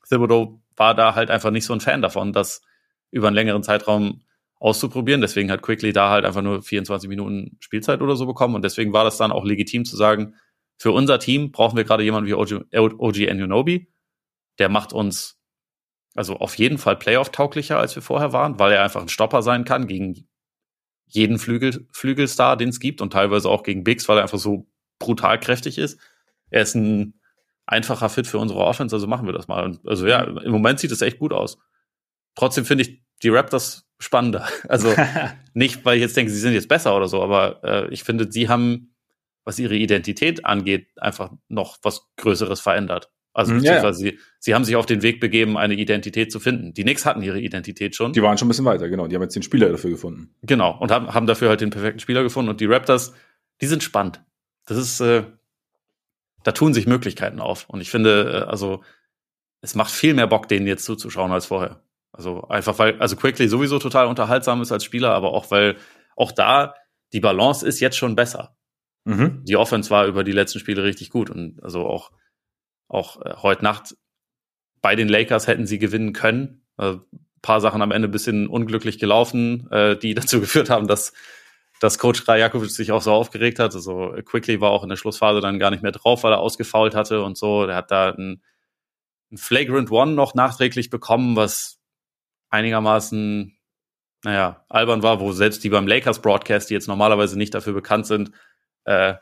[0.07, 2.61] Thibodeau war da halt einfach nicht so ein Fan davon, das
[3.09, 4.21] über einen längeren Zeitraum
[4.59, 5.21] auszuprobieren.
[5.21, 8.55] Deswegen hat Quickly da halt einfach nur 24 Minuten Spielzeit oder so bekommen.
[8.55, 10.35] Und deswegen war das dann auch legitim zu sagen,
[10.77, 13.87] für unser Team brauchen wir gerade jemanden wie OG, OG Anunobi.
[14.59, 15.37] Der macht uns
[16.17, 19.65] also auf jeden Fall Playoff-tauglicher, als wir vorher waren, weil er einfach ein Stopper sein
[19.65, 20.27] kann gegen
[21.05, 24.67] jeden Flügel, Flügelstar, den es gibt und teilweise auch gegen Bigs, weil er einfach so
[24.97, 25.99] brutal kräftig ist.
[26.49, 27.21] Er ist ein
[27.67, 29.63] einfacher Fit für unsere Offense, also machen wir das mal.
[29.63, 31.59] Und also ja, im Moment sieht es echt gut aus.
[32.35, 34.47] Trotzdem finde ich die Raptors spannender.
[34.69, 34.93] Also
[35.53, 38.31] nicht, weil ich jetzt denke, sie sind jetzt besser oder so, aber äh, ich finde,
[38.31, 38.95] sie haben,
[39.43, 43.11] was ihre Identität angeht, einfach noch was Größeres verändert.
[43.37, 44.17] Also mhm, beziehungsweise ja, ja.
[44.17, 46.73] Sie, sie haben sich auf den Weg begeben, eine Identität zu finden.
[46.73, 48.11] Die Knicks hatten ihre Identität schon.
[48.11, 49.07] Die waren schon ein bisschen weiter, genau.
[49.07, 50.33] Die haben jetzt den Spieler dafür gefunden.
[50.41, 52.49] Genau, und haben, haben dafür halt den perfekten Spieler gefunden.
[52.49, 53.13] Und die Raptors,
[53.61, 54.23] die sind spannend.
[54.65, 55.23] Das ist, äh,
[56.43, 57.69] da tun sich Möglichkeiten auf.
[57.69, 58.83] Und ich finde, äh, also
[59.61, 61.83] es macht viel mehr Bock, denen jetzt zuzuschauen als vorher.
[62.11, 65.75] Also einfach weil, also Quickly sowieso total unterhaltsam ist als Spieler, aber auch weil
[66.15, 66.73] auch da
[67.13, 68.57] die Balance ist jetzt schon besser.
[69.05, 69.43] Mhm.
[69.45, 72.11] Die Offense war über die letzten Spiele richtig gut und also auch,
[72.87, 73.95] auch äh, heute Nacht
[74.81, 76.65] bei den Lakers hätten sie gewinnen können.
[76.77, 76.95] Äh,
[77.41, 81.13] paar Sachen am Ende bisschen unglücklich gelaufen, äh, die dazu geführt haben, dass,
[81.79, 83.73] dass Coach Rajakovic sich auch so aufgeregt hat.
[83.75, 86.95] Also Quickly war auch in der Schlussphase dann gar nicht mehr drauf, weil er ausgefault
[86.95, 87.65] hatte und so.
[87.65, 88.41] Der hat da ein,
[89.31, 91.79] ein Flagrant One noch nachträglich bekommen, was
[92.49, 93.57] einigermaßen,
[94.23, 98.07] naja, albern war, wo selbst die beim Lakers Broadcast, die jetzt normalerweise nicht dafür bekannt
[98.07, 98.31] sind,
[98.85, 99.15] äh,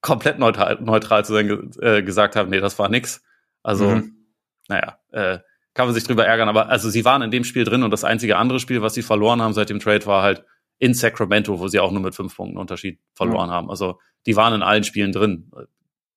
[0.00, 3.22] komplett neutral, neutral zu sein, äh, gesagt haben, nee, das war nix.
[3.62, 4.26] Also, mhm.
[4.68, 5.38] naja, äh,
[5.74, 8.04] kann man sich drüber ärgern, aber also sie waren in dem Spiel drin und das
[8.04, 10.44] einzige andere Spiel, was sie verloren haben seit dem Trade, war halt
[10.78, 13.52] in Sacramento, wo sie auch nur mit fünf Punkten Unterschied verloren mhm.
[13.52, 13.70] haben.
[13.70, 15.50] Also die waren in allen Spielen drin.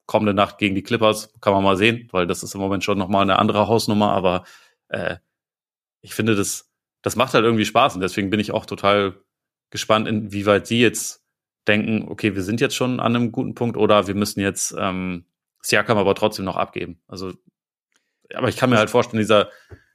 [0.05, 2.97] Kommende Nacht gegen die Clippers kann man mal sehen, weil das ist im Moment schon
[2.97, 4.45] nochmal eine andere Hausnummer, aber
[4.89, 5.17] äh,
[6.01, 6.69] ich finde, das,
[7.01, 9.15] das macht halt irgendwie Spaß und deswegen bin ich auch total
[9.69, 11.20] gespannt, inwieweit sie jetzt
[11.67, 15.25] denken, okay, wir sind jetzt schon an einem guten Punkt oder wir müssen jetzt ähm,
[15.61, 17.01] Siakam aber trotzdem noch abgeben.
[17.07, 17.33] Also,
[18.33, 19.49] aber ich kann mir halt vorstellen, dieser,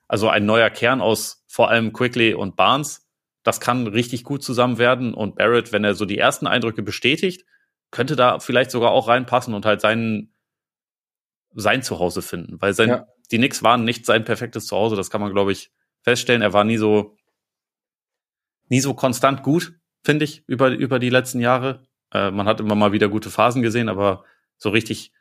[0.07, 3.09] also ein neuer Kern aus vor allem Quickly und Barnes,
[3.43, 7.45] das kann richtig gut zusammen werden und Barrett, wenn er so die ersten Eindrücke bestätigt,
[7.91, 10.35] könnte da vielleicht sogar auch reinpassen und halt seinen
[11.55, 13.07] sein Zuhause finden, weil sein, ja.
[13.31, 16.65] die Knicks waren nicht sein perfektes Zuhause, das kann man glaube ich feststellen, er war
[16.65, 17.17] nie so,
[18.69, 21.83] nie so konstant gut, finde ich, über, über die letzten Jahre.
[22.13, 24.25] Äh, man hat immer mal wieder gute Phasen gesehen, aber
[24.57, 25.13] so richtig,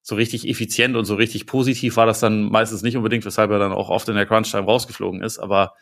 [0.00, 3.58] so richtig effizient und so richtig positiv war das dann meistens nicht unbedingt, weshalb er
[3.58, 5.74] dann auch oft in der Crunch-Time rausgeflogen ist, aber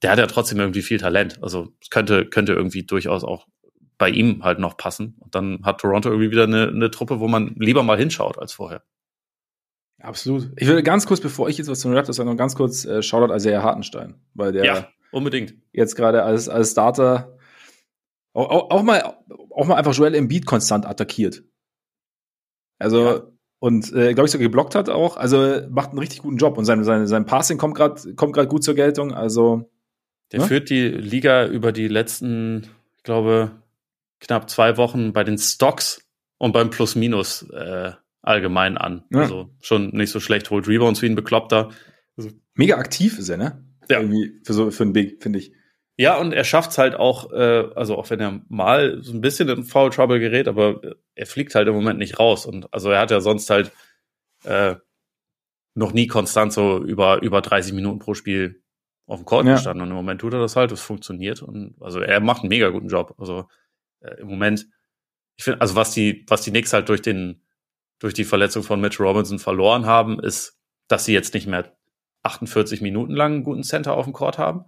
[0.00, 1.42] der hat ja trotzdem irgendwie viel Talent.
[1.42, 3.48] Also es könnte, könnte irgendwie durchaus auch
[3.98, 5.16] bei ihm halt noch passen.
[5.18, 8.52] Und dann hat Toronto irgendwie wieder eine, eine Truppe, wo man lieber mal hinschaut als
[8.52, 8.82] vorher.
[9.98, 10.50] Absolut.
[10.56, 13.02] Ich würde ganz kurz, bevor ich jetzt was zum Raptors sage, noch ganz kurz äh,
[13.02, 15.54] Shoutout Isaiah Hartenstein, weil der ja, unbedingt.
[15.72, 17.35] jetzt gerade als, als Starter
[18.36, 19.16] auch, auch, auch, mal,
[19.50, 21.42] auch mal einfach Joel Embiid konstant attackiert.
[22.78, 23.22] Also, ja.
[23.60, 25.16] und äh, glaube ich sogar geblockt hat auch.
[25.16, 28.48] Also macht einen richtig guten Job und sein, sein, sein Passing kommt gerade kommt grad
[28.48, 29.14] gut zur Geltung.
[29.14, 29.70] Also.
[30.32, 30.46] Der ne?
[30.46, 33.62] führt die Liga über die letzten, ich glaube,
[34.20, 36.04] knapp zwei Wochen bei den Stocks
[36.36, 37.92] und beim Plus-Minus äh,
[38.22, 39.04] allgemein an.
[39.10, 39.20] Ja.
[39.20, 41.70] Also schon nicht so schlecht, holt Rebounds wie ein Bekloppter.
[42.16, 43.64] Also, Mega aktiv ist er, ne?
[43.88, 44.00] Ja.
[44.00, 45.52] Irgendwie für so für einen Big, finde ich.
[45.98, 49.48] Ja, und er schafft's halt auch, äh, also auch wenn er mal so ein bisschen
[49.48, 50.80] in Foul Trouble gerät, aber
[51.14, 52.44] er fliegt halt im Moment nicht raus.
[52.44, 53.72] Und also er hat ja sonst halt
[54.44, 54.76] äh,
[55.74, 58.62] noch nie konstant so über, über 30 Minuten pro Spiel
[59.06, 59.54] auf dem Court ja.
[59.54, 59.82] gestanden.
[59.82, 61.40] Und im Moment tut er das halt, es funktioniert.
[61.42, 63.14] Und also er macht einen mega guten Job.
[63.18, 63.48] Also
[64.00, 64.66] äh, im Moment,
[65.36, 67.42] ich finde, also was die, was die Knicks halt durch den
[67.98, 70.58] durch die Verletzung von Mitch Robinson verloren haben, ist,
[70.88, 71.76] dass sie jetzt nicht mehr
[72.22, 74.64] 48 Minuten lang einen guten Center auf dem Court haben,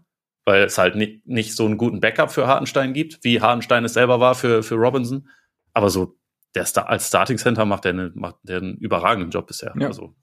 [0.48, 3.92] weil es halt nicht, nicht so einen guten Backup für Hartenstein gibt, wie Hartenstein es
[3.92, 5.28] selber war für, für Robinson.
[5.74, 6.18] Aber so
[6.54, 9.74] der Star als Starting Center macht der, eine, macht der einen überragenden Job bisher.
[9.78, 9.88] Ja.
[9.88, 10.14] Also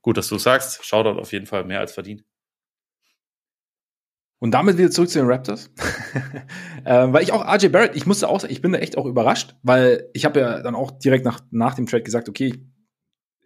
[0.00, 0.84] gut, dass du sagst.
[0.84, 2.22] Shoutout auf jeden Fall mehr als verdient.
[4.38, 5.68] Und damit wieder zurück zu den Raptors.
[6.84, 9.56] ähm, weil ich auch RJ Barrett, ich musste auch, ich bin da echt auch überrascht,
[9.64, 12.54] weil ich habe ja dann auch direkt nach, nach dem Trade gesagt, okay,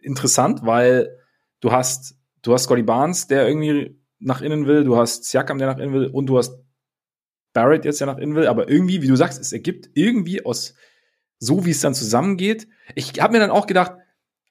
[0.03, 1.17] interessant, weil
[1.61, 5.67] du hast, du hast Scotty Barnes, der irgendwie nach innen will, du hast Siakam, der
[5.67, 6.59] nach innen will, und du hast
[7.53, 8.47] Barrett jetzt, der nach innen will.
[8.47, 10.73] Aber irgendwie, wie du sagst, es ergibt irgendwie aus
[11.39, 12.67] so, wie es dann zusammengeht.
[12.95, 13.93] Ich habe mir dann auch gedacht,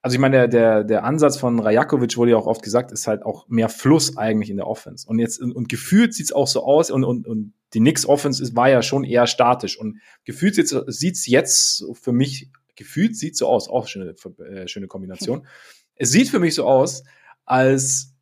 [0.03, 3.09] also ich meine, der, der, der Ansatz von Rajakovic wurde ja auch oft gesagt, ist
[3.09, 5.09] halt auch mehr Fluss eigentlich in der Offense.
[5.09, 8.55] Und jetzt, und gefühlt sieht's auch so aus und, und, und die Knicks Offense ist,
[8.55, 9.77] war ja schon eher statisch.
[9.77, 14.15] Und gefühlt sieht's, sieht's jetzt für mich, gefühlt sieht so aus, auch schöne,
[14.49, 15.47] äh, schöne Kombination.
[15.99, 17.05] Es sieht für mich so aus,
[17.47, 18.16] als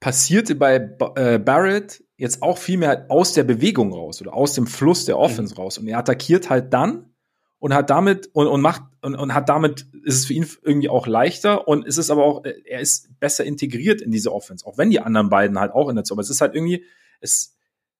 [0.00, 0.76] passierte bei
[1.14, 5.18] äh, Barrett jetzt auch viel mehr aus der Bewegung raus oder aus dem Fluss der
[5.18, 5.60] Offense mhm.
[5.60, 5.78] raus.
[5.78, 7.10] Und er attackiert halt dann
[7.58, 10.88] und hat damit und, und macht und, und hat damit ist es für ihn irgendwie
[10.88, 14.78] auch leichter und ist es aber auch er ist besser integriert in diese Offense, auch
[14.78, 16.16] wenn die anderen beiden halt auch in der Zone.
[16.16, 16.84] Aber es ist halt irgendwie
[17.20, 17.56] es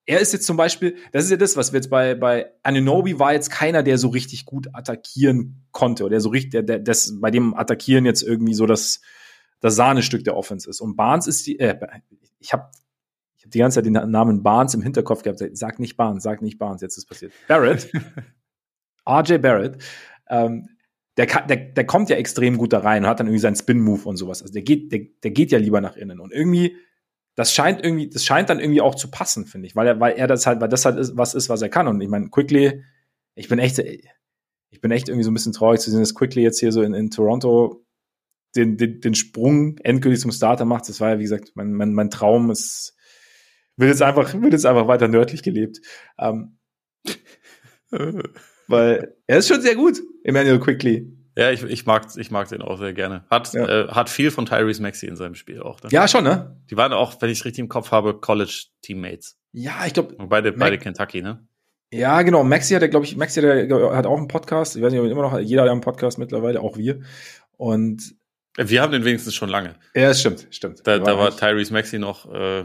[0.06, 3.18] er ist jetzt zum Beispiel, das ist ja das, was wir jetzt bei bei Anunobi
[3.18, 6.78] war jetzt keiner, der so richtig gut attackieren konnte oder der so richtig, der, der
[6.78, 9.02] das bei dem attackieren jetzt irgendwie so das
[9.60, 10.80] das Sahnestück der Offense ist.
[10.80, 11.78] Und Barnes ist die, äh,
[12.38, 12.70] ich habe
[13.36, 15.42] ich hab die ganze Zeit den Namen Barnes im Hinterkopf gehabt.
[15.52, 17.32] Sag nicht Barnes, sag nicht Barnes, jetzt ist passiert.
[17.48, 17.90] Barrett
[19.08, 19.82] RJ Barrett,
[20.28, 20.68] ähm,
[21.16, 24.08] der, der, der kommt ja extrem gut da rein und hat dann irgendwie seinen Spin-Move
[24.08, 24.42] und sowas.
[24.42, 26.20] Also der geht, der, der geht ja lieber nach innen.
[26.20, 26.76] Und irgendwie,
[27.34, 30.14] das scheint irgendwie, das scheint dann irgendwie auch zu passen, finde ich, weil er, weil
[30.14, 31.88] er das halt, weil das halt ist, was ist, was er kann.
[31.88, 32.82] Und ich meine, Quickly,
[33.34, 36.42] ich bin echt, ich bin echt irgendwie so ein bisschen traurig zu sehen, dass Quickly
[36.42, 37.84] jetzt hier so in, in Toronto
[38.56, 40.88] den, den, den Sprung endgültig zum Starter macht.
[40.88, 42.96] Das war ja, wie gesagt, mein, mein, mein Traum ist,
[43.76, 45.80] wird jetzt einfach, wird jetzt einfach weiter nördlich gelebt.
[46.18, 46.58] Ähm,
[48.68, 51.16] weil er ist schon sehr gut, Emmanuel Quickly.
[51.36, 53.24] Ja, ich, ich, mag, ich mag den auch sehr gerne.
[53.30, 53.66] Hat, ja.
[53.66, 55.80] äh, hat viel von Tyrese Maxey in seinem Spiel auch.
[55.82, 55.88] Ne?
[55.92, 56.60] Ja, schon, ne?
[56.70, 59.38] Die waren auch, wenn ich es richtig im Kopf habe, College-Teammates.
[59.52, 60.16] Ja, ich glaube.
[60.18, 61.46] Beide, beide Kentucky, ne?
[61.92, 62.44] Ja, genau.
[62.44, 64.76] Maxi hat, glaube ich, Maxi hat, hat auch einen Podcast.
[64.76, 67.00] Ich weiß nicht, immer noch, jeder hat einen Podcast mittlerweile, auch wir.
[67.56, 68.14] Und
[68.56, 69.76] wir haben den wenigstens schon lange.
[69.94, 70.86] Ja, stimmt, stimmt.
[70.86, 72.64] Da, da war Tyrese Maxi noch äh,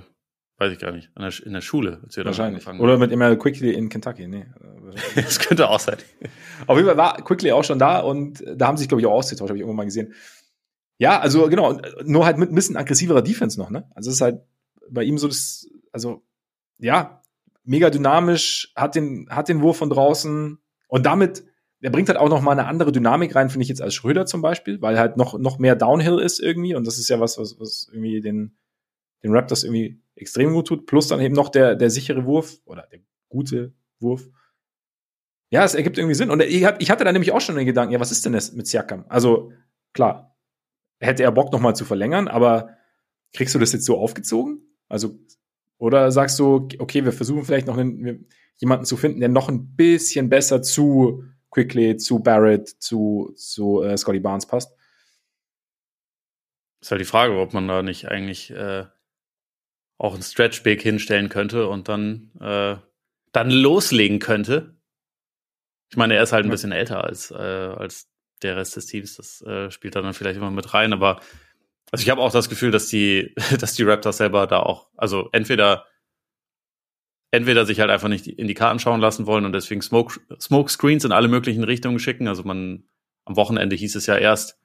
[0.58, 1.12] Weiß ich gar nicht.
[1.18, 2.66] In der, in der Schule, als wir Wahrscheinlich.
[2.66, 4.26] Oder mit Emmanuel Quickly in Kentucky.
[4.28, 4.46] Nee.
[5.16, 5.98] das könnte auch sein.
[6.68, 9.08] Auf jeden Fall war Quickly auch schon da und da haben sie sich, glaube ich,
[9.08, 10.14] auch ausgetauscht, habe ich irgendwann mal gesehen.
[10.98, 13.90] Ja, also genau, nur halt mit ein bisschen aggressiverer Defense noch, ne?
[13.96, 14.40] Also es ist halt
[14.90, 16.24] bei ihm so das, also
[16.80, 17.22] ja,
[17.66, 20.58] mega dynamisch, hat den, hat den Wurf von draußen
[20.88, 21.44] und damit,
[21.86, 24.26] der bringt halt auch noch mal eine andere Dynamik rein, finde ich jetzt als Schröder
[24.26, 27.38] zum Beispiel, weil halt noch, noch mehr Downhill ist irgendwie und das ist ja was,
[27.38, 28.58] was, was irgendwie den,
[29.22, 32.88] den Raptors irgendwie extrem gut tut, plus dann eben noch der, der sichere Wurf oder
[32.92, 34.28] der gute Wurf.
[35.52, 36.32] Ja, es ergibt irgendwie Sinn.
[36.32, 38.66] Und ich hatte da nämlich auch schon den Gedanken, ja, was ist denn das mit
[38.66, 39.06] Siakam?
[39.08, 39.52] Also,
[39.94, 40.36] klar,
[41.00, 42.72] hätte er Bock nochmal zu verlängern, aber
[43.32, 44.62] kriegst du das jetzt so aufgezogen?
[44.90, 45.20] Also,
[45.78, 49.76] oder sagst du, okay, wir versuchen vielleicht noch einen, jemanden zu finden, der noch ein
[49.76, 51.24] bisschen besser zu
[51.56, 54.76] Quickly, zu Barrett, zu, zu äh, Scotty Barnes passt?
[56.82, 58.84] Ist halt die Frage, ob man da nicht eigentlich äh,
[59.98, 62.76] auch ein Stretch Big hinstellen könnte und dann, äh,
[63.32, 64.76] dann loslegen könnte.
[65.90, 68.10] Ich meine, er ist halt ein bisschen älter als, äh, als
[68.42, 69.16] der Rest des Teams.
[69.16, 70.92] Das äh, spielt dann vielleicht immer mit rein.
[70.92, 71.22] Aber
[71.90, 75.30] also ich habe auch das Gefühl, dass die, dass die Raptors selber da auch, also
[75.32, 75.86] entweder
[77.36, 80.72] entweder sich halt einfach nicht in die Karten schauen lassen wollen und deswegen Smoke, Smoke
[80.72, 82.28] Screens in alle möglichen Richtungen schicken.
[82.28, 82.84] Also man
[83.26, 84.60] am Wochenende hieß es ja erst,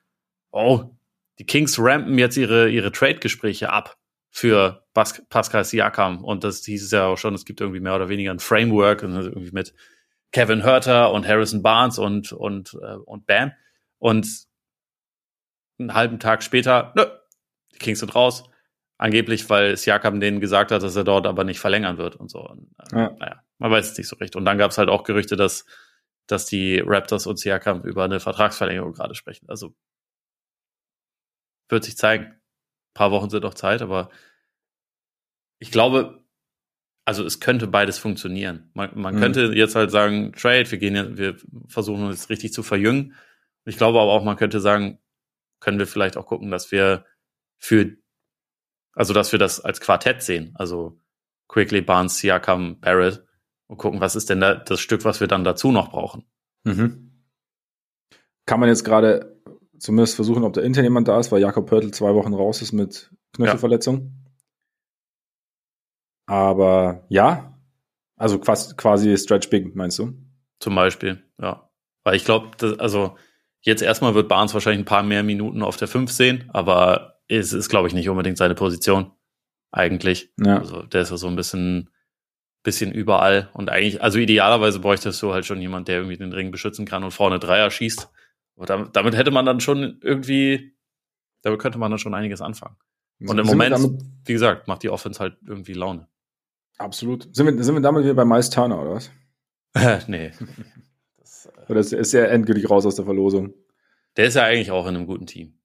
[0.50, 0.90] oh,
[1.38, 3.96] die Kings rampen jetzt ihre ihre Trade-Gespräche ab
[4.30, 6.24] für Bas Pascal Siakam.
[6.24, 9.02] Und das hieß es ja auch schon, es gibt irgendwie mehr oder weniger ein Framework
[9.02, 9.74] und irgendwie mit
[10.32, 13.52] Kevin Hurter und Harrison Barnes und, und, äh, und Bam.
[13.98, 14.28] Und
[15.78, 17.04] einen halben Tag später, nö,
[17.74, 18.44] die Kings sind raus.
[19.00, 22.40] Angeblich, weil Siakam denen gesagt hat, dass er dort aber nicht verlängern wird und so.
[22.40, 23.16] Und, äh, ja.
[23.18, 24.36] Naja, man weiß es nicht so recht.
[24.36, 25.64] Und dann gab es halt auch Gerüchte, dass,
[26.26, 29.48] dass die Raptors und Siakam über eine Vertragsverlängerung gerade sprechen.
[29.48, 29.74] Also
[31.68, 32.40] wird sich zeigen
[32.94, 34.10] paar Wochen sind noch Zeit, aber
[35.58, 36.24] ich glaube,
[37.04, 38.70] also es könnte beides funktionieren.
[38.74, 39.20] Man, man mhm.
[39.20, 41.36] könnte jetzt halt sagen, Trade, wir gehen jetzt, wir
[41.68, 43.14] versuchen uns richtig zu verjüngen.
[43.64, 44.98] Ich glaube aber auch, man könnte sagen,
[45.60, 47.04] können wir vielleicht auch gucken, dass wir
[47.58, 47.96] für,
[48.94, 50.52] also dass wir das als Quartett sehen.
[50.54, 51.00] Also
[51.48, 53.24] Quickly, Barnes, Siakam, Barrett
[53.66, 56.24] und gucken, was ist denn da das Stück, was wir dann dazu noch brauchen.
[56.64, 57.24] Mhm.
[58.46, 59.40] Kann man jetzt gerade
[59.78, 62.72] zumindest versuchen, ob da intern jemand da ist, weil Jakob Pörtl zwei Wochen raus ist
[62.72, 64.12] mit Knöchelverletzung.
[66.28, 66.34] Ja.
[66.34, 67.58] Aber ja,
[68.16, 70.12] also quasi, quasi Stretch Big, meinst du?
[70.60, 71.70] Zum Beispiel, ja.
[72.04, 73.16] Weil ich glaube, also
[73.62, 77.52] jetzt erstmal wird Barnes wahrscheinlich ein paar mehr Minuten auf der 5 sehen, aber es
[77.52, 79.12] ist, glaube ich, nicht unbedingt seine Position.
[79.72, 80.32] Eigentlich.
[80.38, 80.58] Ja.
[80.58, 81.90] Also der ist ja so ein bisschen,
[82.62, 83.50] bisschen überall.
[83.54, 87.04] Und eigentlich, also idealerweise bräuchtest du halt schon jemand, der irgendwie den Ring beschützen kann
[87.04, 88.10] und vorne Dreier schießt.
[88.56, 90.74] Aber damit, damit hätte man dann schon irgendwie,
[91.42, 92.76] damit könnte man dann schon einiges anfangen.
[93.20, 93.76] Und im Moment,
[94.24, 96.08] wie gesagt, macht die Offense halt irgendwie Laune.
[96.78, 97.28] Absolut.
[97.34, 99.10] Sind wir, sind wir damit wieder bei Miles Turner, oder was?
[100.08, 100.32] nee.
[101.18, 103.52] Das, äh, oder ist, ist er endgültig raus aus der Verlosung?
[104.16, 105.59] Der ist ja eigentlich auch in einem guten Team.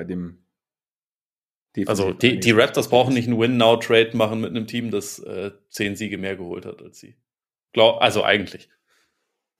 [0.00, 0.38] Bei dem.
[1.86, 5.94] Also die, die Raptors brauchen nicht einen Win-Now-Trade machen mit einem Team, das äh, zehn
[5.94, 7.16] Siege mehr geholt hat als sie.
[7.74, 8.70] Glaub, also eigentlich.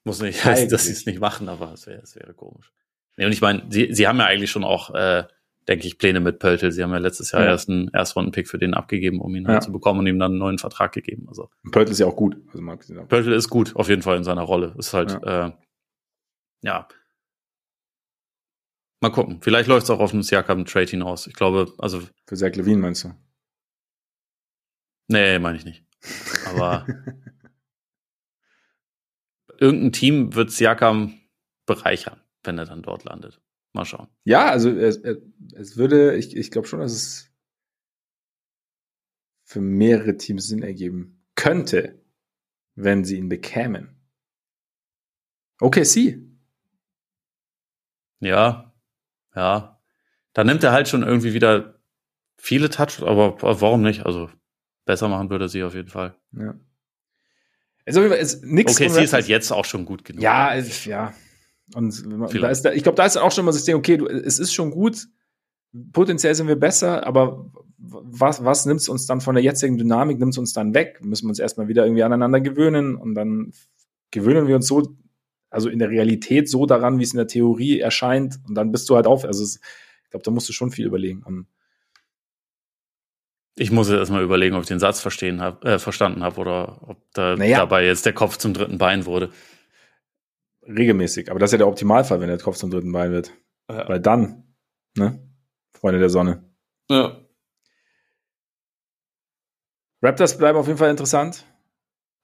[0.05, 2.73] Muss nicht heißen, dass sie es nicht machen, aber es wäre wäre komisch.
[3.19, 5.25] Nee, und ich meine, sie, sie haben ja eigentlich schon auch, äh,
[5.69, 6.73] denke ich, Pläne mit Pöltl.
[6.73, 7.51] Sie haben ja letztes Jahr ja.
[7.51, 10.39] erst einen Erstrunden-Pick für den abgegeben, um ihn halt zu bekommen und ihm dann einen
[10.39, 11.27] neuen Vertrag gegeben.
[11.29, 12.39] Also Pöltl ist ja auch gut.
[12.51, 14.75] Also Pöltl ist gut, auf jeden Fall in seiner Rolle.
[14.79, 15.53] Ist halt, ja, äh,
[16.63, 16.89] ja
[19.01, 19.41] Mal gucken.
[19.41, 21.27] Vielleicht läuft es auch auf einen Siakam-Trade hinaus.
[21.27, 22.03] Ich glaube, also.
[22.27, 23.15] Für Zach Levine meinst du?
[25.09, 25.85] Nee, meine ich nicht.
[26.47, 26.87] Aber
[29.59, 31.19] irgendein Team wird Siakam
[31.67, 33.41] bereichern, wenn er dann dort landet.
[33.73, 34.09] Mal schauen.
[34.25, 37.31] Ja, also es, es würde, ich, ich glaube schon, dass es
[39.45, 42.01] für mehrere Teams Sinn ergeben könnte,
[42.75, 43.97] wenn sie ihn bekämen.
[45.61, 46.27] Okay, sie.
[48.21, 48.70] Ja,
[49.35, 49.81] ja,
[50.33, 51.81] da nimmt er halt schon irgendwie wieder
[52.37, 54.07] viele Touch, aber warum nicht?
[54.07, 54.31] Also
[54.85, 56.15] besser machen würde er sie auf jeden Fall.
[56.33, 56.55] Ja.
[57.87, 60.23] Also, ist nix okay, sie ist halt jetzt auch schon gut genug.
[60.23, 61.13] Ja, ja.
[61.75, 62.05] Und
[62.35, 64.39] da ist da, ich glaube, da ist auch schon mal das Ding, okay, du, es
[64.39, 65.07] ist schon gut,
[65.93, 70.19] potenziell sind wir besser, aber was, was nimmt es uns dann von der jetzigen Dynamik,
[70.19, 71.01] nimmt es uns dann weg?
[71.03, 73.53] Müssen wir uns erstmal wieder irgendwie aneinander gewöhnen und dann
[74.11, 74.97] gewöhnen wir uns so
[75.51, 78.39] also in der Realität so daran, wie es in der Theorie erscheint.
[78.49, 79.25] Und dann bist du halt auf.
[79.25, 79.61] Also es,
[80.05, 81.23] ich glaube, da musst du schon viel überlegen.
[81.23, 81.47] Und
[83.57, 86.89] ich muss jetzt erstmal überlegen, ob ich den Satz verstehen hab, äh, verstanden habe oder
[86.89, 87.59] ob da naja.
[87.59, 89.31] dabei jetzt der Kopf zum dritten Bein wurde.
[90.63, 91.31] Regelmäßig.
[91.31, 93.33] Aber das ist ja der Optimalfall, wenn der Kopf zum dritten Bein wird.
[93.69, 93.89] Ja.
[93.89, 94.55] Weil dann,
[94.97, 95.29] ne?
[95.73, 96.45] Freunde der Sonne.
[96.89, 97.21] Ja.
[100.03, 101.45] Raptors bleiben auf jeden Fall interessant.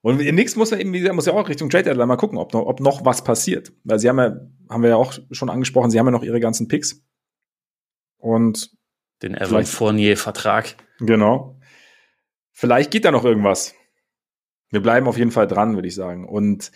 [0.06, 2.38] Und nix muss ja eben, wie gesagt, muss ja auch Richtung Trade Deadline mal gucken,
[2.38, 3.72] ob noch, ob noch was passiert.
[3.82, 4.36] Weil sie haben ja,
[4.70, 7.04] haben wir ja auch schon angesprochen, sie haben ja noch ihre ganzen Picks.
[8.16, 8.70] Und
[9.20, 10.76] den Evan Fournier-Vertrag.
[11.00, 11.58] Genau.
[12.52, 13.74] Vielleicht geht da noch irgendwas.
[14.70, 16.28] Wir bleiben auf jeden Fall dran, würde ich sagen.
[16.28, 16.70] Und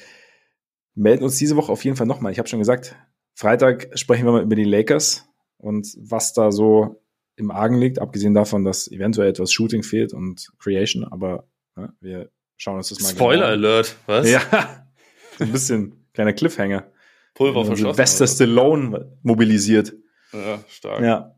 [0.97, 2.32] melden uns diese Woche auf jeden Fall nochmal.
[2.32, 2.97] Ich habe schon gesagt,
[3.36, 7.01] Freitag sprechen wir mal über die Lakers und was da so
[7.36, 11.47] im Argen liegt, abgesehen davon, dass eventuell etwas Shooting fehlt und Creation, aber
[11.77, 13.68] ja, wir schauen uns das mal Spoiler genau.
[13.68, 14.28] Alert, was?
[14.28, 14.42] Ja,
[15.38, 16.90] ein bisschen kleiner Cliffhanger.
[17.34, 17.96] Pulver verschossen.
[17.96, 19.94] Bester Stallone mobilisiert.
[20.32, 21.00] Ja, stark.
[21.02, 21.34] Ja.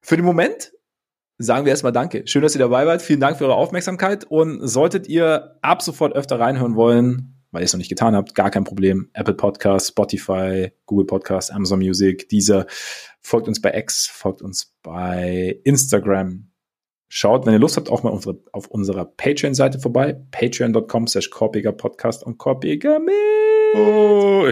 [0.00, 0.72] Für den Moment
[1.38, 2.26] sagen wir erstmal Danke.
[2.26, 3.02] Schön, dass ihr dabei wart.
[3.02, 4.24] Vielen Dank für eure Aufmerksamkeit.
[4.24, 8.34] Und solltet ihr ab sofort öfter reinhören wollen, weil ihr es noch nicht getan habt,
[8.34, 9.10] gar kein Problem.
[9.12, 12.66] Apple Podcast, Spotify, Google Podcast, Amazon Music, dieser.
[13.20, 16.50] Folgt uns bei X, folgt uns bei Instagram,
[17.08, 20.20] Schaut, wenn ihr Lust habt, auch mal unsere, auf unserer Patreon-Seite vorbei.
[20.30, 23.14] Patreon.com slash Korpiger Podcast und Korpiger mit.
[23.74, 24.48] Oh.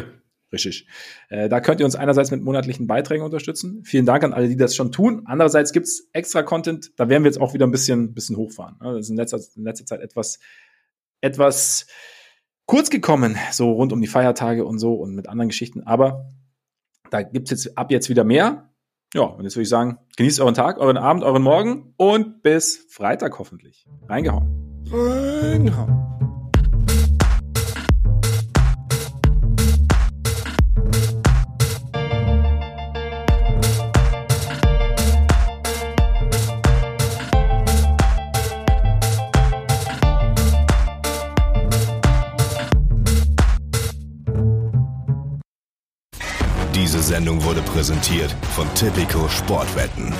[0.52, 0.86] Richtig.
[1.28, 3.82] Äh, da könnt ihr uns einerseits mit monatlichen Beiträgen unterstützen.
[3.84, 5.22] Vielen Dank an alle, die das schon tun.
[5.26, 6.92] Andererseits gibt's extra Content.
[6.96, 8.76] Da werden wir jetzt auch wieder ein bisschen, bisschen hochfahren.
[8.80, 10.38] Das ist in letzter, in letzter Zeit etwas,
[11.20, 11.86] etwas
[12.64, 15.82] kurz gekommen, so rund um die Feiertage und so und mit anderen Geschichten.
[15.82, 16.32] Aber
[17.10, 18.65] da gibt's jetzt ab jetzt wieder mehr.
[19.14, 22.86] Ja, und jetzt würde ich sagen, genießt euren Tag, euren Abend, euren Morgen und bis
[22.90, 23.86] Freitag hoffentlich.
[24.08, 24.84] Reingehauen.
[24.90, 26.15] Reingehauen.
[47.26, 50.14] Sendung wurde präsentiert von Tipico Sportwetten.